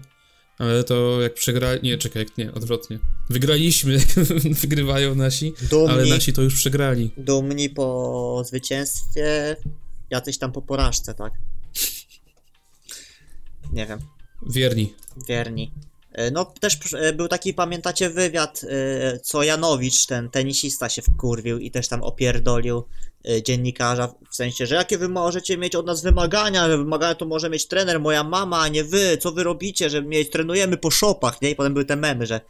Ale 0.58 0.84
to 0.84 1.22
jak 1.22 1.34
przegrali, 1.34 1.80
nie, 1.84 1.98
czekaj, 1.98 2.26
nie, 2.38 2.54
odwrotnie. 2.54 3.00
Wygraliśmy, 3.30 3.98
wygrywają 4.62 5.16
nasi, 5.16 5.54
dumni, 5.70 5.94
ale 5.94 6.06
nasi 6.06 6.34
to 6.34 6.42
już 6.42 6.56
przegrali. 6.56 7.12
Dumni 7.18 7.70
po 7.70 8.44
zwycięstwie, 8.46 9.56
jacyś 10.10 10.38
tam 10.38 10.52
po 10.52 10.62
porażce, 10.62 11.14
tak? 11.14 11.34
Nie 13.72 13.86
wiem. 13.86 14.00
Wierni. 14.42 14.94
Wierni. 15.28 15.72
E, 16.16 16.32
no 16.32 16.46
też 16.46 16.94
e, 16.94 17.14
był 17.14 17.28
taki, 17.28 17.54
pamiętacie, 17.54 18.10
wywiad, 18.10 18.62
e, 18.64 19.20
co 19.20 19.44
Janowicz, 19.44 20.06
ten 20.06 20.30
tenisista 20.30 20.90
się 20.90 21.02
wkurwił 21.02 21.60
i 21.60 21.72
też 21.72 21.88
tam 21.88 22.04
opierdolił 22.04 22.84
dziennikarza, 23.44 24.08
w 24.32 24.36
sensie, 24.36 24.66
że 24.66 24.76
jakie 24.76 24.98
wy 24.98 25.10
możecie 25.10 25.58
mieć 25.58 25.76
od 25.76 25.86
nas 25.86 26.02
wymagania, 26.02 26.68
że 26.68 26.78
wymagania 26.78 27.16
to 27.16 27.26
może 27.26 27.50
mieć 27.50 27.68
trener, 27.68 28.00
moja 28.00 28.24
mama, 28.24 28.60
a 28.60 28.68
nie 28.68 28.84
wy, 28.84 29.18
co 29.18 29.32
wy 29.32 29.44
robicie, 29.44 29.90
że 29.90 30.02
mieć, 30.02 30.30
trenujemy 30.30 30.78
po 30.78 30.92
shopach, 30.92 31.42
nie? 31.42 31.50
I 31.50 31.56
potem 31.56 31.74
były 31.74 31.86
te 31.86 31.96
memy, 31.96 32.26
że 32.26 32.42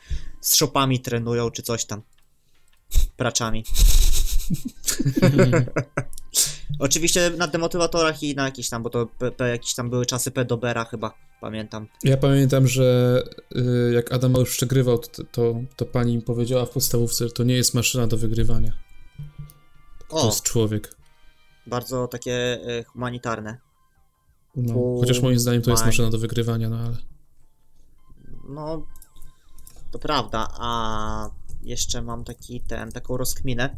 z 0.42 0.56
shopami 0.56 1.00
trenują, 1.00 1.52
czy 1.52 1.64
coś 1.64 1.86
tam. 1.86 2.02
Praczami. 3.18 3.64
Oczywiście 6.80 7.32
na 7.38 7.48
demotywatorach 7.48 8.24
i 8.24 8.36
na 8.36 8.46
jakiś 8.46 8.70
tam, 8.70 8.84
bo 8.84 8.90
to 9.38 9.46
jakieś 9.46 9.74
tam 9.74 9.90
były 9.90 10.06
czasy 10.06 10.32
pedobera 10.32 10.86
chyba, 10.86 11.14
pamiętam. 11.42 11.88
Ja 12.04 12.18
pamiętam, 12.18 12.68
że 12.68 13.24
y, 13.56 13.94
jak 13.94 14.12
Adam 14.12 14.34
już 14.34 14.50
przegrywał, 14.50 14.98
to, 14.98 15.24
to, 15.32 15.56
to 15.76 15.86
pani 15.86 16.16
mi 16.16 16.22
powiedziała 16.22 16.66
w 16.66 16.70
podstawówce, 16.70 17.28
że 17.28 17.34
to 17.34 17.44
nie 17.44 17.56
jest 17.56 17.74
maszyna 17.74 18.08
do 18.08 18.18
wygrywania. 18.18 18.74
To 20.10 20.16
o, 20.16 20.26
jest 20.26 20.44
człowiek. 20.44 20.96
Bardzo 21.68 22.08
takie 22.08 22.60
y, 22.80 22.84
humanitarne. 22.84 23.58
No, 24.56 24.98
chociaż 25.00 25.22
moim 25.22 25.40
zdaniem 25.40 25.62
to 25.62 25.72
jest 25.72 25.86
maszyna 25.86 26.10
do 26.10 26.20
wygrywania, 26.20 26.70
no 26.70 26.78
ale... 26.78 26.98
No, 28.50 28.86
to 29.92 30.00
prawda, 30.00 30.48
a 30.60 31.30
jeszcze 31.64 32.02
mam 32.02 32.24
taki 32.24 32.62
ten, 32.62 32.92
taką 32.92 33.18
rozkminę, 33.18 33.78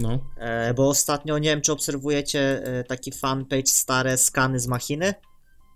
no. 0.00 0.18
E, 0.36 0.74
bo 0.74 0.88
ostatnio, 0.88 1.38
nie 1.38 1.48
wiem 1.48 1.60
czy 1.60 1.72
obserwujecie 1.72 2.64
e, 2.64 2.84
taki 2.84 3.12
fanpage 3.12 3.66
stare 3.66 4.18
skany 4.18 4.60
z 4.60 4.66
machiny? 4.66 5.14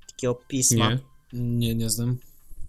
Takiego 0.09 0.35
pisma. 0.35 0.91
Nie, 0.91 0.99
nie, 1.33 1.75
nie 1.75 1.91
znam. 1.91 2.19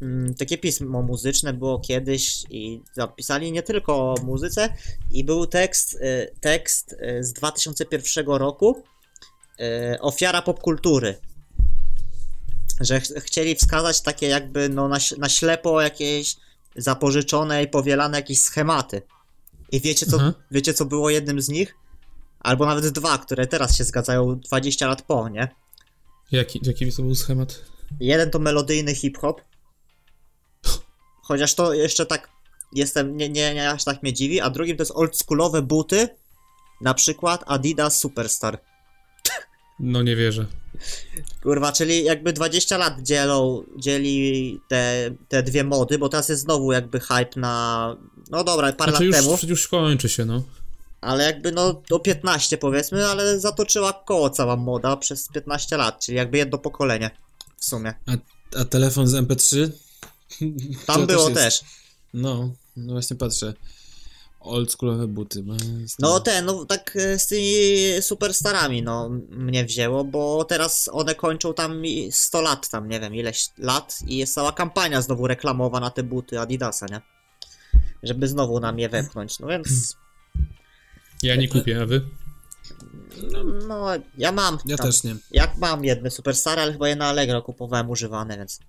Mm, 0.01 0.34
takie 0.34 0.58
pismo 0.58 1.01
muzyczne 1.01 1.53
było 1.53 1.80
kiedyś 1.80 2.43
i 2.49 2.82
zapisali 2.93 3.51
nie 3.51 3.64
tylko 3.64 4.14
o 4.14 4.16
muzyce 4.24 4.74
i 5.12 5.24
był 5.24 5.45
tekst, 5.45 5.97
e, 6.01 6.28
tekst 6.41 6.95
z 7.20 7.34
2001 7.34 8.26
roku 8.28 8.84
ofiara 9.99 10.41
popkultury. 10.41 11.18
Że 12.82 13.01
ch 13.01 13.03
chcieli 13.03 13.56
wskazać 13.56 14.01
takie 14.01 14.28
jakby 14.28 14.70
no 14.70 14.88
na, 14.88 14.97
na 15.18 15.30
ślepo 15.30 15.82
jakieś 15.82 16.36
zapożyczone 16.76 17.64
i 17.64 17.68
powielane 17.68 18.18
jakieś 18.18 18.41
schematy. 18.41 19.01
I 19.76 19.82
wiecie 19.82 20.05
co, 20.05 20.15
mhm. 20.15 20.34
wiecie 20.51 20.73
co 20.73 20.86
było 20.86 21.09
jednym 21.09 21.41
z 21.41 21.49
nich? 21.49 21.76
Albo 22.39 22.65
nawet 22.65 22.88
dwa, 22.88 23.17
które 23.17 23.47
teraz 23.47 23.78
się 23.78 23.84
zgadzają 23.84 24.39
20 24.39 24.88
lat 24.88 25.01
po, 25.01 25.30
nie? 25.30 25.55
Jaki, 26.32 26.59
jaki 26.63 26.91
to 26.91 27.01
był 27.01 27.15
schemat? 27.15 27.61
Jeden 27.99 28.32
to 28.32 28.39
melodyjny 28.39 28.95
hip-hop. 28.95 29.41
Chociaż 31.28 31.55
to 31.55 31.73
jeszcze 31.73 32.05
tak 32.05 32.30
jestem, 32.73 33.17
nie, 33.17 33.30
nie, 33.30 33.53
nie 33.53 33.69
aż 33.69 33.84
tak 33.84 34.03
mnie 34.03 34.13
dziwi, 34.13 34.41
a 34.41 34.49
drugim 34.49 34.78
to 34.78 34.82
jest 34.82 34.95
oldschoolowe 34.95 35.61
buty, 35.61 36.09
na 36.82 36.93
przykład 36.93 37.43
Adidas 37.47 37.99
Superstar. 37.99 38.59
No 39.80 40.03
nie 40.03 40.15
wierzę. 40.15 40.45
Kurwa, 41.43 41.71
czyli 41.71 42.03
jakby 42.03 42.34
20 42.34 42.78
lat 42.78 43.01
dzielą, 43.01 43.63
dzieli 43.78 44.59
te, 44.67 45.11
te 45.28 45.43
dwie 45.43 45.63
mody, 45.63 45.97
bo 45.97 46.09
teraz 46.09 46.30
jest 46.30 46.41
znowu 46.41 46.71
jakby 46.71 46.99
hype 46.99 47.39
na... 47.39 47.95
No 48.30 48.43
dobra, 48.43 48.73
parę 48.73 48.91
znaczy 48.91 49.05
lat 49.05 49.23
już, 49.26 49.39
temu. 49.41 49.49
już 49.49 49.67
kończy 49.67 50.09
się, 50.09 50.26
no. 50.26 50.43
Ale 51.01 51.23
jakby 51.23 51.51
no 51.51 51.82
do 51.89 51.99
15 51.99 52.57
powiedzmy, 52.57 53.07
ale 53.07 53.39
zatoczyła 53.39 53.93
koło 53.93 54.30
cała 54.30 54.55
moda 54.55 54.97
przez 54.97 55.28
15 55.28 55.78
lat, 55.78 55.99
czyli 55.99 56.17
jakby 56.17 56.38
jedno 56.38 56.57
pokolenie 56.57 57.11
w 57.57 57.65
sumie. 57.65 57.93
A, 58.05 58.11
a 58.59 58.65
telefon 58.65 59.07
z 59.07 59.13
MP3? 59.13 59.69
Tam 60.86 61.01
to 61.01 61.07
było 61.07 61.26
też, 61.30 61.36
też. 61.36 61.61
No, 62.13 62.49
no 62.76 62.93
właśnie 62.93 63.15
patrzę 63.15 63.53
oldschoolowe 64.45 65.07
buty. 65.07 65.43
No 65.99 66.19
ten, 66.19 66.45
no 66.45 66.65
tak 66.65 66.95
e, 66.95 67.19
z 67.19 67.28
tymi 67.28 67.53
superstarami, 68.01 68.84
no 68.84 69.09
mnie 69.30 69.65
wzięło, 69.65 70.03
bo 70.03 70.45
teraz 70.45 70.89
one 70.91 71.15
kończą 71.15 71.53
tam 71.53 71.84
100 72.11 72.41
lat, 72.41 72.69
tam 72.69 72.89
nie 72.89 72.99
wiem 72.99 73.15
ileś 73.15 73.49
lat 73.57 73.99
i 74.07 74.17
jest 74.17 74.34
cała 74.34 74.51
kampania 74.51 75.01
znowu 75.01 75.28
reklamowa 75.28 75.80
na 75.80 75.89
te 75.89 76.03
buty 76.03 76.39
Adidasa, 76.39 76.86
nie? 76.86 77.01
Żeby 78.06 78.28
znowu 78.28 78.60
nam 78.60 78.80
je 78.80 78.89
wepchnąć, 78.89 79.39
no 79.39 79.47
więc... 79.47 79.97
Ja 81.24 81.36
nie 81.36 81.47
kupię, 81.47 81.82
a 81.82 81.86
wy? 81.86 82.01
No, 83.32 83.43
no 83.43 83.86
ja 84.18 84.32
mam. 84.32 84.58
Ja 84.66 84.78
tam, 84.78 84.88
też 84.88 85.03
nie. 85.03 85.16
Jak 85.32 85.58
mam 85.58 85.86
jedne 85.86 86.12
superstary, 86.12 86.62
ale 86.62 86.72
chyba 86.74 86.89
je 86.89 86.95
na 86.95 87.06
Allegro 87.06 87.41
kupowałem 87.41 87.89
używane, 87.89 88.38
więc... 88.38 88.60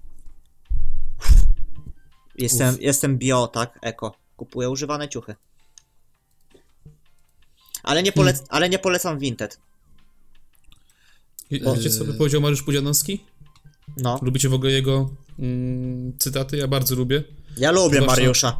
Jestem, 2.38 2.76
jestem 2.80 3.18
bio, 3.18 3.46
tak? 3.46 3.78
Eko. 3.82 4.16
Kupuję 4.36 4.70
używane 4.70 5.08
ciuchy. 5.08 5.34
Ale 7.82 8.02
nie, 8.02 8.12
polec 8.12 8.36
hmm. 8.36 8.48
ale 8.50 8.68
nie 8.68 8.78
polecam 8.78 9.18
Vinted. 9.18 9.60
Bo... 11.64 11.74
Wiecie, 11.74 11.90
co 11.90 12.04
by 12.04 12.14
powiedział 12.14 12.40
Mariusz 12.40 12.62
Pudzianowski? 12.62 13.24
No. 13.96 14.18
Lubicie 14.22 14.48
w 14.48 14.54
ogóle 14.54 14.72
jego 14.72 15.10
mm, 15.38 16.18
cytaty? 16.18 16.56
Ja 16.56 16.68
bardzo 16.68 16.94
lubię. 16.94 17.24
Ja 17.56 17.70
lubię 17.70 17.96
Zwłaszcza... 17.96 18.20
Mariusza. 18.20 18.58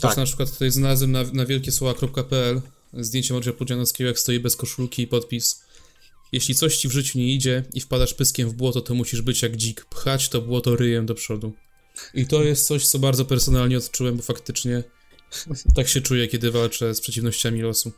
Tak. 0.00 0.16
na 0.16 0.24
przykład 0.24 0.50
tutaj 0.50 0.70
znalazłem 0.70 1.12
na, 1.12 1.24
na 1.32 1.46
wielkiesłowa.pl 1.46 2.60
zdjęcie 2.94 3.34
Marcia 3.34 3.52
Pudzianowskiego, 3.52 4.08
jak 4.08 4.18
stoi 4.18 4.40
bez 4.40 4.56
koszulki 4.56 5.02
i 5.02 5.06
podpis. 5.06 5.64
Jeśli 6.32 6.54
coś 6.54 6.76
ci 6.76 6.88
w 6.88 6.92
życiu 6.92 7.18
nie 7.18 7.34
idzie 7.34 7.64
i 7.74 7.80
wpadasz 7.80 8.14
pyskiem 8.14 8.50
w 8.50 8.54
błoto, 8.54 8.80
to 8.80 8.94
musisz 8.94 9.22
być 9.22 9.42
jak 9.42 9.56
dzik, 9.56 9.84
pchać 9.84 10.28
to 10.28 10.40
błoto 10.40 10.76
ryjem 10.76 11.06
do 11.06 11.14
przodu. 11.14 11.52
I 12.14 12.26
to 12.26 12.42
jest 12.42 12.66
coś, 12.66 12.86
co 12.86 12.98
bardzo 12.98 13.24
personalnie 13.24 13.78
odczułem, 13.78 14.16
bo 14.16 14.22
faktycznie 14.22 14.82
tak 15.74 15.88
się 15.88 16.00
czuję, 16.00 16.28
kiedy 16.28 16.50
walczę 16.50 16.94
z 16.94 17.00
przeciwnościami 17.00 17.62
losu. 17.62 17.92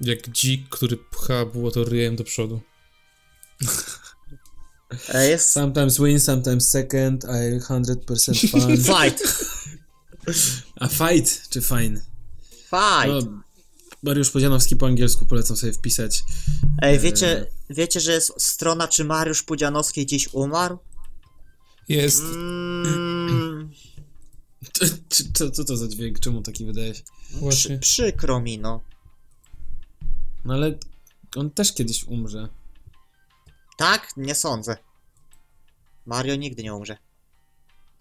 Jak 0.00 0.28
dzik, 0.28 0.68
który 0.68 0.96
pcha 0.96 1.46
błoto 1.46 1.84
ryjem 1.84 2.16
do 2.16 2.24
przodu. 2.24 2.60
Jest... 5.14 5.50
Sometimes 5.50 5.98
win, 5.98 6.20
sometimes 6.20 6.68
second, 6.68 7.24
I 7.24 7.60
100% 7.60 8.50
fun. 8.50 8.76
Fight! 8.76 9.44
A 10.76 10.88
fight 10.88 11.48
czy 11.48 11.60
fine? 11.60 12.00
Fight! 12.50 13.08
No, 13.08 13.42
Mariusz 14.02 14.30
Pudzianowski 14.30 14.76
po 14.76 14.86
angielsku 14.86 15.26
polecam 15.26 15.56
sobie 15.56 15.72
wpisać. 15.72 16.24
Ej, 16.82 16.98
wiecie, 16.98 17.40
e... 17.40 17.46
wiecie, 17.70 18.00
że 18.00 18.12
jest 18.12 18.32
strona, 18.38 18.88
czy 18.88 19.04
Mariusz 19.04 19.42
Pudzianowski 19.42 20.06
dziś 20.06 20.28
umarł? 20.32 20.78
Jest. 21.88 22.20
Mm... 22.20 23.70
Co, 25.34 25.50
co 25.50 25.64
to 25.64 25.76
za 25.76 25.88
dźwięk? 25.88 26.20
Czemu 26.20 26.42
taki 26.42 26.64
wydaje 26.64 26.94
się? 26.94 27.02
Przy, 27.50 27.78
przykro 27.78 28.40
mi, 28.40 28.58
no. 28.58 28.80
No 30.44 30.54
ale 30.54 30.78
on 31.36 31.50
też 31.50 31.72
kiedyś 31.72 32.04
umrze. 32.04 32.48
Tak? 33.78 34.16
Nie 34.16 34.34
sądzę. 34.34 34.76
Mario 36.06 36.36
nigdy 36.36 36.62
nie 36.62 36.74
umrze. 36.74 36.98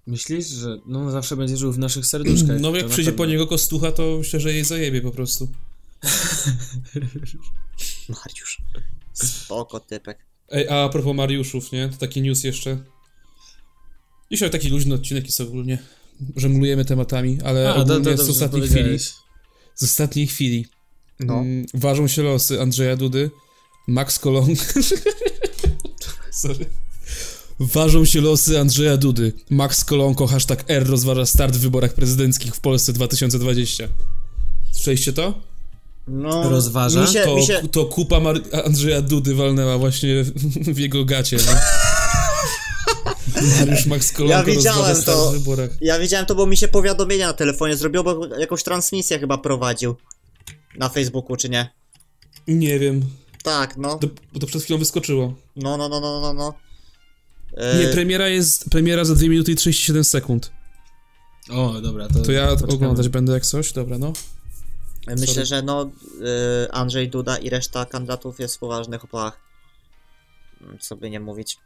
Myślisz, 0.09 0.47
że 0.47 0.79
no 0.85 1.11
zawsze 1.11 1.37
będzie 1.37 1.57
żył 1.57 1.71
w 1.71 1.79
naszych 1.79 2.05
serduszkach? 2.05 2.59
No 2.59 2.75
jak 2.75 2.87
przyjdzie 2.87 3.11
po 3.11 3.25
niego 3.25 3.47
kostucha, 3.47 3.91
to 3.91 4.17
myślę, 4.17 4.39
że 4.39 4.53
jej 4.53 4.65
zajebie 4.65 5.01
po 5.01 5.11
prostu. 5.11 5.47
Mariusz. 8.09 8.57
Spoko 9.13 9.79
typek. 9.79 10.17
Ej, 10.49 10.67
a, 10.67 10.83
a 10.83 10.89
propos 10.89 11.15
Mariuszów, 11.15 11.71
nie? 11.71 11.89
To 11.89 11.97
taki 11.97 12.21
news 12.21 12.43
jeszcze. 12.43 12.83
Dzisiaj 14.31 14.49
taki 14.49 14.69
luźny 14.69 14.95
odcinek 14.95 15.25
jest 15.25 15.41
ogólnie. 15.41 15.77
Żemlujemy 16.35 16.85
tematami, 16.85 17.37
ale 17.45 17.69
a, 17.69 17.75
ogólnie 17.75 18.17
z 18.17 18.29
ostatniej 18.29 18.67
chwili. 18.67 18.99
Z 19.75 19.83
ostatniej 19.83 20.27
chwili. 20.27 20.65
No. 21.19 21.33
Mm, 21.33 21.65
ważą 21.73 22.07
się 22.07 22.23
losy 22.23 22.61
Andrzeja 22.61 22.95
Dudy, 22.95 23.31
Max 23.87 24.19
Kolong. 24.19 24.59
Sorry. 26.31 26.65
Ważą 27.59 28.05
się 28.05 28.21
losy 28.21 28.59
Andrzeja 28.59 28.97
Dudy. 28.97 29.33
Max 29.49 29.85
Kolonko, 29.85 30.27
hashtag 30.27 30.63
R 30.67 30.87
rozważa 30.87 31.25
start 31.25 31.55
w 31.55 31.59
wyborach 31.59 31.93
prezydenckich 31.93 32.55
w 32.55 32.59
Polsce 32.59 32.93
2020. 32.93 33.87
Słyszeliście 34.71 35.13
to? 35.13 35.33
No, 36.07 36.49
rozważa? 36.49 37.07
Się, 37.07 37.23
to, 37.23 37.41
się... 37.41 37.61
to 37.71 37.85
kupa 37.85 38.19
Mar 38.19 38.41
Andrzeja 38.65 39.01
Dudy 39.01 39.35
walnęła 39.35 39.77
właśnie 39.77 40.23
w 40.73 40.77
jego 40.77 41.05
gacie. 41.05 41.37
No. 41.45 41.53
Mariusz 43.59 43.85
Max 43.85 44.11
Kolonko 44.11 44.49
ja 44.49 44.55
widziałem 44.55 45.03
to, 45.03 45.31
w 45.31 45.33
wyborach. 45.33 45.69
Ja 45.81 45.99
widziałem 45.99 46.25
to, 46.25 46.35
bo 46.35 46.45
mi 46.45 46.57
się 46.57 46.67
powiadomienia 46.67 47.27
na 47.27 47.33
telefonie 47.33 47.75
zrobiło, 47.75 48.03
bo 48.03 48.35
jakąś 48.37 48.63
transmisję 48.63 49.19
chyba 49.19 49.37
prowadził. 49.37 49.95
Na 50.77 50.89
Facebooku, 50.89 51.35
czy 51.37 51.49
nie? 51.49 51.69
Nie 52.47 52.79
wiem. 52.79 53.01
Tak, 53.43 53.77
no. 53.77 53.97
To, 53.97 54.07
bo 54.33 54.39
to 54.39 54.47
przed 54.47 54.63
chwilą 54.63 54.79
wyskoczyło. 54.79 55.33
No, 55.55 55.77
no, 55.77 55.89
no, 55.89 55.99
no, 55.99 56.21
no, 56.21 56.33
no. 56.33 56.53
Nie, 57.57 57.89
e, 57.89 57.93
premiera 57.93 58.27
jest, 58.27 58.69
premiera 58.69 59.05
za 59.05 59.15
2 59.15 59.29
minuty 59.29 59.51
i 59.51 59.55
37 59.55 60.03
sekund. 60.03 60.51
O, 61.49 61.81
dobra, 61.81 62.07
to... 62.07 62.21
To 62.21 62.31
ja 62.31 62.47
poczekamy. 62.47 62.73
oglądać 62.73 63.09
będę 63.09 63.33
jak 63.33 63.45
coś, 63.45 63.73
dobra, 63.73 63.97
no. 63.97 64.13
Myślę, 65.07 65.27
Sorry. 65.27 65.45
że 65.45 65.61
no 65.61 65.83
y, 66.65 66.71
Andrzej 66.71 67.09
Duda 67.09 67.37
i 67.37 67.49
reszta 67.49 67.85
kandydatów 67.85 68.39
jest 68.39 68.55
w 68.55 68.59
poważnych 68.59 69.03
opłach. 69.03 69.39
Mm, 70.61 70.79
co 70.79 70.95
by 70.95 71.09
nie 71.09 71.19
mówić. 71.19 71.57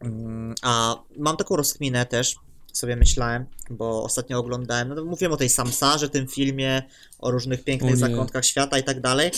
Mm, 0.00 0.54
a 0.62 0.96
mam 1.16 1.36
taką 1.36 1.56
rozkminę 1.56 2.06
też, 2.06 2.36
sobie 2.72 2.96
myślałem, 2.96 3.46
bo 3.70 4.04
ostatnio 4.04 4.38
oglądałem, 4.38 4.88
no 4.88 5.04
mówiłem 5.04 5.32
o 5.32 5.36
tej 5.36 5.48
Samsarze, 5.48 6.08
tym 6.08 6.26
filmie, 6.26 6.82
o 7.18 7.30
różnych 7.30 7.64
pięknych 7.64 7.96
zakątkach 7.96 8.44
świata 8.44 8.78
i 8.78 8.84
tak 8.84 9.00
dalej. 9.00 9.30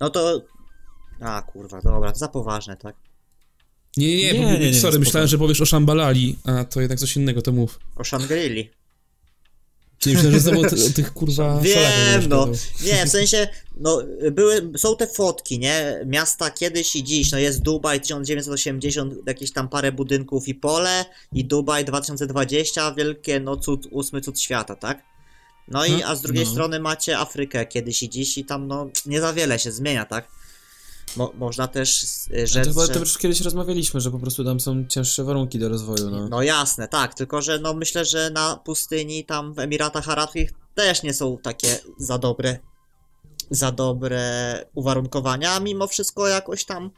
No 0.00 0.10
to... 0.10 0.42
A, 1.20 1.42
kurwa, 1.42 1.80
dobra, 1.82 2.12
to 2.12 2.18
za 2.18 2.28
poważne, 2.28 2.76
tak? 2.76 2.96
Nie, 3.98 4.16
nie, 4.16 4.32
nie, 4.32 4.38
nie, 4.38 4.58
nie, 4.58 4.70
nie 4.70 4.80
sorry, 4.80 4.98
myślałem, 4.98 5.28
że 5.28 5.38
powiesz 5.38 5.60
o 5.60 5.66
Szambalali, 5.66 6.36
a 6.44 6.64
to 6.64 6.80
jednak 6.80 6.98
coś 6.98 7.16
innego, 7.16 7.42
to 7.42 7.52
mów. 7.52 7.78
O 7.96 8.02
Shangri-Li. 8.02 8.68
Nie 10.06 10.14
myślę, 10.14 10.30
że 10.32 10.40
znowu 10.40 10.60
o, 10.60 10.66
o 10.66 10.90
tych 10.94 11.12
kurwa 11.12 11.60
Wiem, 11.60 12.28
no. 12.28 12.48
Nie, 12.84 13.06
w 13.06 13.08
sensie, 13.08 13.48
no, 13.76 14.02
były, 14.32 14.72
są 14.76 14.96
te 14.96 15.06
fotki, 15.06 15.58
nie? 15.58 16.00
Miasta 16.06 16.50
kiedyś 16.50 16.96
i 16.96 17.04
dziś, 17.04 17.32
no 17.32 17.38
jest 17.38 17.62
Dubaj 17.62 18.00
1980, 18.00 19.14
jakieś 19.26 19.52
tam 19.52 19.68
parę 19.68 19.92
budynków 19.92 20.48
i 20.48 20.54
pole, 20.54 21.04
i 21.32 21.44
Dubaj 21.44 21.84
2020, 21.84 22.94
wielkie, 22.94 23.40
no 23.40 23.56
cud, 23.56 23.88
ósmy 23.90 24.20
cud 24.20 24.40
świata, 24.40 24.76
tak? 24.76 25.02
No 25.68 25.86
i, 25.86 26.02
a 26.02 26.16
z 26.16 26.22
drugiej 26.22 26.44
no. 26.44 26.50
strony 26.50 26.80
macie 26.80 27.18
Afrykę 27.18 27.66
kiedyś 27.66 28.02
i 28.02 28.10
dziś 28.10 28.38
i 28.38 28.44
tam, 28.44 28.66
no, 28.66 28.90
nie 29.06 29.20
za 29.20 29.32
wiele 29.32 29.58
się 29.58 29.72
zmienia, 29.72 30.04
tak? 30.04 30.28
Mo 31.18 31.32
można 31.38 31.68
też 31.68 32.06
rzec, 32.44 32.74
to, 32.74 32.86
że... 32.86 32.92
to 32.92 32.98
już 32.98 33.18
kiedyś 33.18 33.40
rozmawialiśmy, 33.40 34.00
że 34.00 34.10
po 34.10 34.18
prostu 34.18 34.44
tam 34.44 34.60
są 34.60 34.86
cięższe 34.88 35.24
warunki 35.24 35.58
do 35.58 35.68
rozwoju, 35.68 36.10
no. 36.10 36.28
No 36.28 36.42
jasne, 36.42 36.88
tak, 36.88 37.14
tylko 37.14 37.42
że 37.42 37.58
no 37.58 37.74
myślę, 37.74 38.04
że 38.04 38.30
na 38.30 38.56
pustyni 38.56 39.24
tam 39.24 39.54
w 39.54 39.58
Emiratach 39.58 40.08
Arabskich 40.08 40.52
też 40.74 41.02
nie 41.02 41.14
są 41.14 41.38
takie 41.42 41.78
za 41.98 42.18
dobre 42.18 42.58
za 43.50 43.72
dobre 43.72 44.64
uwarunkowania, 44.74 45.52
a 45.52 45.60
mimo 45.60 45.86
wszystko 45.86 46.28
jakoś 46.28 46.64
tam 46.64 46.90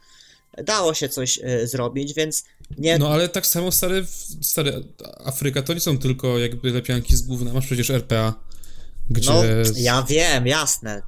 dało 0.65 0.93
się 0.93 1.09
coś 1.09 1.37
y, 1.37 1.67
zrobić, 1.67 2.13
więc 2.13 2.43
nie... 2.77 2.97
No 2.97 3.09
ale 3.09 3.29
tak 3.29 3.47
samo 3.47 3.71
stary, 3.71 4.05
stary 4.41 4.83
Afryka 5.25 5.61
to 5.61 5.73
nie 5.73 5.79
są 5.79 5.97
tylko 5.97 6.39
jakby 6.39 6.71
lepianki 6.71 7.15
z 7.15 7.21
gówna, 7.21 7.53
masz 7.53 7.65
przecież 7.65 7.89
RPA, 7.89 8.33
gdzie... 9.09 9.29
No, 9.29 9.43
ja 9.75 10.03
wiem, 10.03 10.47
jasne. 10.47 11.01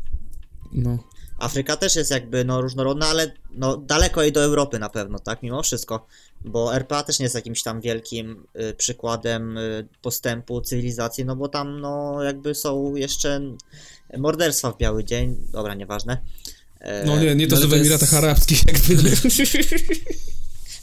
No. 0.71 1.12
Afryka 1.43 1.77
też 1.77 1.95
jest 1.95 2.11
jakby 2.11 2.45
no, 2.45 2.61
różnorodna, 2.61 3.07
ale 3.07 3.33
no, 3.51 3.77
daleko 3.77 4.21
jej 4.21 4.31
do 4.31 4.43
Europy 4.43 4.79
na 4.79 4.89
pewno, 4.89 5.19
tak, 5.19 5.43
mimo 5.43 5.63
wszystko, 5.63 6.07
bo 6.45 6.75
RPA 6.75 7.03
też 7.03 7.19
nie 7.19 7.23
jest 7.23 7.35
jakimś 7.35 7.63
tam 7.63 7.81
wielkim 7.81 8.47
y, 8.69 8.73
przykładem 8.73 9.57
y, 9.57 9.87
postępu 10.01 10.61
cywilizacji, 10.61 11.25
no 11.25 11.35
bo 11.35 11.47
tam 11.47 11.81
no 11.81 12.23
jakby 12.23 12.55
są 12.55 12.95
jeszcze 12.95 13.41
morderstwa 14.17 14.71
w 14.71 14.77
biały 14.77 15.03
dzień, 15.03 15.37
dobra, 15.51 15.73
nieważne. 15.73 16.17
E, 16.79 17.05
no 17.05 17.19
nie, 17.19 17.35
nie 17.35 17.47
to, 17.47 17.57
co 17.57 17.67
w 17.67 17.73
Emiratach 17.73 18.01
jest... 18.01 18.13
Arabskich 18.13 18.61
jakby. 18.67 19.11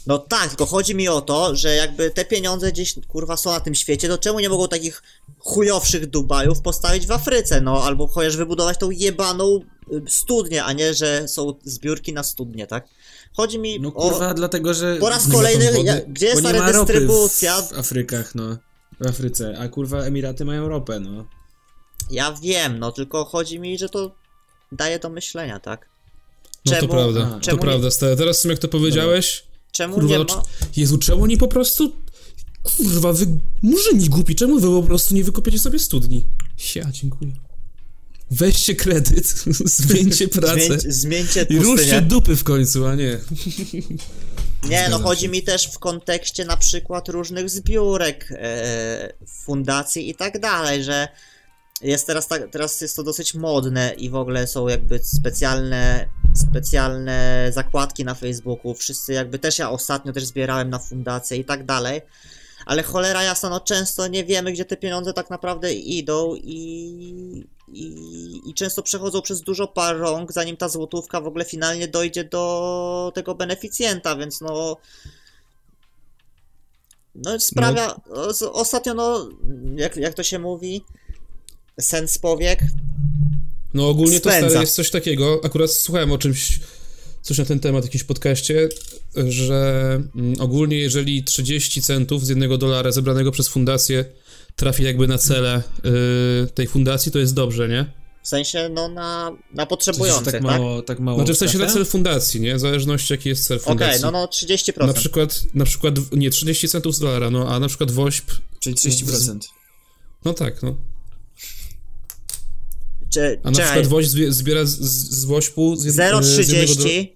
No 0.07 0.17
tak, 0.17 0.49
tylko 0.49 0.65
chodzi 0.65 0.95
mi 0.95 1.07
o 1.07 1.21
to, 1.21 1.55
że 1.55 1.75
jakby 1.75 2.11
te 2.11 2.25
pieniądze 2.25 2.71
gdzieś 2.71 2.95
kurwa 3.07 3.37
są 3.37 3.51
na 3.51 3.59
tym 3.59 3.75
świecie, 3.75 4.07
to 4.07 4.17
czemu 4.17 4.39
nie 4.39 4.49
mogą 4.49 4.67
takich 4.67 5.03
chujowszych 5.39 6.07
Dubajów 6.07 6.61
postawić 6.61 7.07
w 7.07 7.11
Afryce, 7.11 7.61
no 7.61 7.83
albo 7.83 8.07
chociaż 8.07 8.37
wybudować 8.37 8.77
tą 8.77 8.91
jebaną 8.91 9.59
studnię, 10.07 10.63
a 10.63 10.73
nie, 10.73 10.93
że 10.93 11.27
są 11.27 11.53
zbiórki 11.63 12.13
na 12.13 12.23
studnie, 12.23 12.67
tak? 12.67 12.87
Chodzi 13.33 13.59
mi 13.59 13.79
no, 13.79 13.91
kurwa, 13.91 14.29
o... 14.29 14.33
dlatego, 14.33 14.73
że... 14.73 14.97
Po 14.99 15.09
raz 15.09 15.31
kolejny, 15.31 15.83
ja, 15.83 16.01
gdzie 16.07 16.25
jest 16.25 16.43
ta 16.43 16.51
redystrybucja? 16.51 17.61
W, 17.61 17.69
w 17.69 17.79
Afrykach, 17.79 18.35
no. 18.35 18.57
W 18.99 19.07
Afryce, 19.07 19.57
a 19.59 19.67
kurwa 19.67 20.03
Emiraty 20.03 20.45
mają 20.45 20.67
ropę, 20.67 20.99
no. 20.99 21.25
Ja 22.11 22.33
wiem, 22.41 22.79
no 22.79 22.91
tylko 22.91 23.25
chodzi 23.25 23.59
mi, 23.59 23.77
że 23.77 23.89
to 23.89 24.15
daje 24.71 24.99
do 24.99 25.09
myślenia, 25.09 25.59
tak? 25.59 25.89
Czemu, 26.63 26.81
no 26.81 26.87
to 26.87 26.93
prawda, 26.93 27.39
to 27.45 27.51
nie... 27.51 27.57
prawda, 27.57 27.91
stary. 27.91 28.15
Teraz 28.15 28.43
jak 28.43 28.59
to 28.59 28.67
powiedziałeś... 28.67 29.43
Czemu 29.71 29.93
kurwa, 29.93 30.09
nie 30.09 30.17
no 30.17 30.35
ma... 30.35 30.43
Jezu, 30.75 30.97
czemu 30.97 31.23
oni 31.23 31.37
po 31.37 31.47
prostu... 31.47 31.91
Kurwa, 32.63 33.13
wy 33.13 33.25
murzyni 33.61 34.09
głupi, 34.09 34.35
czemu 34.35 34.59
wy 34.59 34.67
po 34.67 34.83
prostu 34.83 35.15
nie 35.15 35.23
wykopiecie 35.23 35.59
sobie 35.59 35.79
studni? 35.79 36.25
Ja, 36.75 36.91
dziękuję. 36.91 37.31
Weźcie 38.31 38.75
kredyt, 38.75 39.27
zmieńcie 39.79 40.27
pracę. 40.27 40.79
Zmień, 40.79 40.79
zmieńcie 40.85 41.45
I 41.49 41.59
ruszcie 41.59 42.01
dupy 42.01 42.35
w 42.35 42.43
końcu, 42.43 42.85
a 42.85 42.95
nie. 42.95 43.17
Nie, 44.69 44.89
no 44.89 44.99
chodzi 44.99 45.29
mi 45.29 45.43
też 45.43 45.67
w 45.67 45.79
kontekście 45.79 46.45
na 46.45 46.57
przykład 46.57 47.09
różnych 47.09 47.49
zbiórek, 47.49 48.27
e, 48.31 49.13
fundacji 49.27 50.09
i 50.09 50.15
tak 50.15 50.39
dalej, 50.39 50.83
że 50.83 51.07
jest 51.81 52.07
teraz, 52.07 52.27
tak, 52.27 52.51
teraz 52.51 52.81
jest 52.81 52.95
to 52.95 53.03
dosyć 53.03 53.33
modne 53.33 53.93
i 53.97 54.09
w 54.09 54.15
ogóle 54.15 54.47
są 54.47 54.67
jakby 54.67 54.99
specjalne 55.03 56.07
specjalne 56.33 57.47
zakładki 57.53 58.05
na 58.05 58.15
Facebooku, 58.15 58.73
wszyscy 58.73 59.13
jakby 59.13 59.39
też 59.39 59.59
ja 59.59 59.69
ostatnio 59.69 60.13
też 60.13 60.25
zbierałem 60.25 60.69
na 60.69 60.79
fundację 60.79 61.37
i 61.37 61.45
tak 61.45 61.65
dalej, 61.65 62.01
ale 62.65 62.83
cholera 62.83 63.23
jasna, 63.23 63.49
no 63.49 63.59
często 63.59 64.07
nie 64.07 64.23
wiemy, 64.23 64.51
gdzie 64.51 64.65
te 64.65 64.77
pieniądze 64.77 65.13
tak 65.13 65.29
naprawdę 65.29 65.73
idą 65.73 66.35
i, 66.35 67.45
i, 67.73 68.49
i 68.49 68.53
często 68.53 68.83
przechodzą 68.83 69.21
przez 69.21 69.41
dużo 69.41 69.67
par 69.67 69.97
rąk, 69.97 70.31
zanim 70.31 70.57
ta 70.57 70.69
złotówka 70.69 71.21
w 71.21 71.27
ogóle 71.27 71.45
finalnie 71.45 71.87
dojdzie 71.87 72.23
do 72.23 73.11
tego 73.15 73.35
beneficjenta, 73.35 74.15
więc 74.15 74.41
no 74.41 74.77
no 77.15 77.39
sprawia, 77.39 78.01
no. 78.41 78.51
ostatnio 78.51 78.93
no, 78.93 79.29
jak, 79.75 79.97
jak 79.97 80.13
to 80.13 80.23
się 80.23 80.39
mówi, 80.39 80.81
sens 81.79 82.17
powiek. 82.17 82.59
No 83.73 83.89
ogólnie 83.89 84.17
Spędza. 84.17 84.41
to 84.41 84.49
stary 84.49 84.61
jest 84.61 84.75
coś 84.75 84.91
takiego, 84.91 85.41
akurat 85.43 85.71
słuchałem 85.71 86.11
o 86.11 86.17
czymś, 86.17 86.59
coś 87.21 87.37
na 87.37 87.45
ten 87.45 87.59
temat 87.59 87.83
w 87.83 87.87
jakimś 87.87 88.03
podcaście, 88.03 88.69
że 89.15 90.01
mm, 90.15 90.33
ogólnie 90.39 90.77
jeżeli 90.77 91.23
30 91.23 91.81
centów 91.81 92.25
z 92.25 92.29
jednego 92.29 92.57
dolara 92.57 92.91
zebranego 92.91 93.31
przez 93.31 93.47
fundację 93.47 94.05
trafi 94.61 94.83
jakby 94.83 95.07
na 95.07 95.17
cele 95.17 95.63
y, 96.45 96.51
tej 96.53 96.67
fundacji, 96.67 97.11
to 97.11 97.19
jest 97.19 97.33
dobrze, 97.33 97.69
nie? 97.69 97.85
W 98.23 98.27
sensie, 98.27 98.69
no, 98.73 98.89
na, 98.89 99.31
na 99.53 99.65
potrzebujących, 99.65 100.25
tak 100.25 100.33
tak? 100.33 100.43
mało, 100.43 100.81
tak 100.81 100.99
mało 100.99 101.17
Znaczy 101.17 101.33
w 101.33 101.37
sensie 101.37 101.57
na 101.57 101.67
cel 101.67 101.85
fundacji, 101.85 102.41
nie? 102.41 102.55
W 102.55 102.59
zależności 102.59 103.13
jaki 103.13 103.29
jest 103.29 103.45
cel 103.45 103.57
Okej, 103.57 103.67
fundacji. 103.67 104.01
no, 104.01 104.11
no, 104.11 104.25
30%. 104.25 104.87
Na 104.87 104.93
przykład, 104.93 105.43
na 105.53 105.65
przykład, 105.65 105.95
nie, 106.11 106.29
30 106.29 106.69
centów 106.69 106.95
z 106.95 106.99
dolara, 106.99 107.29
no, 107.29 107.55
a 107.55 107.59
na 107.59 107.67
przykład 107.67 107.91
WOŚP, 107.91 108.31
Czyli 108.59 108.75
30%. 108.75 109.39
no 110.25 110.33
tak, 110.33 110.63
no. 110.63 110.75
Cze- 113.09 113.37
A 113.43 113.51
na 113.51 113.55
czekaj, 113.55 113.71
przykład 113.71 113.87
WOŚP 113.87 114.11
zbie- 114.11 114.31
zbiera 114.31 114.65
z, 114.65 114.79
z, 114.79 115.09
z 115.09 115.25
WOŚP-u 115.25 115.75
z, 115.75 115.85
jed, 115.85 115.95
z 115.95 116.37
jednego 116.37 116.75
do... 116.75 116.83
0,30 116.83 117.07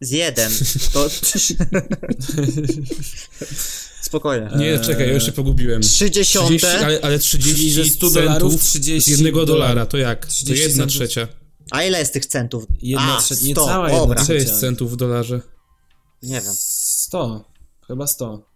z 0.00 0.10
1 0.10 0.52
to... 0.92 1.08
Spokojnie. 4.10 4.50
Nie, 4.56 4.78
czekaj, 4.78 5.06
ja 5.08 5.14
już 5.14 5.26
się 5.26 5.32
pogubiłem. 5.32 5.82
30, 5.82 6.38
30, 6.38 6.66
ale, 6.66 7.00
ale 7.02 7.18
30 7.18 7.54
Czyli 7.54 7.70
ze 7.72 7.84
100 7.84 7.90
centów 8.10 8.14
dolarów 8.14 8.62
30 8.62 9.00
z 9.00 9.08
jednego 9.08 9.46
dolara, 9.46 9.86
to 9.86 9.96
jak? 9.96 10.26
To 10.26 10.32
30 10.32 10.64
jedna 10.68 10.86
trzecia. 10.86 11.28
A 11.70 11.84
ile 11.84 11.98
jest 11.98 12.12
tych 12.12 12.26
centów? 12.26 12.64
Jedna 12.82 13.16
A, 13.16 13.20
trzecia- 13.20 13.34
100, 13.36 13.46
niecała 13.46 13.86
jedna 13.88 14.00
dobra. 14.00 14.24
Trzecia. 14.24 14.34
jest 14.34 14.60
centów 14.60 14.92
w 14.92 14.96
dolarze? 14.96 15.40
Nie 16.22 16.40
wiem. 16.40 16.54
100. 16.56 17.44
Chyba 17.86 18.06
100. 18.06 18.46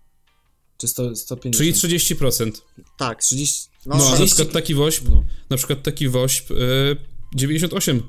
Czy 0.78 0.88
100, 0.88 1.16
150. 1.16 1.56
Czyli 1.80 1.94
30%. 1.96 2.50
Tak. 2.98 3.22
30. 3.22 3.68
No, 3.86 3.96
No, 3.96 4.04
a 4.06 4.10
na 4.10 4.14
30 4.16 4.34
przykład 4.34 4.52
taki 4.54 4.74
WOŚP, 4.74 5.08
No. 5.08 5.24
na 5.50 5.56
przykład 5.56 5.82
taki 5.82 6.08
WOŚP, 6.08 6.50
y, 6.50 6.96
98 7.34 8.02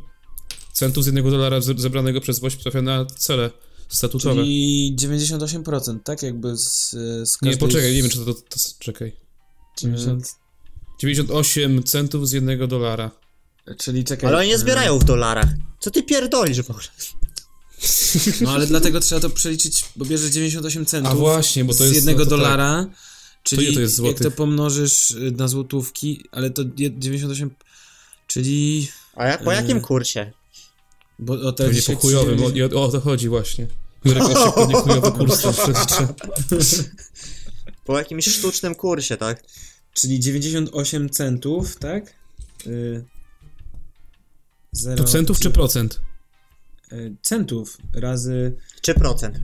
centów 0.73 1.03
z 1.03 1.05
jednego 1.05 1.31
dolara 1.31 1.61
ze- 1.61 1.73
zebranego 1.77 2.21
przez 2.21 2.39
WOŚP 2.39 2.63
trafia 2.63 2.81
na 2.81 3.05
cele 3.05 3.49
statutowe. 3.89 4.41
Czyli 4.41 4.95
98%, 4.99 5.99
tak? 6.03 6.23
Jakby 6.23 6.57
z, 6.57 6.89
z 6.89 7.41
Nie, 7.41 7.51
każdej... 7.51 7.57
poczekaj, 7.57 7.93
nie 7.93 8.01
wiem, 8.01 8.11
czy 8.11 8.17
to, 8.17 8.25
to, 8.25 8.33
to 8.33 8.59
czekaj. 8.79 9.15
90... 9.79 10.27
98 11.01 11.83
centów 11.83 12.29
z 12.29 12.31
jednego 12.31 12.67
dolara. 12.67 13.11
Czyli 13.77 14.03
czekaj... 14.03 14.29
Ale 14.29 14.38
oni 14.38 14.47
nie 14.47 14.55
e, 14.55 14.59
zbierają 14.59 14.99
w 14.99 15.03
dolarach. 15.03 15.47
Co 15.79 15.91
ty 15.91 16.03
pierdolisz 16.03 16.61
w 16.61 16.69
ogóle? 16.69 16.86
No 18.41 18.51
ale 18.51 18.67
dlatego 18.67 18.99
trzeba 18.99 19.21
to 19.21 19.29
przeliczyć, 19.29 19.86
bo 19.95 20.05
bierzesz 20.05 20.31
98 20.31 20.86
centów 20.86 21.11
A 21.11 21.15
właśnie, 21.15 21.65
bo 21.65 21.73
to 21.73 21.77
z 21.77 21.81
jest... 21.81 21.95
jednego 21.95 22.19
no 22.19 22.25
to 22.25 22.29
tak. 22.29 22.39
dolara, 22.39 22.86
czyli 23.43 23.63
ile 23.63 23.73
to 23.73 23.79
jest 23.79 23.99
jak 23.99 24.19
to 24.19 24.31
pomnożysz 24.31 25.11
y, 25.11 25.31
na 25.38 25.47
złotówki, 25.47 26.23
ale 26.31 26.49
to 26.49 26.61
je- 26.77 26.99
98... 26.99 27.51
Czyli... 28.27 28.88
A 29.15 29.25
jak, 29.27 29.43
po 29.43 29.53
E, 29.53 29.55
jakim 29.55 29.81
kursie? 29.81 30.31
Bo 31.20 31.34
o 31.34 31.53
Pewnie 31.53 31.74
po 31.74 31.80
dzisiaj 31.80 31.95
chujowym, 31.95 32.34
o, 32.43 32.49
30 32.49 32.57
i 32.57 32.63
o, 32.63 32.84
o 32.84 32.91
to 32.91 33.01
chodzi 33.01 33.30
właśnie. 33.30 33.68
Jurek 34.05 34.30
jeszcze 34.30 34.51
pewnie 34.51 34.76
chujowy 34.82 35.11
kurs. 35.11 35.41
Po 37.86 37.97
jakimś 37.97 38.26
sztucznym 38.26 38.76
kursie, 38.76 39.18
tak? 39.18 39.43
Czyli 39.93 40.20
98 40.20 41.09
centów, 41.09 41.76
tak? 41.78 42.13
Y, 42.68 43.05
zero, 44.72 45.03
To 45.03 45.09
centów 45.09 45.39
czy 45.39 45.49
procent? 45.49 46.01
y, 46.91 47.16
Centów 47.22 47.78
razy... 47.93 48.55
Czy 48.82 48.93
procent? 48.93 49.39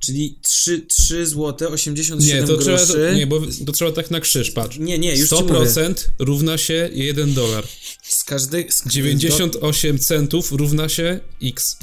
Czyli 0.00 0.38
3, 0.42 0.80
3 0.88 1.26
zł 1.26 1.72
87 1.72 2.40
Nie, 2.40 2.46
to 2.46 2.56
trzeba, 2.56 2.76
groszy. 2.76 2.92
to, 2.92 3.14
nie, 3.14 3.26
bo 3.26 3.40
to 3.66 3.72
trzeba 3.72 3.92
tak 3.92 4.10
na 4.10 4.20
krzyż, 4.20 4.50
patrz. 4.50 4.78
nie, 4.78 4.98
nie, 4.98 5.16
już 5.16 5.28
ci 5.30 5.34
mówię. 5.44 5.54
100% 5.54 5.94
równa 6.18 6.58
się 6.58 6.90
1 6.92 7.34
dolar. 7.34 7.64
Z 8.02 8.24
każdej... 8.24 8.72
Z, 8.72 8.86
98 8.86 9.98
centów 9.98 10.52
równa 10.52 10.88
się 10.88 11.20
x. 11.42 11.78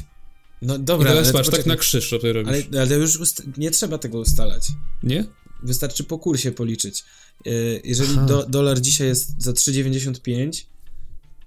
No 0.62 0.76
I 0.76 0.80
dobra, 0.80 1.10
teraz 1.10 1.24
ale 1.24 1.32
to 1.32 1.38
patrz, 1.38 1.50
tak 1.50 1.66
na 1.66 1.76
krzyż 1.76 2.10
to 2.10 2.32
robisz. 2.32 2.64
Ale, 2.72 2.82
ale 2.82 2.94
już 2.96 3.18
nie 3.56 3.70
trzeba 3.70 3.98
tego 3.98 4.18
ustalać. 4.18 4.66
Nie? 5.02 5.24
Wystarczy 5.62 6.04
po 6.04 6.18
kursie 6.18 6.52
policzyć. 6.52 7.04
Y, 7.46 7.80
Jeżeli 7.84 8.16
do, 8.26 8.46
dolar 8.46 8.80
dzisiaj 8.80 9.06
jest 9.08 9.28
za 9.38 9.52
3,95, 9.52 10.62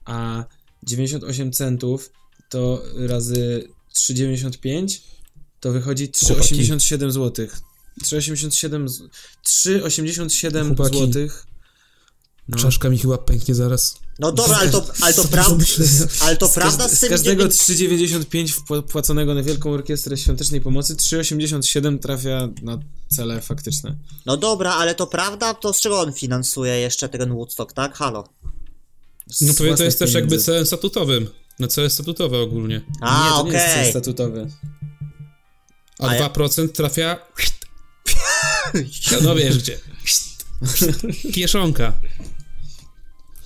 a 0.06 0.46
98 0.84 1.52
centów 1.52 2.12
to 2.50 2.84
razy 2.96 3.68
3,95 3.96 5.00
to 5.60 5.72
wychodzi 5.72 6.10
3,87 6.10 7.12
zł. 7.12 7.48
3,87 8.04 8.88
z- 8.88 9.02
3,87 9.48 10.68
Chłopaki. 10.68 10.98
zł. 11.00 11.28
No. 12.48 12.58
Czaszka 12.58 12.90
mi 12.90 12.98
chyba 12.98 13.18
pęknie 13.18 13.56
zaraz. 13.56 13.96
No 14.20 14.32
dobra, 14.32 14.58
ale 14.58 14.70
to, 14.70 14.86
ale 15.02 15.14
to, 15.14 15.24
pra... 15.24 15.46
ale 16.22 16.38
to 16.38 16.48
Z, 16.48 16.54
prawda 16.54 16.88
z 16.90 16.94
z 16.98 17.00
tym 17.00 17.10
każdego 17.10 17.44
dziewię- 17.44 18.20
3,95 18.20 18.82
wpłaconego 18.88 19.34
na 19.34 19.44
Wielką 19.44 19.72
Orkiestrę 19.72 20.18
Świątecznej 20.18 20.62
Pomocy 20.62 20.96
3,87 20.96 22.00
trafia 22.00 22.50
na 22.62 22.80
cele 23.08 23.42
faktyczne. 23.42 23.96
No 24.26 24.38
dobra, 24.38 24.74
ale 24.74 24.96
to 24.96 25.08
prawda? 25.08 25.54
To 25.54 25.74
z 25.74 25.82
czego 25.82 26.00
on 26.02 26.14
finansuje 26.14 26.80
jeszcze 26.80 27.10
ten 27.10 27.34
Woodstock, 27.34 27.74
tak? 27.74 27.96
Halo. 27.98 28.24
Z 29.32 29.42
No 29.42 29.54
to, 29.54 29.76
to 29.78 29.84
jest 29.84 30.00
też 30.00 30.14
jakby 30.14 30.28
pieniędzy. 30.30 30.46
celem 30.46 30.66
statutowym. 30.66 31.28
Na 31.60 31.68
cele 31.68 31.90
statutowe 31.90 32.38
ogólnie. 32.40 32.82
A, 33.02 33.30
nie, 33.30 33.44
to 33.44 33.48
nie 33.48 33.54
jest 33.54 33.74
cel 33.74 33.90
statutowy. 33.90 34.48
A, 36.00 36.08
A 36.08 36.16
ja- 36.16 36.30
2% 36.30 36.70
trafia... 36.70 37.18
No 39.22 39.36
wiesz 39.36 39.58
gdzie. 39.58 39.80
Kieszonka. 41.34 41.94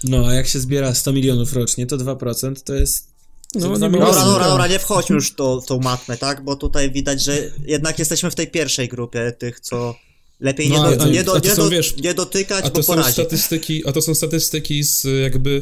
No, 0.04 0.28
a 0.28 0.34
jak 0.34 0.48
się 0.48 0.60
zbiera 0.60 0.96
100 0.96 1.14
milionów 1.14 1.54
rocznie, 1.54 1.86
to 1.86 1.98
2% 1.98 2.56
to 2.64 2.74
jest... 2.74 3.08
No, 3.56 3.68
nie 3.78 3.90
miliony. 3.90 3.92
Dobra, 4.06 4.26
Dobra, 4.26 4.48
dobra, 4.50 4.68
nie 4.68 4.80
wchodźmy 4.80 5.16
już 5.16 5.32
w 5.32 5.36
tą, 5.36 5.62
tą 5.62 5.80
matmę, 5.80 6.18
tak? 6.18 6.44
Bo 6.44 6.56
tutaj 6.56 6.92
widać, 6.92 7.24
że 7.24 7.52
jednak 7.66 8.00
jesteśmy 8.00 8.32
w 8.32 8.36
tej 8.36 8.48
pierwszej 8.48 8.88
grupie 8.88 9.32
tych, 9.40 9.60
co 9.60 9.96
lepiej 10.40 10.70
nie, 10.70 10.78
No, 10.78 10.96
do, 10.96 11.04
a- 11.04 11.08
nie, 11.08 11.24
do, 11.24 11.40
nie, 11.40 11.50
są, 11.50 11.56
do, 11.64 11.70
wiesz, 11.70 11.98
nie 11.98 12.14
dotykać, 12.14 12.66
A 12.66 12.70
bo 12.70 12.76
to 12.76 12.84
są 12.84 12.94
porazi. 12.94 13.14
statystyki, 13.14 13.88
a 13.88 13.92
to 13.92 14.02
są 14.02 14.16
statystyki 14.16 14.84
z 14.84 15.04
jakby 15.24 15.62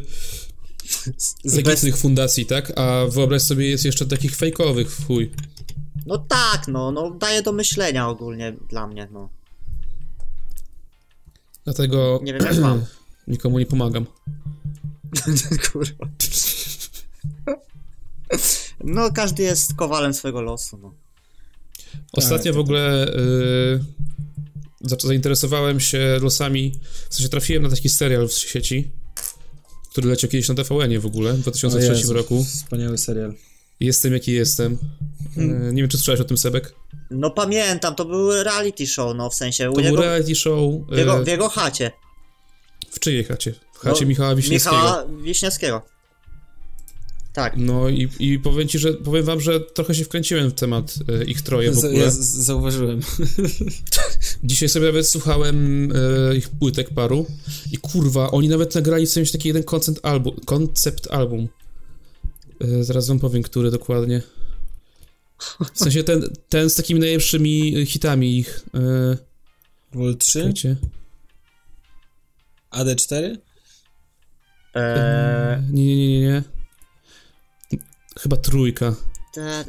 z 1.45 1.53
legitnych 1.55 1.97
fundacji, 1.97 2.45
tak? 2.45 2.73
A 2.79 3.05
wyobraź 3.09 3.41
sobie, 3.41 3.69
jest 3.69 3.85
jeszcze 3.85 4.05
takich 4.05 4.35
fejkowych 4.35 4.91
w 4.91 5.07
chuj. 5.07 5.31
No 6.05 6.17
tak, 6.17 6.67
no, 6.67 6.91
no 6.91 7.11
daje 7.11 7.41
do 7.41 7.51
myślenia 7.51 8.07
ogólnie 8.09 8.53
dla 8.69 8.87
mnie, 8.87 9.07
no. 9.11 9.29
Dlatego 11.63 12.19
Nie 12.23 12.33
wiem 12.33 12.45
jak 12.45 12.57
mam. 12.57 12.85
nikomu 13.27 13.59
nie 13.59 13.65
pomagam. 13.65 14.05
Kurwa. 15.71 16.05
No, 18.83 19.11
każdy 19.11 19.43
jest 19.43 19.73
kowalem 19.73 20.13
swojego 20.13 20.41
losu, 20.41 20.77
no. 20.77 20.93
Ostatnio 22.13 22.53
w 22.53 22.57
ogóle 22.57 23.07
y, 23.07 23.79
za- 24.81 24.95
zainteresowałem 25.07 25.79
się 25.79 26.19
losami, 26.21 26.79
w 27.09 27.15
sensie 27.15 27.29
trafiłem 27.29 27.63
na 27.63 27.69
taki 27.69 27.89
serial 27.89 28.27
w 28.27 28.33
sieci, 28.33 28.91
który 29.91 30.07
leciał 30.09 30.29
kiedyś 30.29 30.49
na 30.49 30.55
TVN-ie 30.55 30.99
w 30.99 31.05
ogóle, 31.05 31.33
w 31.33 31.39
2003 31.41 31.91
O 31.91 31.95
Jezu, 31.95 32.13
roku. 32.13 32.43
Wspaniały 32.43 32.97
serial. 32.97 33.33
Jestem 33.82 34.13
jaki 34.13 34.32
jestem. 34.34 34.77
Y, 35.38 35.73
nie 35.73 35.82
wiem, 35.82 35.89
czy 35.89 35.97
słyszałeś 35.97 36.21
o 36.21 36.23
tym, 36.23 36.38
Sebek? 36.38 36.73
No 37.11 37.32
pamiętam, 37.32 37.95
to 37.95 38.05
był 38.05 38.43
reality 38.43 38.88
show, 38.88 39.15
no, 39.15 39.29
w 39.29 39.36
sensie 39.36 39.71
u 39.71 39.73
To 39.73 39.82
niego, 39.82 39.95
był 39.95 40.03
reality 40.03 40.36
show 40.36 40.59
w, 40.89 40.97
jego, 40.97 41.21
y, 41.21 41.23
w 41.23 41.27
jego 41.27 41.49
chacie. 41.49 41.91
w 42.91 42.99
czyjej 42.99 43.23
chacie? 43.23 43.53
W 43.73 43.79
chacie 43.79 44.01
No, 44.01 44.07
Michała 44.07 44.36
Wiśniewskiego. 44.36 44.75
Michała 44.77 45.05
Wiśniewskiego. 45.23 45.82
Tak. 47.34 47.53
No 47.57 47.89
i, 47.89 48.09
i 48.19 48.39
powiem 48.39 48.67
ci, 48.67 48.79
że 48.79 48.93
powiem 48.93 49.25
wam, 49.25 49.41
że 49.41 49.59
trochę 49.59 49.95
się 49.95 50.05
wkręciłem 50.05 50.49
w 50.49 50.53
temat 50.53 50.95
y, 51.21 51.25
ich 51.25 51.41
troje 51.41 51.71
w 51.71 51.77
ogóle. 51.77 51.93
ja 51.93 52.11
z, 52.11 52.17
zauważyłem. 52.19 52.99
Dzisiaj 54.43 54.69
sobie 54.69 54.86
nawet 54.86 55.07
słuchałem 55.09 55.89
e, 56.32 56.36
ich 56.36 56.49
płytek 56.49 56.89
paru 56.89 57.25
i 57.71 57.77
kurwa, 57.77 58.32
oni 58.32 58.49
nawet 58.49 58.75
nagrali 58.75 59.05
w 59.05 59.11
sensie 59.11 59.32
taki 59.32 59.47
jeden 59.47 59.63
koncept 59.63 60.05
album. 60.05 60.36
Koncept 60.45 61.07
album. 61.11 61.47
E, 62.64 62.84
zaraz 62.84 63.07
wam 63.07 63.20
powiem, 63.20 63.43
który 63.43 63.72
dokładnie. 63.72 64.22
W 65.74 65.80
sensie 65.80 66.03
ten, 66.03 66.30
ten 66.49 66.70
z 66.70 66.76
takimi 66.76 66.99
najlepszymi 66.99 67.86
hitami 67.86 68.38
ich. 68.39 68.66
E, 68.76 69.18
Vol 69.93 70.18
3? 70.18 70.43
wiecie? 70.47 70.76
AD4? 72.72 73.38
Eee, 74.76 75.62
Nie, 75.72 75.86
nie, 75.86 75.95
nie, 75.97 76.20
nie, 76.20 76.20
nie. 76.22 76.43
Chyba 78.20 78.38
trójka. 78.38 78.95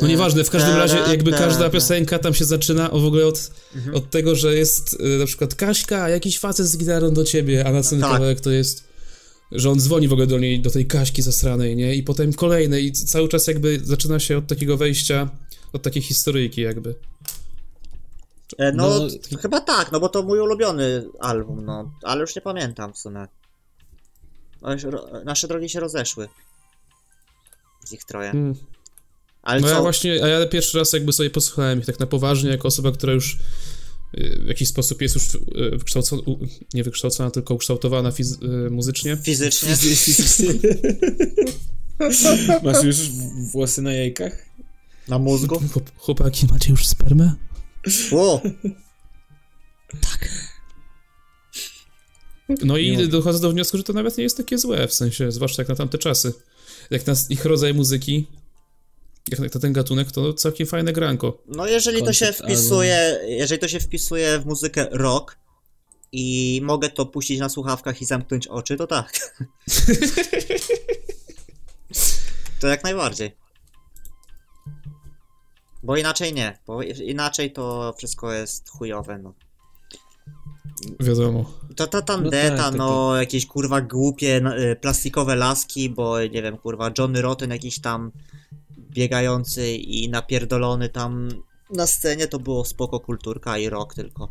No 0.01 0.07
nieważne, 0.09 0.45
w 0.45 0.51
każdym 0.51 0.77
razie 0.77 0.97
jakby 0.97 1.31
każda 1.33 1.71
piosenka 1.71 2.19
tam 2.19 2.35
się 2.35 2.45
zaczyna 2.45 2.91
o 2.91 3.01
w 3.01 3.05
ogóle 3.05 3.27
od, 3.27 3.51
Mhm. 3.77 3.95
od 3.97 4.11
tego, 4.11 4.35
że 4.37 4.55
jest 4.55 4.95
y, 5.01 5.19
na 5.19 5.27
przykład 5.27 5.55
Kaśka, 5.55 6.09
jakiś 6.09 6.39
facet 6.39 6.67
z 6.67 6.77
gitarą 6.79 7.11
do 7.15 7.25
ciebie, 7.25 7.67
a 7.67 7.73
następny 7.73 8.03
Tak. 8.07 8.13
kawałek 8.13 8.41
to 8.41 8.51
jest, 8.51 8.85
że 9.55 9.71
on 9.71 9.81
dzwoni 9.81 10.09
w 10.09 10.13
ogóle 10.13 10.27
do 10.27 10.39
niej, 10.39 10.61
do 10.61 10.71
tej 10.71 10.87
Kaśki 10.87 11.23
zasranej, 11.23 11.77
nie? 11.77 11.95
I 11.95 12.03
potem 12.03 12.33
kolejny 12.33 12.81
i 12.81 12.93
cały 12.93 13.29
czas 13.29 13.47
jakby 13.47 13.81
zaczyna 13.85 14.19
się 14.21 14.39
od 14.39 14.47
takiego 14.47 14.77
wejścia, 14.77 15.31
od 15.73 15.83
takiej 15.83 16.03
historyjki 16.03 16.61
jakby. 16.61 16.95
E, 18.59 18.73
no, 18.73 18.89
No, 18.89 19.09
t- 19.11 19.37
chyba 19.43 19.61
tak, 19.61 19.93
no 19.93 20.01
bo 20.01 20.09
to 20.09 20.23
mój 20.23 20.41
ulubiony 20.41 21.05
album, 21.21 21.65
no, 21.65 21.93
ale 22.03 22.21
już 22.21 22.37
nie 22.37 22.43
pamiętam 22.43 22.93
w 22.93 22.99
sumie. 22.99 23.27
nasze 25.25 25.49
drogi 25.49 25.69
się 25.69 25.81
rozeszły. 25.81 26.29
Z 27.85 27.93
ich 27.93 28.05
troje. 28.05 28.31
Hmm. 28.31 28.55
Ale 29.43 29.61
no 29.61 29.69
co? 29.69 29.75
ja 29.75 29.81
właśnie, 29.83 30.25
a 30.25 30.29
ja 30.29 30.47
pierwszy 30.47 30.79
raz 30.79 30.93
jakby 30.93 31.13
sobie 31.13 31.31
posłuchałem 31.31 31.79
ich 31.81 31.87
tak 31.87 32.01
na 32.01 32.07
poważnie, 32.07 32.51
jako 32.51 32.69
osoba, 32.69 32.93
która 32.93 33.13
już 33.13 33.39
w 34.15 34.47
jakiś 34.47 34.69
sposób 34.69 35.03
jest 35.03 35.15
już 35.15 35.35
y, 35.35 35.39
wykształcona, 35.79 36.23
nie 36.75 36.85
wykształcona, 36.85 37.31
tylko 37.31 37.55
ukształtowana 37.55 38.11
fiz- 38.11 38.67
y, 38.67 38.71
muzycznie. 38.71 39.17
Fizycznie. 39.17 39.77
Fizycznie. 39.77 40.47
Masz 42.65 42.85
już 42.85 42.97
włosy 43.53 43.83
na 43.83 43.93
jajkach? 43.93 44.47
Na 45.09 45.19
mózgu? 45.19 45.63
Chłopaki, 45.97 46.47
macie 46.51 46.71
już 46.71 46.87
spermę? 46.87 47.35
Ło! 48.13 48.43
tak. 50.01 50.29
No 52.65 52.79
i 52.79 53.09
dochodzę 53.09 53.41
do 53.41 53.51
wniosku, 53.53 53.77
że 53.77 53.83
to 53.83 53.93
nawet 53.93 54.17
nie 54.19 54.25
jest 54.25 54.37
takie 54.37 54.59
złe, 54.59 54.89
w 54.89 54.95
sensie, 54.95 55.33
zwłaszcza 55.33 55.63
jak 55.63 55.69
na 55.69 55.75
tamte 55.75 55.99
czasy. 55.99 56.33
Jak 56.91 57.07
na 57.07 57.15
ich 57.29 57.45
rodzaj 57.45 57.75
muzyki, 57.75 58.27
jak 59.29 59.55
na 59.55 59.61
ten 59.61 59.73
gatunek, 59.73 60.13
to 60.13 60.35
całkiem 60.35 60.67
fajne 60.67 60.93
granko. 60.93 61.43
No 61.47 61.67
jeżeli 61.67 62.03
to 62.03 62.13
się 62.13 62.33
wpisuje, 62.33 63.21
jeżeli 63.27 63.61
to 63.61 63.69
się 63.69 63.81
wpisuje 63.81 64.39
w 64.39 64.47
muzykę 64.47 64.87
rock 64.91 65.39
i 66.13 66.61
mogę 66.65 66.89
to 66.91 67.07
puścić 67.07 67.41
na 67.41 67.49
słuchawkach 67.49 68.03
i 68.03 68.05
zamknąć 68.05 68.47
oczy, 68.47 68.77
to 68.77 68.87
tak. 68.87 69.13
to 72.61 72.67
jak 72.67 72.85
najbardziej. 72.85 73.37
Bo 75.83 75.97
inaczej 75.97 76.35
nie, 76.35 76.59
bo 76.67 76.83
inaczej 76.83 77.53
to 77.53 77.95
wszystko 77.99 78.33
jest 78.33 78.71
chujowe, 78.71 79.19
no. 79.19 79.35
Wiadomo. 81.01 81.51
To 81.77 81.87
ta 81.87 82.03
tandeta, 82.03 82.51
no, 82.51 82.57
tak, 82.57 82.71
tak, 82.71 82.75
no 82.75 83.11
tak. 83.13 83.21
jakieś 83.21 83.47
kurwa 83.47 83.81
głupie 83.81 84.41
y, 84.73 84.77
plastikowe 84.77 85.37
laski, 85.37 85.91
bo 85.91 86.21
nie 86.21 86.43
wiem, 86.43 86.57
kurwa, 86.57 86.91
Johnny 86.99 87.23
Rotten 87.23 87.51
jakiś 87.51 87.81
tam 87.81 88.13
biegający 88.93 89.73
i 89.73 90.09
napierdolony 90.09 90.89
tam 90.89 91.29
na 91.71 91.87
scenie, 91.87 92.29
to 92.29 92.39
było 92.39 92.65
spoko 92.65 93.01
kulturka 93.01 93.59
i 93.59 93.69
rok 93.69 93.95
tylko. 93.95 94.29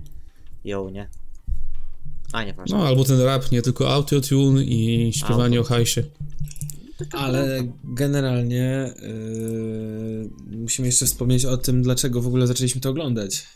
Ją, 0.64 0.89
nie? 0.89 1.09
A, 2.34 2.43
nieważne. 2.43 2.78
No, 2.78 2.88
albo 2.88 3.03
ten 3.03 3.22
rap, 3.22 3.51
nie 3.51 3.62
tylko 3.62 3.93
autotune 3.93 4.64
i 4.64 5.12
śpiewanie 5.14 5.57
Auto. 5.57 5.70
o 5.70 5.74
hajsie. 5.76 6.03
Ale 7.12 7.64
generalnie 7.84 8.93
yy, 9.01 10.30
musimy 10.57 10.88
jeszcze 10.88 11.05
wspomnieć 11.05 11.45
o 11.45 11.57
tym, 11.57 11.82
dlaczego 11.82 12.22
w 12.22 12.28
ogóle 12.28 12.47
zaczęliśmy 12.47 12.82
to 12.82 12.89
oglądać. 12.89 13.47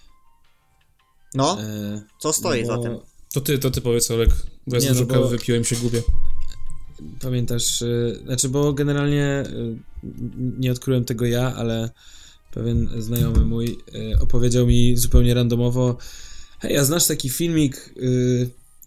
No, 1.34 1.58
yy, 1.93 2.01
co 2.20 2.34
stoi 2.34 2.64
no 2.64 2.68
bo... 2.68 2.84
za 2.84 2.89
tym? 2.89 2.99
To 3.34 3.41
ty, 3.41 3.60
to 3.60 3.72
ty 3.72 3.82
powiedz, 3.82 4.12
Olek, 4.12 4.30
bo 4.68 4.76
ja 4.76 4.82
nie, 4.82 4.99
no 4.99 5.06
bo... 5.06 5.28
wypiłem 5.28 5.64
się 5.64 5.76
gubię. 5.76 6.01
Pamiętasz, 7.21 7.81
yy, 7.81 8.19
znaczy, 8.25 8.49
bo 8.49 8.73
generalnie 8.73 9.43
yy, 9.53 9.77
nie 10.59 10.71
odkryłem 10.71 11.05
tego 11.05 11.25
ja, 11.25 11.55
ale 11.55 11.89
pewien 12.53 12.89
znajomy 12.99 13.45
mój 13.45 13.77
yy, 13.93 14.19
opowiedział 14.19 14.67
mi 14.67 14.97
zupełnie 14.97 15.33
randomowo, 15.33 15.97
hej, 16.59 16.77
a 16.77 16.83
znasz 16.83 17.07
taki 17.07 17.29
filmik, 17.29 17.93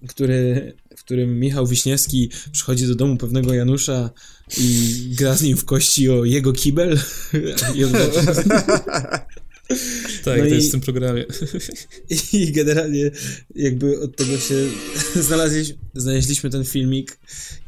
który, 0.09 0.73
w 0.97 1.05
którym 1.05 1.41
Michał 1.41 1.67
Wiśniewski 1.67 2.31
przychodzi 2.53 2.87
do 2.87 2.95
domu 2.95 3.17
pewnego 3.17 3.55
Janusza 3.55 4.11
i 4.59 4.95
gra 5.19 5.37
z 5.37 5.43
nim 5.43 5.57
w 5.57 5.65
kości 5.65 6.11
o 6.11 6.25
jego 6.25 6.53
kibel? 6.53 7.01
tak, 10.25 10.39
no 10.39 10.45
to 10.45 10.47
i, 10.47 10.51
jest 10.51 10.69
w 10.69 10.71
tym 10.71 10.81
programie. 10.81 11.25
I 12.33 12.53
generalnie 12.53 13.11
jakby 13.55 14.01
od 14.01 14.17
tego 14.17 14.39
się 14.39 14.55
znaleźliśmy, 15.29 15.77
znaleźliśmy 15.95 16.51
ten 16.51 16.65
filmik 16.65 17.19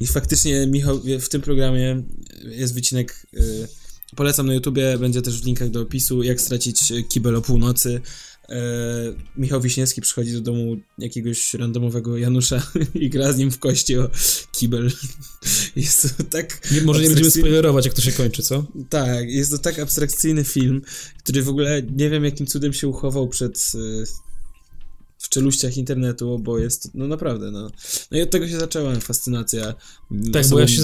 i 0.00 0.06
faktycznie 0.06 0.66
Michał 0.66 1.00
w 1.20 1.28
tym 1.28 1.40
programie 1.40 2.02
jest 2.44 2.74
wycinek 2.74 3.26
y, 3.34 3.68
polecam 4.16 4.46
na 4.46 4.54
YouTubie, 4.54 4.98
będzie 4.98 5.22
też 5.22 5.42
w 5.42 5.46
linkach 5.46 5.70
do 5.70 5.80
opisu 5.80 6.22
jak 6.22 6.40
stracić 6.40 6.92
kibel 7.08 7.36
o 7.36 7.42
północy 7.42 8.00
e, 8.50 8.56
Michał 9.36 9.60
Wiśniewski 9.60 10.00
przychodzi 10.00 10.32
do 10.32 10.40
domu 10.40 10.76
jakiegoś 10.98 11.54
randomowego 11.54 12.18
Janusza 12.18 12.66
i 12.94 13.10
gra 13.10 13.32
z 13.32 13.38
nim 13.38 13.50
w 13.50 13.58
kości 13.58 13.98
o 13.98 14.10
kibel. 14.52 14.90
Jest 15.76 16.16
to 16.16 16.24
tak... 16.24 16.70
Nie, 16.72 16.80
może 16.80 17.02
nie 17.02 17.08
będziemy 17.08 17.30
spoilerować, 17.30 17.84
jak 17.84 17.94
to 17.94 18.02
się 18.02 18.12
kończy, 18.12 18.42
co? 18.42 18.64
Tak, 18.88 19.30
jest 19.30 19.50
to 19.50 19.58
tak 19.58 19.78
abstrakcyjny 19.78 20.44
film, 20.44 20.82
który 21.18 21.42
w 21.42 21.48
ogóle 21.48 21.82
nie 21.82 22.10
wiem, 22.10 22.24
jakim 22.24 22.46
cudem 22.46 22.72
się 22.72 22.88
uchował 22.88 23.28
przed... 23.28 23.72
E, 23.74 24.30
w 25.20 25.28
czeluściach 25.28 25.76
internetu, 25.76 26.38
bo 26.38 26.58
jest, 26.58 26.90
no 26.94 27.06
naprawdę, 27.08 27.50
no. 27.50 27.70
No 28.10 28.18
i 28.18 28.22
od 28.22 28.30
tego 28.30 28.48
się 28.48 28.58
zaczęła 28.58 29.00
fascynacja. 29.00 29.74
Tak, 30.32 30.40
osobą... 30.40 30.56
bo 30.56 30.60
ja 30.60 30.68
się 30.68 30.82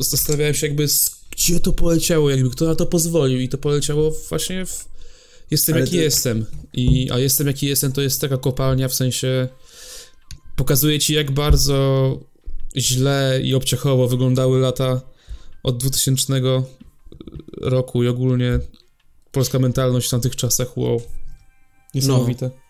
zastanawiałem 0.00 0.54
się 0.54 0.66
jakby, 0.66 0.86
gdzie 1.30 1.60
to 1.60 1.72
poleciało, 1.72 2.30
jakby 2.30 2.50
kto 2.50 2.64
na 2.64 2.74
to 2.74 2.86
pozwolił 2.86 3.40
i 3.40 3.48
to 3.48 3.58
poleciało 3.58 4.14
właśnie 4.28 4.66
w 4.66 4.88
Jestem 5.50 5.74
Ale 5.74 5.84
jaki 5.84 5.96
to... 5.96 6.02
jestem. 6.02 6.46
I, 6.72 7.10
a 7.10 7.18
jestem 7.18 7.46
jaki 7.46 7.66
jestem 7.66 7.92
to 7.92 8.00
jest 8.00 8.20
taka 8.20 8.36
kopalnia 8.36 8.88
w 8.88 8.94
sensie 8.94 9.48
pokazuje 10.56 10.98
ci 10.98 11.14
jak 11.14 11.30
bardzo 11.30 12.18
źle 12.76 13.40
i 13.44 13.54
obciachowo 13.54 14.08
wyglądały 14.08 14.60
lata 14.60 15.00
od 15.62 15.76
2000 15.76 16.42
roku 17.60 18.04
i 18.04 18.08
ogólnie 18.08 18.58
polska 19.32 19.58
mentalność 19.58 20.06
w 20.06 20.10
tamtych 20.10 20.36
czasach, 20.36 20.78
wow. 20.78 21.02
Niesamowite. 21.94 22.46
No. 22.46 22.60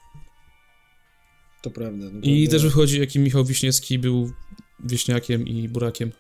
To 1.63 1.71
prawda. 1.71 2.07
I 2.23 2.49
też 2.49 2.63
wychodzi, 2.63 3.01
jaki 3.01 3.19
Michał 3.19 3.45
Wiśniewski 3.45 3.99
był 3.99 4.33
wieśniakiem 4.85 5.49
i 5.49 5.69
burakiem. 5.69 6.13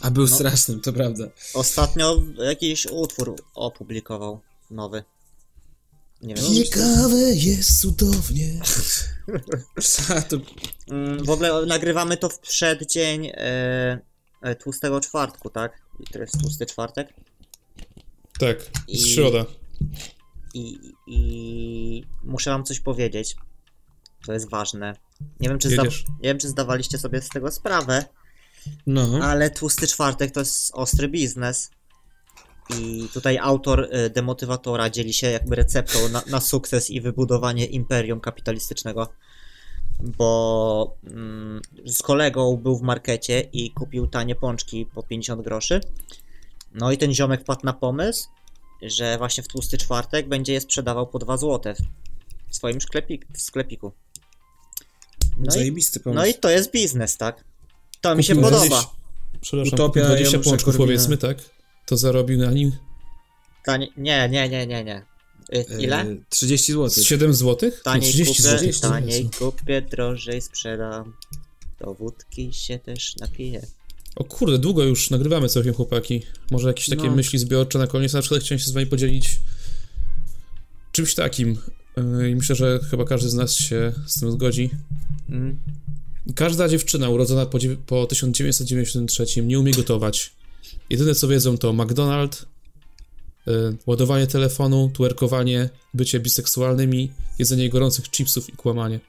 A 0.00 0.10
był 0.10 0.22
no. 0.22 0.34
strasznym, 0.34 0.80
to 0.80 0.92
prawda. 0.92 1.28
Ostatnio 1.54 2.22
jakiś 2.38 2.86
utwór 2.86 3.36
opublikował 3.54 4.40
nowy. 4.70 5.04
Nie 6.22 6.34
wiem. 6.34 6.44
Ciekawe 6.54 7.16
jest 7.34 7.80
cudownie. 7.80 8.60
to... 10.28 10.36
Mm, 10.90 11.24
w 11.24 11.30
ogóle 11.30 11.66
nagrywamy 11.66 12.16
to 12.16 12.28
w 12.28 12.38
przeddzień 12.38 13.26
e, 13.26 14.00
e, 14.42 14.54
tłustego 14.54 15.00
czwartku, 15.00 15.50
tak? 15.50 15.82
I 16.00 16.04
to 16.04 16.18
jest 16.18 16.40
tłusty 16.40 16.66
czwartek? 16.66 17.14
Tak, 18.38 18.70
I, 18.88 18.98
środa. 18.98 19.44
I, 20.54 20.78
I 21.06 22.04
muszę 22.24 22.50
wam 22.50 22.64
coś 22.64 22.80
powiedzieć. 22.80 23.36
To 24.26 24.32
jest 24.32 24.50
ważne. 24.50 24.94
Nie 25.40 25.48
wiem, 25.48 25.58
czy, 25.58 25.70
zda... 25.70 25.82
nie 25.82 25.90
wiem, 26.22 26.38
czy 26.38 26.48
zdawaliście 26.48 26.98
sobie 26.98 27.22
z 27.22 27.28
tego 27.28 27.50
sprawę, 27.50 28.04
no. 28.86 29.18
ale 29.22 29.50
tłusty 29.50 29.86
czwartek 29.86 30.30
to 30.30 30.40
jest 30.40 30.70
ostry 30.74 31.08
biznes. 31.08 31.70
I 32.76 33.08
tutaj 33.14 33.38
autor 33.38 33.88
y, 33.94 34.10
demotywatora 34.10 34.90
dzieli 34.90 35.12
się 35.12 35.30
jakby 35.30 35.56
receptą 35.56 36.08
na, 36.08 36.22
na 36.26 36.40
sukces 36.40 36.90
i 36.90 37.00
wybudowanie 37.00 37.66
imperium 37.66 38.20
kapitalistycznego. 38.20 39.08
Bo 40.00 40.96
mm, 41.06 41.60
z 41.86 42.02
kolegą 42.02 42.56
był 42.56 42.78
w 42.78 42.82
markecie 42.82 43.40
i 43.52 43.70
kupił 43.70 44.06
tanie 44.06 44.34
pączki 44.34 44.86
po 44.86 45.02
50 45.02 45.42
groszy. 45.42 45.80
No 46.74 46.92
i 46.92 46.98
ten 46.98 47.14
ziomek 47.14 47.40
wpadł 47.40 47.60
na 47.64 47.72
pomysł, 47.72 48.28
że 48.82 49.18
właśnie 49.18 49.42
w 49.42 49.48
tłusty 49.48 49.78
czwartek 49.78 50.28
będzie 50.28 50.52
je 50.52 50.60
sprzedawał 50.60 51.06
po 51.06 51.18
2 51.18 51.36
zł 51.36 51.74
w 52.48 52.56
swoim 52.56 52.80
sklepik, 52.80 53.26
w 53.34 53.40
sklepiku. 53.40 53.92
No 55.38 55.52
Zajebisty 55.52 55.98
i, 55.98 56.02
pomysł. 56.02 56.20
No 56.20 56.26
i 56.26 56.34
to 56.34 56.50
jest 56.50 56.72
biznes, 56.72 57.16
tak? 57.16 57.44
To 58.00 58.14
mi 58.14 58.24
się 58.24 58.36
podoba. 58.36 58.90
Przepraszam, 59.40 59.74
Utopia 59.74 60.04
20 60.04 60.38
pączków 60.38 60.76
powiedzmy, 60.76 61.16
tak? 61.16 61.38
To 61.88 61.96
zarobił 61.96 62.38
na 62.38 62.50
nim? 62.50 62.72
Tanie, 63.64 63.88
nie, 63.96 64.28
nie, 64.28 64.48
nie, 64.48 64.66
nie, 64.66 64.84
nie. 64.84 65.02
Y, 65.54 65.82
ile? 65.82 66.16
30 66.28 66.72
zł. 66.72 67.04
7 67.04 67.34
zł? 67.34 67.70
Taniej 67.84 68.12
30 68.12 68.42
kupię, 68.42 68.72
zł. 68.72 68.90
taniej 68.90 69.30
kupię, 69.38 69.82
drożej 69.82 70.42
sprzedam. 70.42 71.12
Do 71.80 71.94
wódki 71.94 72.52
się 72.52 72.78
też 72.78 73.16
napiję. 73.16 73.66
O 74.16 74.24
kurde, 74.24 74.58
długo 74.58 74.84
już 74.84 75.10
nagrywamy 75.10 75.48
całkiem 75.48 75.74
chłopaki. 75.74 76.22
Może 76.50 76.68
jakieś 76.68 76.88
takie 76.88 77.02
no. 77.02 77.16
myśli 77.16 77.38
zbiorcze 77.38 77.78
na 77.78 77.86
koniec. 77.86 78.12
Na 78.12 78.20
przykład 78.20 78.42
chciałem 78.42 78.58
się 78.58 78.66
z 78.66 78.72
wami 78.72 78.86
podzielić 78.86 79.38
czymś 80.92 81.14
takim. 81.14 81.58
Y, 82.22 82.30
I 82.30 82.36
myślę, 82.36 82.56
że 82.56 82.80
chyba 82.90 83.04
każdy 83.04 83.28
z 83.28 83.34
nas 83.34 83.54
się 83.54 83.92
z 84.06 84.20
tym 84.20 84.32
zgodzi. 84.32 84.70
Mm. 85.28 85.58
Każda 86.34 86.68
dziewczyna 86.68 87.08
urodzona 87.08 87.46
po, 87.46 87.58
po 87.86 88.06
1993 88.06 89.42
nie 89.42 89.60
umie 89.60 89.72
gotować. 89.72 90.37
Jedyne 90.90 91.14
co 91.14 91.28
wiedzą 91.28 91.58
to 91.58 91.72
McDonald's, 91.72 92.44
yy, 93.46 93.76
ładowanie 93.86 94.26
telefonu, 94.26 94.90
twerkowanie, 94.94 95.70
bycie 95.94 96.20
biseksualnymi, 96.20 97.12
jedzenie 97.38 97.70
gorących 97.70 98.10
chipsów 98.10 98.48
i 98.48 98.52
kłamanie. 98.52 99.00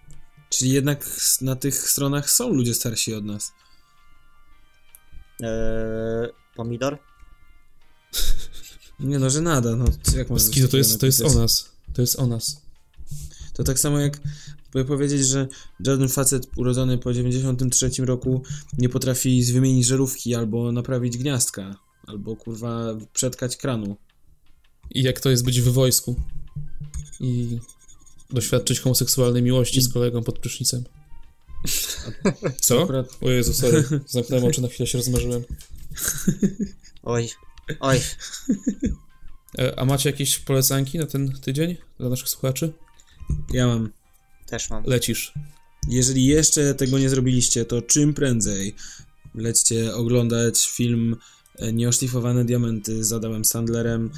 Czyli 0.49 0.71
jednak 0.71 1.05
na 1.41 1.55
tych 1.55 1.75
stronach 1.75 2.29
są 2.29 2.49
ludzie 2.49 2.73
starsi 2.73 3.13
od 3.13 3.25
nas. 3.25 3.51
Eee, 5.41 6.29
pomidor? 6.55 6.97
Nie 8.99 9.19
no, 9.19 9.29
że 9.29 9.41
nada, 9.41 9.75
no 9.75 9.85
jak 10.15 10.27
to, 10.27 10.67
to, 10.67 10.77
jest, 10.77 10.99
to 10.99 11.05
jest 11.05 11.21
o 11.21 11.33
nas. 11.33 11.71
To 11.93 12.01
jest 12.01 12.19
o 12.19 12.27
nas. 12.27 12.61
To 13.53 13.63
tak 13.63 13.79
samo 13.79 13.99
jak 13.99 14.19
powiedzieć, 14.87 15.27
że 15.27 15.47
żaden 15.79 16.09
facet 16.09 16.47
urodzony 16.55 16.97
po 16.97 17.13
93 17.13 17.89
roku 18.05 18.43
nie 18.77 18.89
potrafi 18.89 19.43
wymienić 19.43 19.85
żarówki 19.85 20.35
albo 20.35 20.71
naprawić 20.71 21.17
gniazdka, 21.17 21.75
albo 22.07 22.35
kurwa 22.35 22.97
przetkać 23.13 23.57
kranu. 23.57 23.95
I 24.91 25.03
jak 25.03 25.19
to 25.19 25.29
jest 25.29 25.45
być 25.45 25.61
w 25.61 25.73
wojsku 25.73 26.15
i 27.19 27.59
doświadczyć 28.29 28.79
homoseksualnej 28.79 29.43
miłości 29.43 29.81
z 29.81 29.93
kolegą 29.93 30.23
pod 30.23 30.39
prysznicem. 30.39 30.83
Co? 32.61 32.83
Akurat... 32.83 33.17
O 33.21 33.29
Jezu, 33.29 33.53
sorry. 33.53 33.83
Zamknąłem 34.07 34.45
oczy, 34.45 34.61
na 34.61 34.67
chwilę 34.67 34.87
się 34.87 34.97
rozmarzyłem. 34.97 35.43
Oj, 37.03 37.29
oj. 37.79 37.99
E, 39.57 39.79
a 39.79 39.85
macie 39.85 40.09
jakieś 40.09 40.39
polecanki 40.39 40.97
na 40.97 41.05
ten 41.05 41.31
tydzień 41.31 41.77
dla 41.99 42.09
naszych 42.09 42.29
słuchaczy? 42.29 42.73
Ja 43.53 43.67
mam. 43.67 43.89
Też 44.49 44.69
mam. 44.69 44.83
Lecisz. 44.85 45.33
Jeżeli 45.89 46.25
jeszcze 46.25 46.75
tego 46.75 46.99
nie 46.99 47.09
zrobiliście, 47.09 47.65
to 47.65 47.81
czym 47.81 48.13
prędzej 48.13 48.75
lećcie 49.35 49.95
oglądać 49.95 50.69
film 50.69 51.15
e, 51.55 51.73
Nieoszlifowane 51.73 52.45
Diamenty 52.45 53.03
z 53.03 53.13
Adamem 53.13 53.45
Sandlerem 53.45 54.11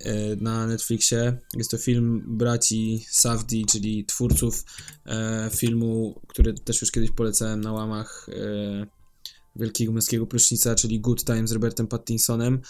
e, 0.00 0.36
na 0.36 0.66
Netflixie. 0.66 1.38
Jest 1.56 1.70
to 1.70 1.78
film 1.78 2.24
braci 2.26 3.04
Safdi, 3.10 3.66
czyli 3.66 4.04
twórców 4.04 4.64
filmu, 5.56 6.20
który 6.28 6.54
też 6.54 6.80
już 6.80 6.90
kiedyś 6.90 7.10
polecałem 7.10 7.60
na 7.60 7.72
łamach 7.72 8.28
Wielkiego 9.58 9.92
Męskiego 9.92 10.26
Prysznica, 10.26 10.74
czyli 10.74 11.00
Good 11.00 11.24
Time 11.24 11.48
z 11.48 11.52
Robertem 11.52 11.86
Pattinsonem. 11.86 12.60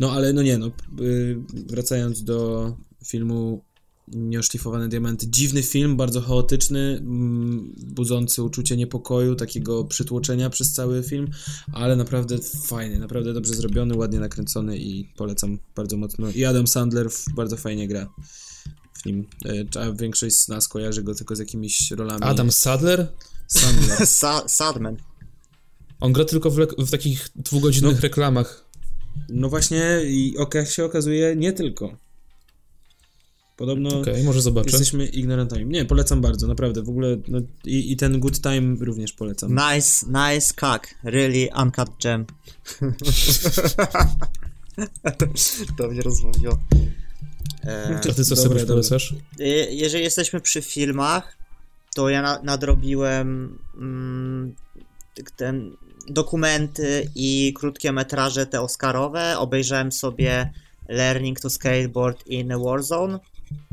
No 0.00 0.12
ale 0.12 0.32
no 0.32 0.42
nie, 0.42 0.58
no 0.58 0.66
y, 1.00 1.38
wracając 1.66 2.24
do 2.24 2.76
filmu 3.06 3.64
Nieoszlifowane 4.12 4.88
Diamenty. 4.88 5.26
Dziwny 5.30 5.62
film, 5.62 5.96
bardzo 5.96 6.20
chaotyczny, 6.20 6.80
mm, 6.80 7.74
budzący 7.76 8.42
uczucie 8.42 8.76
niepokoju, 8.76 9.34
takiego 9.34 9.84
przytłoczenia 9.84 10.50
przez 10.50 10.72
cały 10.72 11.02
film, 11.02 11.30
ale 11.72 11.96
naprawdę 11.96 12.38
fajny, 12.62 12.98
naprawdę 12.98 13.32
dobrze 13.32 13.54
zrobiony, 13.54 13.96
ładnie 13.96 14.20
nakręcony 14.20 14.78
i 14.78 15.08
polecam 15.16 15.58
bardzo 15.76 15.96
mocno. 15.96 16.30
I 16.30 16.44
Adam 16.44 16.66
Sandler 16.66 17.08
bardzo 17.34 17.56
fajnie 17.56 17.88
gra 17.88 18.08
w 19.02 19.06
nim. 19.06 19.26
E, 19.76 19.80
a 19.80 19.92
większość 19.92 20.36
z 20.36 20.48
nas 20.48 20.68
kojarzy 20.68 21.02
go 21.02 21.14
tylko 21.14 21.36
z 21.36 21.38
jakimiś 21.38 21.90
rolami. 21.90 22.22
Adam 22.22 22.52
Sadler? 22.52 23.12
Sandler. 23.46 23.98
Sa 24.20 24.48
Sadman. 24.48 24.96
On 26.00 26.12
gra 26.12 26.24
tylko 26.24 26.50
w, 26.50 26.56
w 26.78 26.90
takich 26.90 27.28
dwugodzinnych 27.36 27.96
no, 27.96 28.02
reklamach. 28.02 28.64
No 29.28 29.48
właśnie, 29.48 30.00
i 30.04 30.34
jak 30.54 30.70
się 30.70 30.84
okazuje, 30.84 31.36
nie 31.36 31.52
tylko. 31.52 32.07
Podobno 33.58 34.00
okay, 34.00 34.24
może 34.24 34.42
zobaczę. 34.42 34.70
jesteśmy 34.70 35.06
ignorantami. 35.06 35.66
Nie, 35.66 35.84
polecam 35.84 36.20
bardzo, 36.20 36.46
naprawdę. 36.46 36.82
W 36.82 36.88
ogóle 36.88 37.16
no, 37.28 37.38
i, 37.64 37.92
i, 37.92 37.96
ten 37.96 38.20
Good 38.20 38.40
Time 38.40 38.76
również 38.80 39.12
polecam. 39.12 39.50
Nice, 39.50 40.06
nice 40.06 40.54
cock. 40.54 40.94
Really 41.04 41.48
uncut 41.62 41.88
gem. 42.02 42.26
to 45.78 45.88
mnie 45.88 46.02
rozmawiało. 46.02 46.58
E, 47.64 47.96
A 47.96 47.98
ty 47.98 48.24
co 48.24 48.36
sobie 48.36 48.66
polecasz? 48.66 49.14
Jeżeli 49.70 50.04
jesteśmy 50.04 50.40
przy 50.40 50.62
filmach, 50.62 51.36
to 51.94 52.08
ja 52.08 52.22
na, 52.22 52.42
nadrobiłem 52.42 53.58
mm, 53.74 54.54
ten 55.36 55.76
dokumenty 56.08 57.10
i 57.14 57.54
krótkie 57.56 57.92
metraże 57.92 58.46
te 58.46 58.60
Oscarowe. 58.60 59.38
Obejrzałem 59.38 59.92
sobie 59.92 60.52
Learning 60.88 61.40
to 61.40 61.50
Skateboard 61.50 62.26
in 62.26 62.52
a 62.52 62.58
Warzone. 62.58 63.18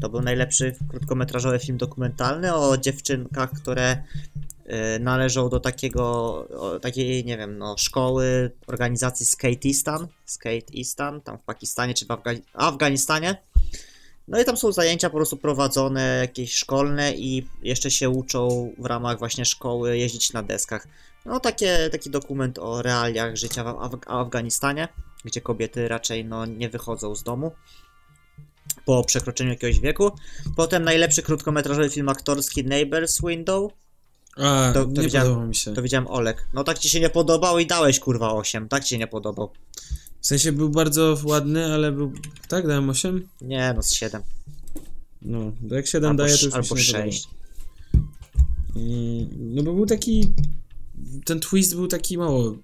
To 0.02 0.10
był 0.10 0.22
najlepszy 0.22 0.76
krótkometrażowy 0.90 1.60
film 1.60 1.78
dokumentalny 1.78 2.56
o 2.56 2.78
dziewczynkach, 2.78 3.52
które 3.52 3.96
y, 3.96 5.00
należą 5.00 5.50
do 5.50 5.60
takiego, 5.60 6.80
takiej, 6.82 7.26
nie 7.26 7.38
wiem, 7.38 7.58
no, 7.58 7.76
szkoły, 7.78 8.52
organizacji 8.68 9.26
Skateistan, 9.26 10.08
Skateistan, 10.26 11.22
tam 11.22 11.38
w 11.38 11.42
Pakistanie 11.42 11.94
czy 11.94 12.06
w 12.06 12.12
Afga 12.12 12.32
Afganistanie. 12.54 13.38
No 14.28 14.42
i 14.42 14.46
tam 14.46 14.58
są 14.58 14.72
zajęcia 14.72 15.10
po 15.10 15.16
prostu 15.16 15.38
prowadzone, 15.38 16.18
jakieś 16.22 16.54
szkolne 16.54 17.14
i 17.14 17.48
jeszcze 17.64 17.92
się 17.92 18.10
uczą 18.10 18.72
w 18.78 18.86
ramach 18.86 19.20
właśnie 19.20 19.46
szkoły 19.46 19.98
jeździć 19.98 20.34
na 20.34 20.44
deskach. 20.44 20.88
No 21.26 21.40
takie, 21.40 21.90
taki 21.92 22.10
dokument 22.10 22.60
o 22.60 22.82
realiach 22.82 23.36
życia 23.36 23.64
w 23.64 23.68
Af 23.68 23.92
Afganistanie, 24.08 24.88
gdzie 25.26 25.42
kobiety 25.42 25.88
raczej 25.88 26.26
no, 26.26 26.46
nie 26.46 26.70
wychodzą 26.70 27.16
z 27.16 27.24
domu 27.24 27.52
po 28.86 29.04
przekroczeniu 29.04 29.50
jakiegoś 29.50 29.80
wieku. 29.80 30.12
Potem 30.56 30.84
najlepszy 30.84 31.22
krótkometrażowy 31.22 31.90
film 31.90 32.10
aktorski 32.10 32.66
Neighbors 32.66 33.22
Window. 33.22 33.72
A, 34.38 34.72
to, 34.74 34.86
to 34.86 35.02
nie 35.02 35.10
podobał 35.10 35.48
mi 35.48 35.56
się. 35.56 35.74
To 35.74 35.82
widziałem 35.82 36.08
Olek. 36.08 36.48
No 36.54 36.64
tak 36.64 36.80
ci 36.80 36.90
się 36.90 37.00
nie 37.00 37.10
podobał 37.10 37.60
i 37.60 37.68
dałeś 37.68 38.00
kurwa 38.00 38.34
8. 38.34 38.70
Tak 38.70 38.84
ci 38.84 38.90
się 38.90 38.98
nie 38.98 39.08
podobał. 39.08 39.52
W 40.22 40.28
sensie 40.28 40.52
był 40.52 40.70
bardzo 40.70 41.18
ładny, 41.24 41.74
ale 41.74 41.92
był... 41.92 42.14
Tak, 42.48 42.68
dałem 42.68 42.90
8? 42.90 43.28
Nie, 43.42 43.74
no 43.76 43.84
z 43.84 43.94
7. 43.94 44.22
No, 45.22 45.52
to 45.70 45.76
jak 45.76 45.88
7 45.88 46.10
albo 46.10 46.24
daje, 46.24 46.38
to 46.38 46.46
już 46.46 46.56
albo 46.56 46.76
mi 46.76 46.82
się 46.82 46.92
6. 46.92 47.28
Mm, 48.76 49.56
no 49.56 49.64
bo 49.64 49.74
był 49.74 49.86
taki 49.86 50.34
ten 51.26 51.40
twist 51.40 51.76
był 51.76 51.88
taki 51.88 52.18
mało 52.18 52.56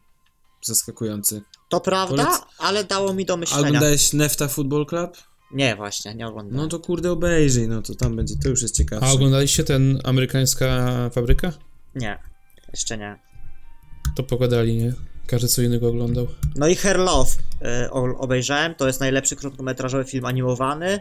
zaskakujący. 0.62 1.42
To 1.70 1.82
prawda, 1.82 2.26
Polec... 2.26 2.42
ale 2.58 2.84
dało 2.84 3.14
mi 3.14 3.26
do 3.26 3.38
myślenia. 3.38 3.68
Oglądałeś 3.68 4.14
Nefta 4.14 4.48
Football 4.48 4.86
Club? 4.86 5.18
Nie, 5.54 5.76
właśnie, 5.76 6.16
nie 6.16 6.28
oglądałem. 6.28 6.58
No 6.58 6.68
to 6.68 6.80
kurde 6.80 7.12
obejrzyj, 7.12 7.68
no 7.68 7.82
to 7.82 7.96
tam 7.96 8.16
będzie, 8.16 8.36
to 8.44 8.50
już 8.50 8.62
jest 8.62 8.76
ciekawe. 8.78 9.06
A 9.06 9.12
oglądaliście 9.12 9.64
ten 9.64 10.00
amerykańska 10.04 11.10
fabryka? 11.14 11.54
Nie, 11.96 12.18
jeszcze 12.72 12.98
nie. 12.98 13.20
To 14.16 14.24
pogadali, 14.24 14.78
nie? 14.78 14.94
Każdy 15.28 15.48
co 15.48 15.62
innego 15.62 15.88
oglądał. 15.88 16.28
No 16.56 16.68
i 16.68 16.76
Her 16.76 17.00
Love 17.00 17.32
y, 17.86 17.92
obejrzałem, 18.18 18.76
to 18.76 18.88
jest 18.88 19.00
najlepszy 19.00 19.36
krótkometrażowy 19.36 20.04
film 20.04 20.26
animowany. 20.26 21.00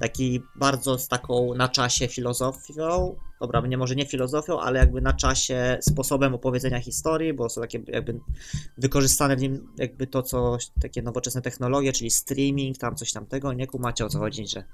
Taki 0.00 0.42
bardzo 0.56 0.98
z 0.98 1.08
taką 1.08 1.54
na 1.54 1.68
czasie 1.68 2.08
filozofią, 2.08 3.16
dobra, 3.40 3.60
nie 3.60 3.78
może 3.78 3.94
nie 3.94 4.06
filozofią, 4.06 4.60
ale 4.60 4.78
jakby 4.78 5.00
na 5.00 5.12
czasie 5.12 5.78
sposobem 5.80 6.34
opowiedzenia 6.34 6.80
historii, 6.80 7.34
bo 7.34 7.48
są 7.48 7.60
takie 7.60 7.82
jakby 7.88 8.20
wykorzystane 8.78 9.36
w 9.36 9.40
nim 9.40 9.68
jakby 9.78 10.06
to, 10.06 10.22
co 10.22 10.56
takie 10.82 11.02
nowoczesne 11.02 11.42
technologie, 11.42 11.92
czyli 11.92 12.10
streaming, 12.10 12.78
tam 12.78 12.96
coś 12.96 13.12
tamtego, 13.12 13.52
nie 13.52 13.66
kumacie 13.66 14.04
o 14.04 14.08
co 14.08 14.18
chodzi, 14.18 14.46
że... 14.46 14.64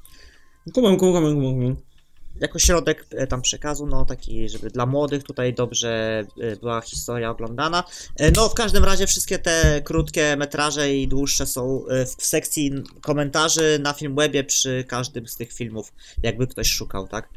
Kumam, 0.75 0.97
kumam, 0.97 1.23
kumam, 1.23 1.35
kumam. 1.35 1.77
Jako 2.41 2.59
środek 2.59 3.07
e, 3.11 3.27
tam 3.27 3.43
przekazu, 3.43 3.87
no 3.87 4.05
taki, 4.05 4.49
żeby 4.49 4.71
dla 4.71 4.87
młodych 4.87 5.23
tutaj 5.23 5.55
dobrze 5.55 6.25
e, 6.41 6.57
była 6.57 6.81
historia 6.81 7.31
oglądana. 7.31 7.85
E, 8.17 8.31
no 8.31 8.49
w 8.49 8.55
każdym 8.55 8.85
razie 8.85 9.07
wszystkie 9.07 9.39
te 9.39 9.83
krótkie 9.85 10.37
metraże 10.37 10.95
i 10.95 11.09
dłuższe 11.09 11.47
są 11.47 11.85
w 12.19 12.27
sekcji 12.27 12.73
komentarzy 13.01 13.79
na 13.83 13.93
Filmwebie 13.93 14.45
przy 14.45 14.85
każdym 14.89 15.29
z 15.29 15.37
tych 15.37 15.53
filmów, 15.53 15.93
jakby 16.23 16.47
ktoś 16.47 16.71
szukał, 16.71 17.09
tak? 17.09 17.29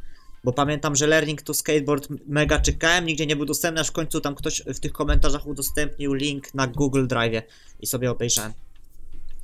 Bo 0.44 0.54
pamiętam, 0.54 0.96
że 0.96 1.08
Learning 1.08 1.42
to 1.42 1.54
Skateboard 1.54 2.08
mega 2.28 2.60
czekałem, 2.60 3.06
nigdzie 3.06 3.26
nie 3.26 3.36
był 3.36 3.46
dostępny, 3.46 3.82
aż 3.82 3.88
w 3.88 3.92
końcu 3.92 4.22
tam 4.22 4.36
ktoś 4.36 4.62
w 4.66 4.80
tych 4.80 4.92
komentarzach 4.92 5.48
udostępnił 5.48 6.14
link 6.14 6.54
na 6.54 6.68
Google 6.68 7.08
Drive 7.08 7.44
i 7.80 7.88
sobie 7.88 8.12
obejrzałem. 8.12 8.54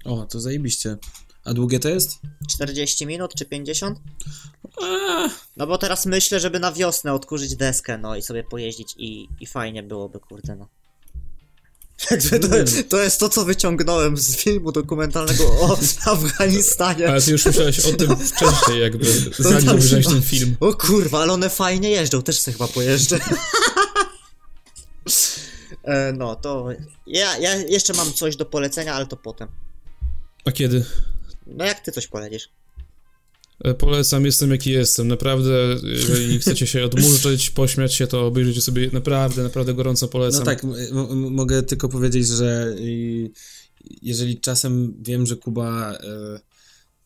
O, 0.06 0.26
to 0.26 0.40
zajebiście. 0.40 0.98
A 1.44 1.54
długie 1.54 1.80
to 1.80 1.90
jest? 1.90 2.20
40 2.50 3.06
minut 3.06 3.36
czy 3.36 3.46
50? 3.46 4.00
No 5.58 5.68
bo 5.68 5.78
teraz 5.78 6.06
myślę, 6.06 6.40
żeby 6.40 6.60
na 6.60 6.72
wiosnę 6.72 7.14
odkurzyć 7.14 7.56
deskę, 7.56 7.98
no 7.98 8.16
i 8.16 8.22
sobie 8.22 8.44
pojeździć 8.44 8.94
i, 8.98 9.28
i 9.40 9.48
fajnie 9.48 9.84
byłoby, 9.84 10.20
kurde, 10.20 10.56
no. 10.56 10.68
Także 12.10 12.40
to, 12.40 12.48
to, 12.90 12.98
jest 13.04 13.20
to, 13.20 13.30
co 13.30 13.46
wyciągnąłem 13.46 14.18
z 14.18 14.38
filmu 14.38 14.72
dokumentalnego 14.72 15.44
o 15.44 15.78
Afganistanie. 16.12 17.10
Ale 17.10 17.22
ty 17.22 17.32
już 17.32 17.46
myślałeś 17.46 17.80
o 17.80 17.94
tym 17.94 18.16
wcześniej, 18.16 18.82
jakby, 18.82 19.06
zanim 19.40 19.70
obejrzałeś 19.70 20.08
ten 20.08 20.22
film. 20.22 20.58
O 20.60 20.74
kurwa, 20.74 21.22
ale 21.22 21.34
one 21.34 21.50
fajnie 21.50 21.90
jeżdżą, 21.90 22.22
też 22.24 22.40
sobie 22.40 22.58
chyba 22.58 22.68
pojeżdżę. 22.68 23.20
E, 25.84 26.14
no, 26.14 26.36
to 26.36 26.68
ja, 27.08 27.38
ja 27.38 27.56
jeszcze 27.56 27.94
mam 27.94 28.14
coś 28.14 28.36
do 28.36 28.46
polecenia, 28.46 28.94
ale 28.94 29.06
to 29.06 29.18
potem. 29.18 29.48
A 30.46 30.52
kiedy? 30.52 30.86
No 31.48 31.66
jak 31.66 31.80
ty 31.80 31.92
coś 31.92 32.08
polecisz? 32.08 32.50
E, 33.64 33.74
polecam, 33.74 34.26
jestem 34.26 34.52
jaki 34.52 34.72
jestem. 34.72 35.08
Naprawdę, 35.08 35.76
jeżeli 35.84 36.40
chcecie 36.40 36.68
się 36.68 36.86
odmurzyć, 36.86 37.50
pośmiać 37.50 37.94
się, 37.94 38.08
to 38.08 38.26
obejrzyjcie 38.26 38.62
sobie 38.62 38.90
naprawdę, 38.94 39.44
naprawdę 39.44 39.74
gorąco 39.74 40.08
polecam. 40.08 40.40
No 40.40 40.46
tak, 40.46 40.62
mogę 41.16 41.64
tylko 41.64 41.90
powiedzieć, 41.90 42.28
że 42.28 42.76
jeżeli 44.02 44.40
czasem 44.40 44.94
wiem, 45.02 45.26
że 45.26 45.36
Kuba 45.36 45.94
y, 45.94 46.40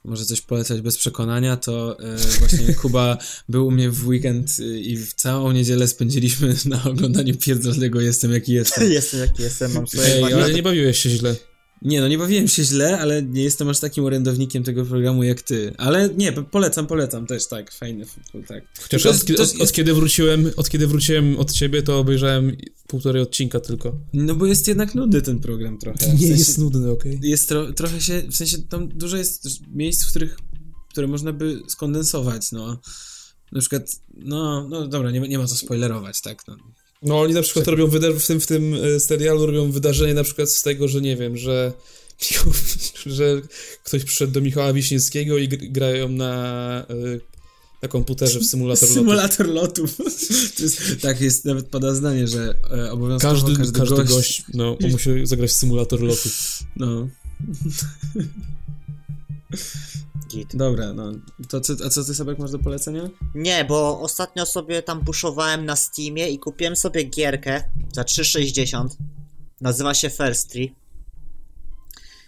może 0.03 0.25
coś 0.25 0.41
polecać 0.41 0.81
bez 0.81 0.97
przekonania, 0.97 1.57
to 1.57 1.97
y, 1.99 2.37
właśnie 2.39 2.73
Kuba 2.81 3.17
był 3.49 3.67
u 3.67 3.71
mnie 3.71 3.89
w 3.89 4.07
weekend 4.07 4.59
i 4.59 4.97
w 4.97 5.13
całą 5.13 5.51
niedzielę 5.51 5.87
spędziliśmy 5.87 6.55
na 6.65 6.83
oglądaniu 6.83 7.37
pierdolnego 7.37 8.01
Jestem 8.01 8.31
jaki 8.31 8.53
jestem. 8.53 8.91
jestem 8.91 9.19
jaki 9.19 9.43
jestem, 9.43 9.71
mam 9.71 9.87
swoje 9.87 10.07
Ej, 10.07 10.33
ale 10.33 10.53
nie 10.53 10.63
bawiłeś 10.63 10.97
się 10.97 11.09
źle. 11.09 11.35
Nie, 11.81 12.01
no 12.01 12.07
nie 12.07 12.17
bawiłem 12.17 12.47
się 12.47 12.63
źle, 12.63 12.99
ale 12.99 13.23
nie 13.23 13.43
jestem 13.43 13.69
aż 13.69 13.79
takim 13.79 14.03
orędownikiem 14.03 14.63
tego 14.63 14.85
programu 14.85 15.23
jak 15.23 15.41
ty. 15.41 15.73
Ale 15.77 16.09
nie, 16.17 16.31
polecam, 16.31 16.87
polecam 16.87 17.27
też, 17.27 17.47
tak, 17.47 17.73
fajny, 17.73 18.05
tak. 18.47 18.63
Chociaż 18.81 19.05
od, 19.05 19.15
od, 19.15 19.39
od, 19.39 19.61
od, 19.61 19.71
kiedy 19.71 19.93
wróciłem, 19.93 20.51
od 20.57 20.69
kiedy 20.69 20.87
wróciłem 20.87 21.39
od 21.39 21.51
ciebie, 21.51 21.83
to 21.83 21.99
obejrzałem 21.99 22.57
półtorej 22.87 23.21
odcinka 23.21 23.59
tylko. 23.59 23.95
No 24.13 24.35
bo 24.35 24.45
jest 24.45 24.67
jednak 24.67 24.95
nudny 24.95 25.21
ten 25.21 25.39
program 25.39 25.77
trochę. 25.77 25.97
W 25.97 26.01
nie 26.13 26.27
sensie, 26.27 26.33
jest 26.33 26.57
nudny, 26.57 26.91
okej. 26.91 27.15
Okay. 27.15 27.29
Jest 27.29 27.49
tro, 27.49 27.73
trochę 27.73 28.01
się, 28.01 28.23
w 28.29 28.35
sensie 28.35 28.57
tam 28.57 28.87
dużo 28.87 29.17
jest 29.17 29.47
miejsc, 29.67 30.05
w 30.05 30.09
których, 30.09 30.37
które 30.89 31.07
można 31.07 31.33
by 31.33 31.61
skondensować, 31.67 32.51
no. 32.51 32.81
Na 33.51 33.59
przykład, 33.59 33.91
no, 34.13 34.67
no 34.69 34.87
dobra, 34.87 35.11
nie, 35.11 35.19
nie 35.19 35.37
ma 35.37 35.47
co 35.47 35.55
spoilerować, 35.55 36.21
tak, 36.21 36.47
no. 36.47 36.57
No 37.01 37.21
oni 37.21 37.33
na 37.33 37.41
przykład 37.41 37.67
robią 37.67 37.87
w 37.87 38.25
tym, 38.27 38.39
w 38.39 38.47
tym 38.47 38.73
e, 38.73 38.99
serialu 38.99 39.45
robią 39.45 39.71
wydarzenie 39.71 40.13
na 40.13 40.23
przykład 40.23 40.49
z 40.49 40.61
tego, 40.61 40.87
że 40.87 41.01
nie 41.01 41.17
wiem, 41.17 41.37
że 41.37 41.73
że 43.05 43.41
ktoś 43.83 44.03
przyszedł 44.03 44.33
do 44.33 44.41
Michała 44.41 44.73
Wiśniewskiego 44.73 45.37
i 45.37 45.47
grają 45.47 46.09
na 46.09 46.85
e, 46.89 47.31
na 47.81 47.87
komputerze 47.87 48.39
w 48.39 48.45
symulator 48.45 48.89
lotu. 48.89 48.99
Symulator 48.99 49.47
lotów. 49.47 49.97
Jest, 50.59 50.81
tak, 51.01 51.21
jest, 51.21 51.45
nawet 51.45 51.67
pada 51.67 51.95
zdanie, 51.95 52.27
że 52.27 52.55
e, 52.71 52.91
obowiązkowo 52.91 53.33
każdy, 53.33 53.55
każdy, 53.55 53.79
każdy 53.79 53.95
gość, 53.95 54.09
gość 54.09 54.43
no, 54.53 54.77
musi 54.91 55.09
zagrać 55.23 55.49
w 55.49 55.53
symulator 55.53 56.01
lotu. 56.01 56.29
No. 56.75 57.07
Git. 60.31 60.55
Dobra, 60.55 60.93
no. 60.93 61.11
To, 61.49 61.61
co, 61.61 61.73
a 61.85 61.89
co 61.89 62.03
ty 62.03 62.15
sobie 62.15 62.35
masz 62.39 62.51
do 62.51 62.59
polecenia? 62.59 63.09
Nie, 63.35 63.65
bo 63.65 63.99
ostatnio 63.99 64.45
sobie 64.45 64.83
tam 64.83 65.01
buszowałem 65.01 65.65
na 65.65 65.75
Steamie 65.75 66.29
i 66.29 66.39
kupiłem 66.39 66.75
sobie 66.75 67.03
gierkę 67.03 67.63
za 67.93 68.01
3,60. 68.01 68.87
Nazywa 69.61 69.93
się 69.93 70.09
First 70.09 70.51
Tree. 70.51 70.75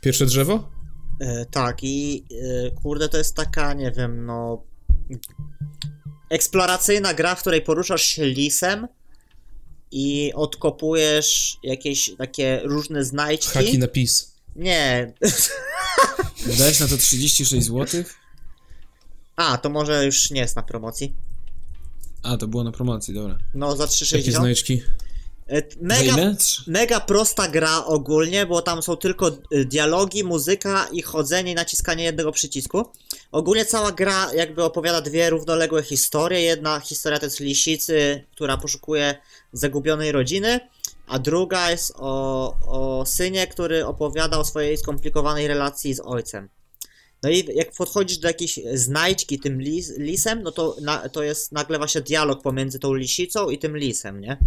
Pierwsze 0.01 0.25
drzewo? 0.25 0.69
E, 1.19 1.45
tak, 1.45 1.83
i 1.83 2.25
e, 2.31 2.71
kurde, 2.71 3.09
to 3.09 3.17
jest 3.17 3.35
taka, 3.35 3.73
nie 3.73 3.91
wiem, 3.91 4.25
no. 4.25 4.63
Eksploracyjna 6.29 7.13
gra, 7.13 7.35
w 7.35 7.41
której 7.41 7.61
poruszasz 7.61 8.05
się 8.05 8.25
lisem 8.25 8.87
i 9.91 10.31
odkopujesz 10.35 11.57
jakieś 11.63 12.11
takie 12.17 12.61
różne 12.63 13.03
znajdźki. 13.03 13.53
Haki 13.53 13.79
na 13.79 13.87
PiS. 13.87 14.33
Nie. 14.55 15.13
Wydałeś 16.45 16.79
na 16.79 16.87
to 16.87 16.97
36 16.97 17.67
zł? 17.67 18.03
A, 19.35 19.57
to 19.57 19.69
może 19.69 20.05
już 20.05 20.31
nie 20.31 20.41
jest 20.41 20.55
na 20.55 20.63
promocji. 20.63 21.13
A, 22.23 22.37
to 22.37 22.47
było 22.47 22.63
na 22.63 22.71
promocji, 22.71 23.13
dobra. 23.13 23.37
No, 23.53 23.75
za 23.75 23.85
3,60. 23.85 24.17
Jakie 24.17 24.31
znajdźki? 24.31 24.81
E, 25.49 25.61
mega, 25.81 26.15
mega 26.67 26.99
prosta 26.99 27.47
gra 27.47 27.85
ogólnie, 27.85 28.45
bo 28.45 28.61
tam 28.61 28.81
są 28.81 28.97
tylko 28.97 29.27
e, 29.27 29.65
dialogi, 29.65 30.23
muzyka 30.23 30.87
i 30.91 31.01
chodzenie 31.01 31.51
i 31.51 31.55
naciskanie 31.55 32.03
jednego 32.03 32.31
przycisku. 32.31 32.85
Ogólnie 33.31 33.65
cała 33.65 33.91
gra 33.91 34.33
jakby 34.33 34.63
opowiada 34.63 35.01
dwie 35.01 35.29
równoległe 35.29 35.83
historie. 35.83 36.41
Jedna 36.41 36.79
historia 36.79 37.19
to 37.19 37.25
jest 37.25 37.39
lisicy, 37.39 38.23
która 38.31 38.57
poszukuje 38.57 39.15
zagubionej 39.53 40.11
rodziny, 40.11 40.59
a 41.13 41.19
druga 41.19 41.71
jest 41.71 41.93
o, 41.95 42.55
o 42.67 43.05
synie, 43.05 43.47
który 43.47 43.85
opowiada 43.85 44.37
o 44.37 44.45
swojej 44.45 44.77
skomplikowanej 44.77 45.47
relacji 45.47 45.93
z 45.93 45.99
ojcem. 45.99 46.49
No 47.23 47.29
i 47.29 47.45
jak 47.55 47.71
podchodzisz 47.71 48.17
do 48.17 48.27
jakiejś 48.27 48.59
znajdźki 48.73 49.39
tym 49.39 49.61
lis, 49.61 49.97
lisem, 49.97 50.43
no 50.43 50.51
to, 50.51 50.75
na, 50.81 51.09
to 51.09 51.23
jest 51.23 51.51
nagle 51.51 51.77
właśnie 51.77 52.01
dialog 52.01 52.41
pomiędzy 52.41 52.79
tą 52.79 52.93
lisicą 52.93 53.49
i 53.49 53.57
tym 53.57 53.77
lisem, 53.77 54.21
nie? 54.21 54.37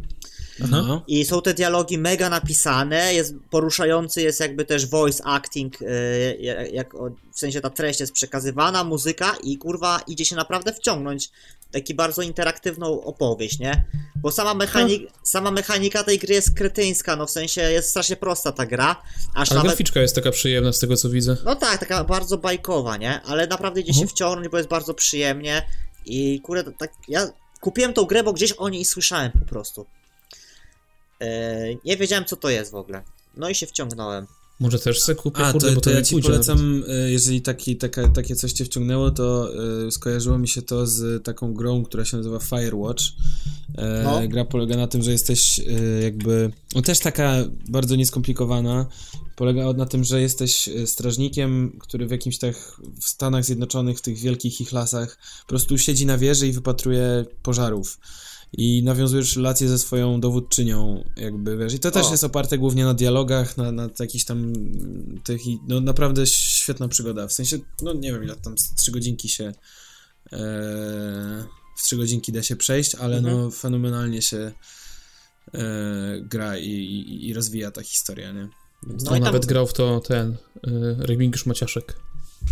Aha. 0.65 1.03
I 1.07 1.25
są 1.25 1.43
te 1.43 1.55
dialogi 1.55 1.99
mega 1.99 2.31
napisane, 2.31 3.15
jest 3.15 3.35
poruszający 3.51 4.23
jest 4.23 4.41
jakby 4.41 4.65
też 4.65 4.87
voice 4.87 5.25
acting, 5.25 5.81
yy, 5.81 6.69
jak, 6.73 6.95
w 7.33 7.39
sensie 7.39 7.61
ta 7.61 7.71
treść 7.71 8.01
jest 8.01 8.13
przekazywana, 8.13 8.85
muzyka 8.85 9.37
i 9.43 9.59
kurwa 9.59 10.01
idzie 10.07 10.25
się 10.25 10.37
naprawdę 10.37 10.73
wciągnąć 10.73 11.31
taki 11.71 11.95
bardzo 11.95 12.23
interaktywną 12.23 13.01
opowieść, 13.05 13.59
nie? 13.59 13.85
Bo 14.17 14.33
sama, 14.33 14.55
mechanik, 14.55 15.03
no. 15.03 15.11
sama 15.23 15.51
mechanika 15.51 16.05
tej 16.05 16.19
gry 16.19 16.35
jest 16.35 16.57
kretyńska, 16.57 17.17
no 17.17 17.27
w 17.27 17.31
sensie 17.31 17.61
jest 17.61 17.91
strasznie 17.91 18.17
prosta 18.17 18.53
ta 18.53 18.67
gra. 18.67 19.03
Aż 19.35 19.51
Ale 19.51 19.59
nawet... 19.59 19.71
graficzka 19.71 20.01
jest 20.01 20.15
taka 20.15 20.31
przyjemna 20.31 20.73
z 20.73 20.79
tego 20.79 20.97
co 20.97 21.11
widzę. 21.11 21.37
No 21.45 21.57
tak, 21.57 21.79
taka 21.81 22.05
bardzo 22.05 22.39
bajkowa, 22.39 22.97
nie? 22.97 23.23
Ale 23.23 23.47
naprawdę 23.47 23.81
idzie 23.81 23.91
uh 23.91 23.97
-huh. 23.97 23.99
się 23.99 24.03
mhm. 24.03 24.17
wciągnąć, 24.17 24.49
bo 24.49 24.57
jest 24.57 24.69
bardzo 24.69 24.95
przyjemnie 24.95 25.67
i 26.07 26.41
kurde, 26.41 26.73
tak 26.73 26.93
ja 27.09 27.29
kupiłem 27.61 27.93
tą 27.93 28.05
grę, 28.05 28.23
bo 28.23 28.33
gdzieś 28.33 28.53
o 28.53 28.69
niej 28.69 28.85
słyszałem 28.85 29.33
po 29.33 29.45
prostu. 29.45 29.87
Eee, 31.21 31.79
nie 31.85 31.97
wiedziałem 31.97 32.25
co 32.25 32.37
to 32.37 32.49
jest 32.49 32.71
w 32.71 32.75
ogóle. 32.75 33.03
No 33.37 33.49
i 33.49 33.55
się 33.55 33.67
wciągnąłem. 33.67 34.27
Może 34.61 34.79
też 34.79 35.01
se 35.01 35.15
kupię, 35.15 35.45
A, 35.45 35.53
kurde, 35.53 35.75
to, 35.75 35.81
to, 35.81 35.91
ja 35.91 36.03
ci 36.03 36.23
polecam, 36.23 36.81
nawet. 36.81 36.95
E, 36.95 37.11
jeżeli 37.11 37.43
taki, 37.43 37.77
taka, 37.77 38.09
takie 38.09 38.37
coś 38.37 38.53
cię 38.53 38.65
wciągnęło, 38.65 39.11
to 39.11 39.51
y, 39.87 39.91
skojarzyło 39.91 40.39
mi 40.39 40.49
się 40.49 40.63
to 40.63 40.87
z 40.87 41.25
taką 41.25 41.55
grą, 41.55 41.85
która 41.85 42.05
się 42.05 42.17
nazywa 42.17 42.39
Firewatch. 42.39 43.03
E, 43.79 44.03
no. 44.05 44.29
Gra 44.29 44.45
polega 44.45 44.77
na 44.77 44.87
tym, 44.87 45.03
że 45.03 45.13
jesteś 45.13 45.59
y, 45.59 46.01
jakby, 46.03 46.51
no 46.75 46.83
też 46.83 46.99
taka 46.99 47.35
bardzo 47.69 47.97
nieskomplikowana, 47.97 48.87
polega 49.37 49.73
na 49.73 49.87
tym, 49.87 50.05
że 50.05 50.21
jesteś 50.21 50.69
strażnikiem, 50.87 51.79
który 51.81 52.07
w 52.07 52.11
jakimś 52.11 52.39
tak 52.39 52.57
w 53.01 53.09
Stanach 53.09 53.45
Zjednoczonych, 53.45 53.99
w 53.99 54.03
tych 54.03 54.19
wielkich 54.19 54.61
ich 54.61 54.73
lasach, 54.73 55.19
po 55.41 55.49
prostu 55.49 55.79
siedzi 55.79 56.07
na 56.07 56.19
wieży 56.19 56.49
i 56.49 56.53
wypatruje 56.53 57.25
pożarów 57.43 57.99
i 58.57 58.83
nawiązujesz 58.83 59.37
relacje 59.37 59.69
ze 59.69 59.79
swoją 59.79 60.21
dowódczynią, 60.21 61.05
jakby 61.17 61.57
wiesz. 61.57 61.75
I 61.75 61.79
to 61.79 61.91
też 61.91 62.07
o. 62.07 62.11
jest 62.11 62.25
oparte 62.25 62.59
głównie 62.59 62.85
na 62.85 62.95
dialogach, 62.95 63.57
na, 63.57 63.73
na 63.73 63.89
jakichś 64.01 64.25
tam 64.25 64.53
tych. 65.25 65.41
No 65.69 65.81
naprawdę 65.81 66.27
świetna 66.27 66.89
przygoda. 66.89 67.29
W 67.29 67.33
sensie, 67.33 67.59
no 67.83 67.93
nie 67.93 68.13
wiem, 68.13 68.25
ile 68.25 68.37
tam 68.37 68.55
trzy 68.77 68.93
godzinki 68.93 69.29
się. 69.29 69.53
E, 70.33 71.45
w 71.77 71.83
trzy 71.83 71.97
godzinki 71.97 72.33
da 72.33 72.43
się 72.43 72.57
przejść, 72.57 72.95
ale 72.95 73.21
no, 73.21 73.29
mhm. 73.29 73.45
no 73.45 73.51
fenomenalnie 73.51 74.23
się 74.23 74.53
e, 75.55 75.63
gra 76.21 76.59
i, 76.59 76.71
i, 76.71 77.29
i, 77.29 77.35
rozwija 77.35 77.71
ta 77.71 77.83
historia, 77.83 78.33
nie? 78.33 78.49
no, 78.87 78.95
no 79.11 79.19
nawet 79.19 79.47
grał 79.47 79.67
w 79.67 79.73
to 79.73 80.01
ten 80.01 80.31
e, 80.33 80.37
Remigiusz 80.99 81.47
Maciaszek. 81.47 81.97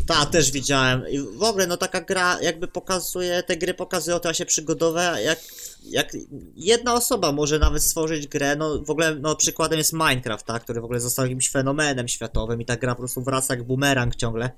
Ta, 0.06 0.26
też 0.26 0.50
widziałem. 0.50 1.08
I 1.08 1.18
w 1.18 1.42
ogóle, 1.42 1.66
no 1.66 1.76
taka 1.76 2.00
gra 2.00 2.42
jakby 2.42 2.68
pokazuje, 2.68 3.42
te 3.42 3.56
gry 3.56 3.74
pokazują 3.74 4.20
się 4.32 4.46
przygodowe, 4.46 5.18
jak, 5.24 5.38
jak 5.84 6.12
jedna 6.56 6.94
osoba 6.94 7.32
może 7.32 7.58
nawet 7.58 7.82
stworzyć 7.82 8.26
grę, 8.26 8.56
no 8.56 8.82
w 8.82 8.90
ogóle, 8.90 9.14
no 9.14 9.36
przykładem 9.36 9.78
jest 9.78 9.92
Minecraft, 9.92 10.46
tak, 10.46 10.64
który 10.64 10.80
w 10.80 10.84
ogóle 10.84 11.00
został 11.00 11.24
jakimś 11.24 11.50
fenomenem 11.50 12.08
światowym 12.08 12.60
i 12.60 12.64
ta 12.64 12.76
gra 12.76 12.94
po 12.94 12.98
prostu 12.98 13.22
wraca 13.22 13.54
jak 13.54 13.64
bumerang 13.64 14.16
ciągle, 14.16 14.50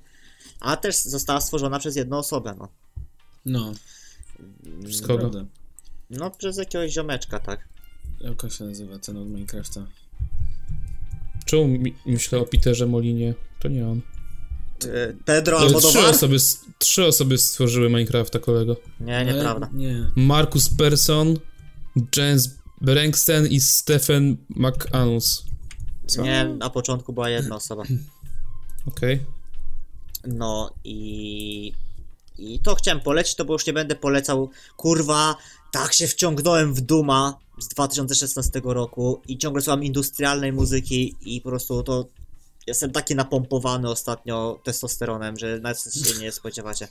a 0.59 0.77
też 0.77 0.95
została 0.95 1.41
stworzona 1.41 1.79
przez 1.79 1.95
jedną 1.95 2.17
osobę, 2.17 2.55
no. 2.59 2.67
No. 3.45 3.73
Przez 4.85 5.01
kogo? 5.01 5.31
No, 6.09 6.31
przez 6.31 6.57
jakiegoś 6.57 6.91
ziomeczka, 6.91 7.39
tak. 7.39 7.67
Jak 8.19 8.51
się 8.51 8.63
nazywa 8.63 8.99
ten 8.99 9.17
od 9.17 9.27
Minecrafta? 9.27 9.87
Czemu 11.45 11.77
myślę 12.05 12.39
o 12.39 12.45
Peterze 12.45 12.85
Molinie? 12.85 13.33
To 13.59 13.67
nie 13.67 13.87
on. 13.87 14.01
E, 14.85 15.13
Pedro 15.25 15.59
albo 15.59 15.81
trzy 15.81 15.99
osoby, 15.99 16.37
trzy 16.77 17.05
osoby 17.05 17.37
stworzyły 17.37 17.89
Minecrafta, 17.89 18.39
kolego. 18.39 18.75
Nie, 18.99 19.25
nieprawda. 19.25 19.69
Nie. 19.73 20.11
Markus 20.15 20.69
Persson, 20.69 21.39
James 22.17 22.49
Branksten 22.81 23.47
i 23.47 23.59
Stephen 23.59 24.37
McAnus. 24.49 25.43
Co? 26.07 26.21
Nie, 26.21 26.45
na 26.45 26.69
początku 26.69 27.13
była 27.13 27.29
jedna 27.29 27.55
osoba. 27.55 27.83
Okej. 28.87 29.15
Okay. 29.15 29.37
No 30.27 30.73
i... 30.83 31.73
I 32.37 32.59
to 32.59 32.75
chciałem 32.75 32.99
polecić, 32.99 33.35
to 33.35 33.45
bo 33.45 33.53
już 33.53 33.65
nie 33.67 33.73
będę 33.73 33.95
polecał. 33.95 34.49
Kurwa, 34.75 35.35
tak 35.71 35.93
się 35.93 36.07
wciągnąłem 36.07 36.73
w 36.73 36.81
Duma 36.81 37.39
z 37.59 37.67
2016 37.67 38.61
roku 38.63 39.21
i 39.27 39.37
ciągle 39.37 39.61
słucham 39.61 39.83
industrialnej 39.83 40.53
muzyki 40.53 41.15
i 41.21 41.41
po 41.41 41.49
prostu 41.49 41.83
to 41.83 42.07
Jestem 42.67 42.91
taki 42.91 43.15
napompowany 43.15 43.89
ostatnio 43.89 44.59
testosteronem, 44.63 45.37
że 45.37 45.59
nawet 45.59 45.79
się 45.79 46.19
nie 46.21 46.31
spodziewacie. 46.31 46.87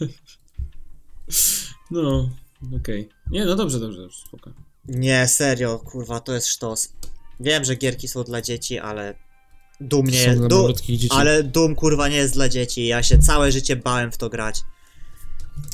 No, 1.90 2.30
okej. 2.76 3.00
Okay. 3.00 3.08
Nie, 3.30 3.44
no 3.44 3.56
dobrze, 3.56 3.80
dobrze, 3.80 4.00
dobrze, 4.00 4.18
spoko. 4.28 4.50
Nie, 4.88 5.28
serio, 5.28 5.78
kurwa, 5.78 6.20
to 6.20 6.34
jest 6.34 6.46
sztos. 6.46 6.92
Wiem, 7.40 7.64
że 7.64 7.76
gierki 7.76 8.08
są 8.08 8.24
dla 8.24 8.42
dzieci, 8.42 8.78
ale 8.78 9.14
Dum 9.80 10.06
nie 10.06 10.18
jest. 10.18 10.46
Dum, 10.46 10.72
ale 11.10 11.42
Dum 11.42 11.74
kurwa 11.74 12.08
nie 12.08 12.16
jest 12.16 12.34
dla 12.34 12.48
dzieci. 12.48 12.86
Ja 12.86 13.02
się 13.02 13.18
całe 13.18 13.52
życie 13.52 13.76
bałem 13.76 14.12
w 14.12 14.16
to 14.16 14.28
grać. 14.28 14.62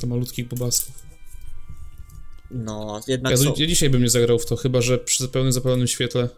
To 0.00 0.06
malutkich 0.06 0.48
bobasków. 0.48 0.94
No, 2.50 3.00
jednak. 3.08 3.30
Ja, 3.30 3.36
są... 3.36 3.54
ja 3.56 3.66
dzisiaj 3.66 3.90
bym 3.90 4.02
nie 4.02 4.10
zagrał 4.10 4.38
w 4.38 4.46
to, 4.46 4.56
chyba 4.56 4.80
że 4.80 4.98
przy 4.98 5.22
zupełnie 5.22 5.52
zapalonym 5.52 5.86
świetle 5.86 6.28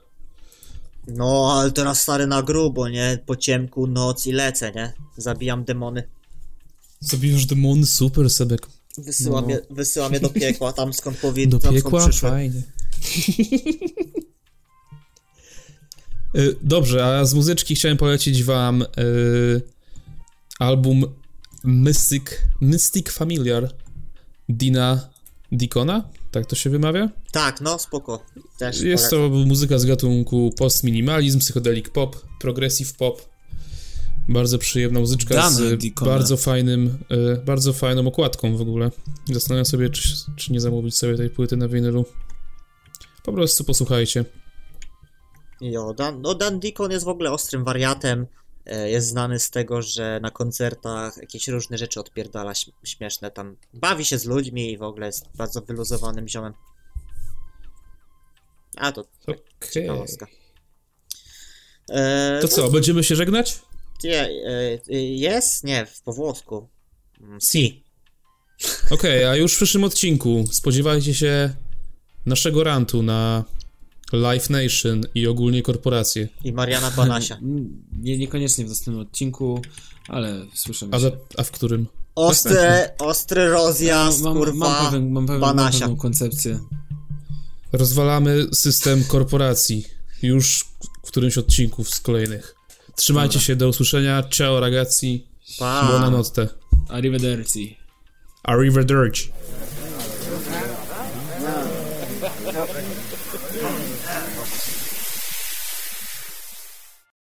no, 1.08 1.52
ale 1.52 1.72
teraz 1.72 2.00
stary 2.00 2.26
na 2.26 2.42
grubo, 2.42 2.88
nie? 2.88 3.18
Po 3.26 3.36
ciemku, 3.36 3.86
noc 3.86 4.26
i 4.26 4.32
lecę, 4.32 4.72
nie? 4.72 4.92
Zabijam 5.16 5.64
demony. 5.64 6.02
Zabijasz 7.00 7.46
demony? 7.46 7.86
Super, 7.86 8.30
Sebek. 8.30 8.66
Wysyłam, 8.98 9.44
no. 9.44 9.50
je, 9.50 9.60
wysyłam 9.70 10.12
je 10.12 10.20
do 10.20 10.28
piekła, 10.28 10.72
tam 10.72 10.92
skąd 10.92 11.18
powinny 11.18 11.58
Do 11.58 11.70
piekła? 11.70 12.08
Fajnie. 12.12 12.62
Y, 16.36 16.56
dobrze, 16.62 17.06
a 17.06 17.24
z 17.24 17.34
muzyczki 17.34 17.74
chciałem 17.74 17.96
polecić 17.96 18.44
wam 18.44 18.82
y, 18.82 19.62
album 20.58 21.04
Mystic, 21.64 22.22
Mystic 22.60 23.10
Familiar 23.10 23.70
Dina 24.48 25.08
Dicona, 25.52 26.08
tak 26.30 26.46
to 26.46 26.56
się 26.56 26.70
wymawia? 26.70 27.08
Tak, 27.32 27.60
no 27.60 27.78
spoko. 27.78 28.24
Też 28.58 28.80
Jest 28.80 29.10
polecam. 29.10 29.40
to 29.40 29.46
muzyka 29.46 29.78
z 29.78 29.84
gatunku 29.86 30.50
post-minimalizm, 30.58 31.38
psychedelic 31.38 31.88
pop, 31.88 32.16
progressive 32.40 32.92
pop. 32.96 33.28
Bardzo 34.28 34.58
przyjemna 34.58 35.00
muzyczka 35.00 35.34
Damy 35.34 35.56
z 35.56 35.78
Dicona. 35.78 36.10
bardzo 36.10 36.36
fajnym, 36.36 36.98
y, 37.12 37.44
bardzo 37.44 37.72
fajną 37.72 38.06
okładką 38.08 38.56
w 38.56 38.60
ogóle. 38.60 38.90
Zastanawiam 39.32 39.64
sobie, 39.64 39.90
czy, 39.90 40.08
czy 40.36 40.52
nie 40.52 40.60
zamówić 40.60 40.96
sobie 40.96 41.16
tej 41.16 41.30
płyty 41.30 41.56
na 41.56 41.68
winylu. 41.68 42.04
Po 43.24 43.32
prostu 43.32 43.64
posłuchajcie. 43.64 44.24
Jo, 45.60 45.94
Dan, 45.94 46.20
no 46.22 46.34
Dan 46.34 46.60
Deacon 46.60 46.90
jest 46.90 47.04
w 47.04 47.08
ogóle 47.08 47.32
ostrym 47.32 47.64
wariatem. 47.64 48.26
E, 48.68 48.90
jest 48.90 49.08
znany 49.08 49.38
z 49.38 49.50
tego, 49.50 49.82
że 49.82 50.20
na 50.22 50.30
koncertach 50.30 51.16
jakieś 51.16 51.48
różne 51.48 51.78
rzeczy 51.78 52.00
odpierdala 52.00 52.52
śmieszne 52.84 53.30
tam. 53.30 53.56
Bawi 53.74 54.04
się 54.04 54.18
z 54.18 54.24
ludźmi 54.24 54.72
i 54.72 54.78
w 54.78 54.82
ogóle 54.82 55.06
jest 55.06 55.24
bardzo 55.36 55.60
wyluzowanym 55.60 56.28
ziomem. 56.28 56.52
A 58.76 58.92
to 58.92 59.04
okay. 59.22 59.38
ciekawostka. 59.72 60.26
E, 61.90 62.38
to 62.42 62.48
co, 62.48 62.70
będziemy 62.70 63.04
się 63.04 63.16
żegnać? 63.16 63.58
Nie, 64.04 64.22
e, 64.22 64.92
jest? 65.00 65.64
Nie, 65.64 65.86
po 66.04 66.12
włosku. 66.12 66.68
Mm, 67.20 67.40
si. 67.40 67.84
Okej, 68.90 69.18
okay, 69.18 69.28
a 69.28 69.36
już 69.36 69.52
w 69.54 69.56
przyszłym 69.56 69.84
odcinku 69.84 70.44
spodziewajcie 70.52 71.14
się 71.14 71.54
naszego 72.26 72.64
rantu 72.64 73.02
na 73.02 73.44
Life 74.12 74.52
Nation 74.52 75.00
i 75.14 75.26
ogólnie 75.26 75.62
korporacje. 75.62 76.28
I 76.44 76.52
Mariana 76.52 76.90
Banasia. 76.90 77.38
Nie, 78.02 78.18
niekoniecznie 78.18 78.64
w 78.64 78.68
następnym 78.68 79.06
odcinku, 79.06 79.62
ale 80.08 80.46
słyszymy 80.54 80.94
a, 80.94 80.98
za, 80.98 81.10
a 81.38 81.42
w 81.42 81.50
którym? 81.50 81.86
Ostre, 82.14 82.94
ostry 82.98 83.48
rozjazd, 83.48 84.22
mam, 84.22 84.34
kurwa, 84.34 84.68
mam, 84.68 84.86
pewien, 84.86 85.10
mam, 85.10 85.26
pewien, 85.26 85.40
Banasia. 85.40 85.78
Mam 85.78 85.80
pewną 85.80 85.96
koncepcję. 85.96 86.60
Rozwalamy 87.72 88.46
system 88.52 89.04
korporacji 89.04 89.84
już 90.22 90.64
w 91.04 91.08
którymś 91.08 91.38
odcinku 91.38 91.84
z 91.84 92.00
kolejnych. 92.00 92.54
Trzymajcie 92.96 93.32
Dobra. 93.32 93.46
się, 93.46 93.56
do 93.56 93.68
usłyszenia. 93.68 94.22
Ciao 94.30 94.60
ragazzi. 94.60 95.26
Pa. 95.58 95.86
Buonanotte. 95.86 96.48
Arrivederci. 96.88 97.76
Arrivederci. 98.42 99.32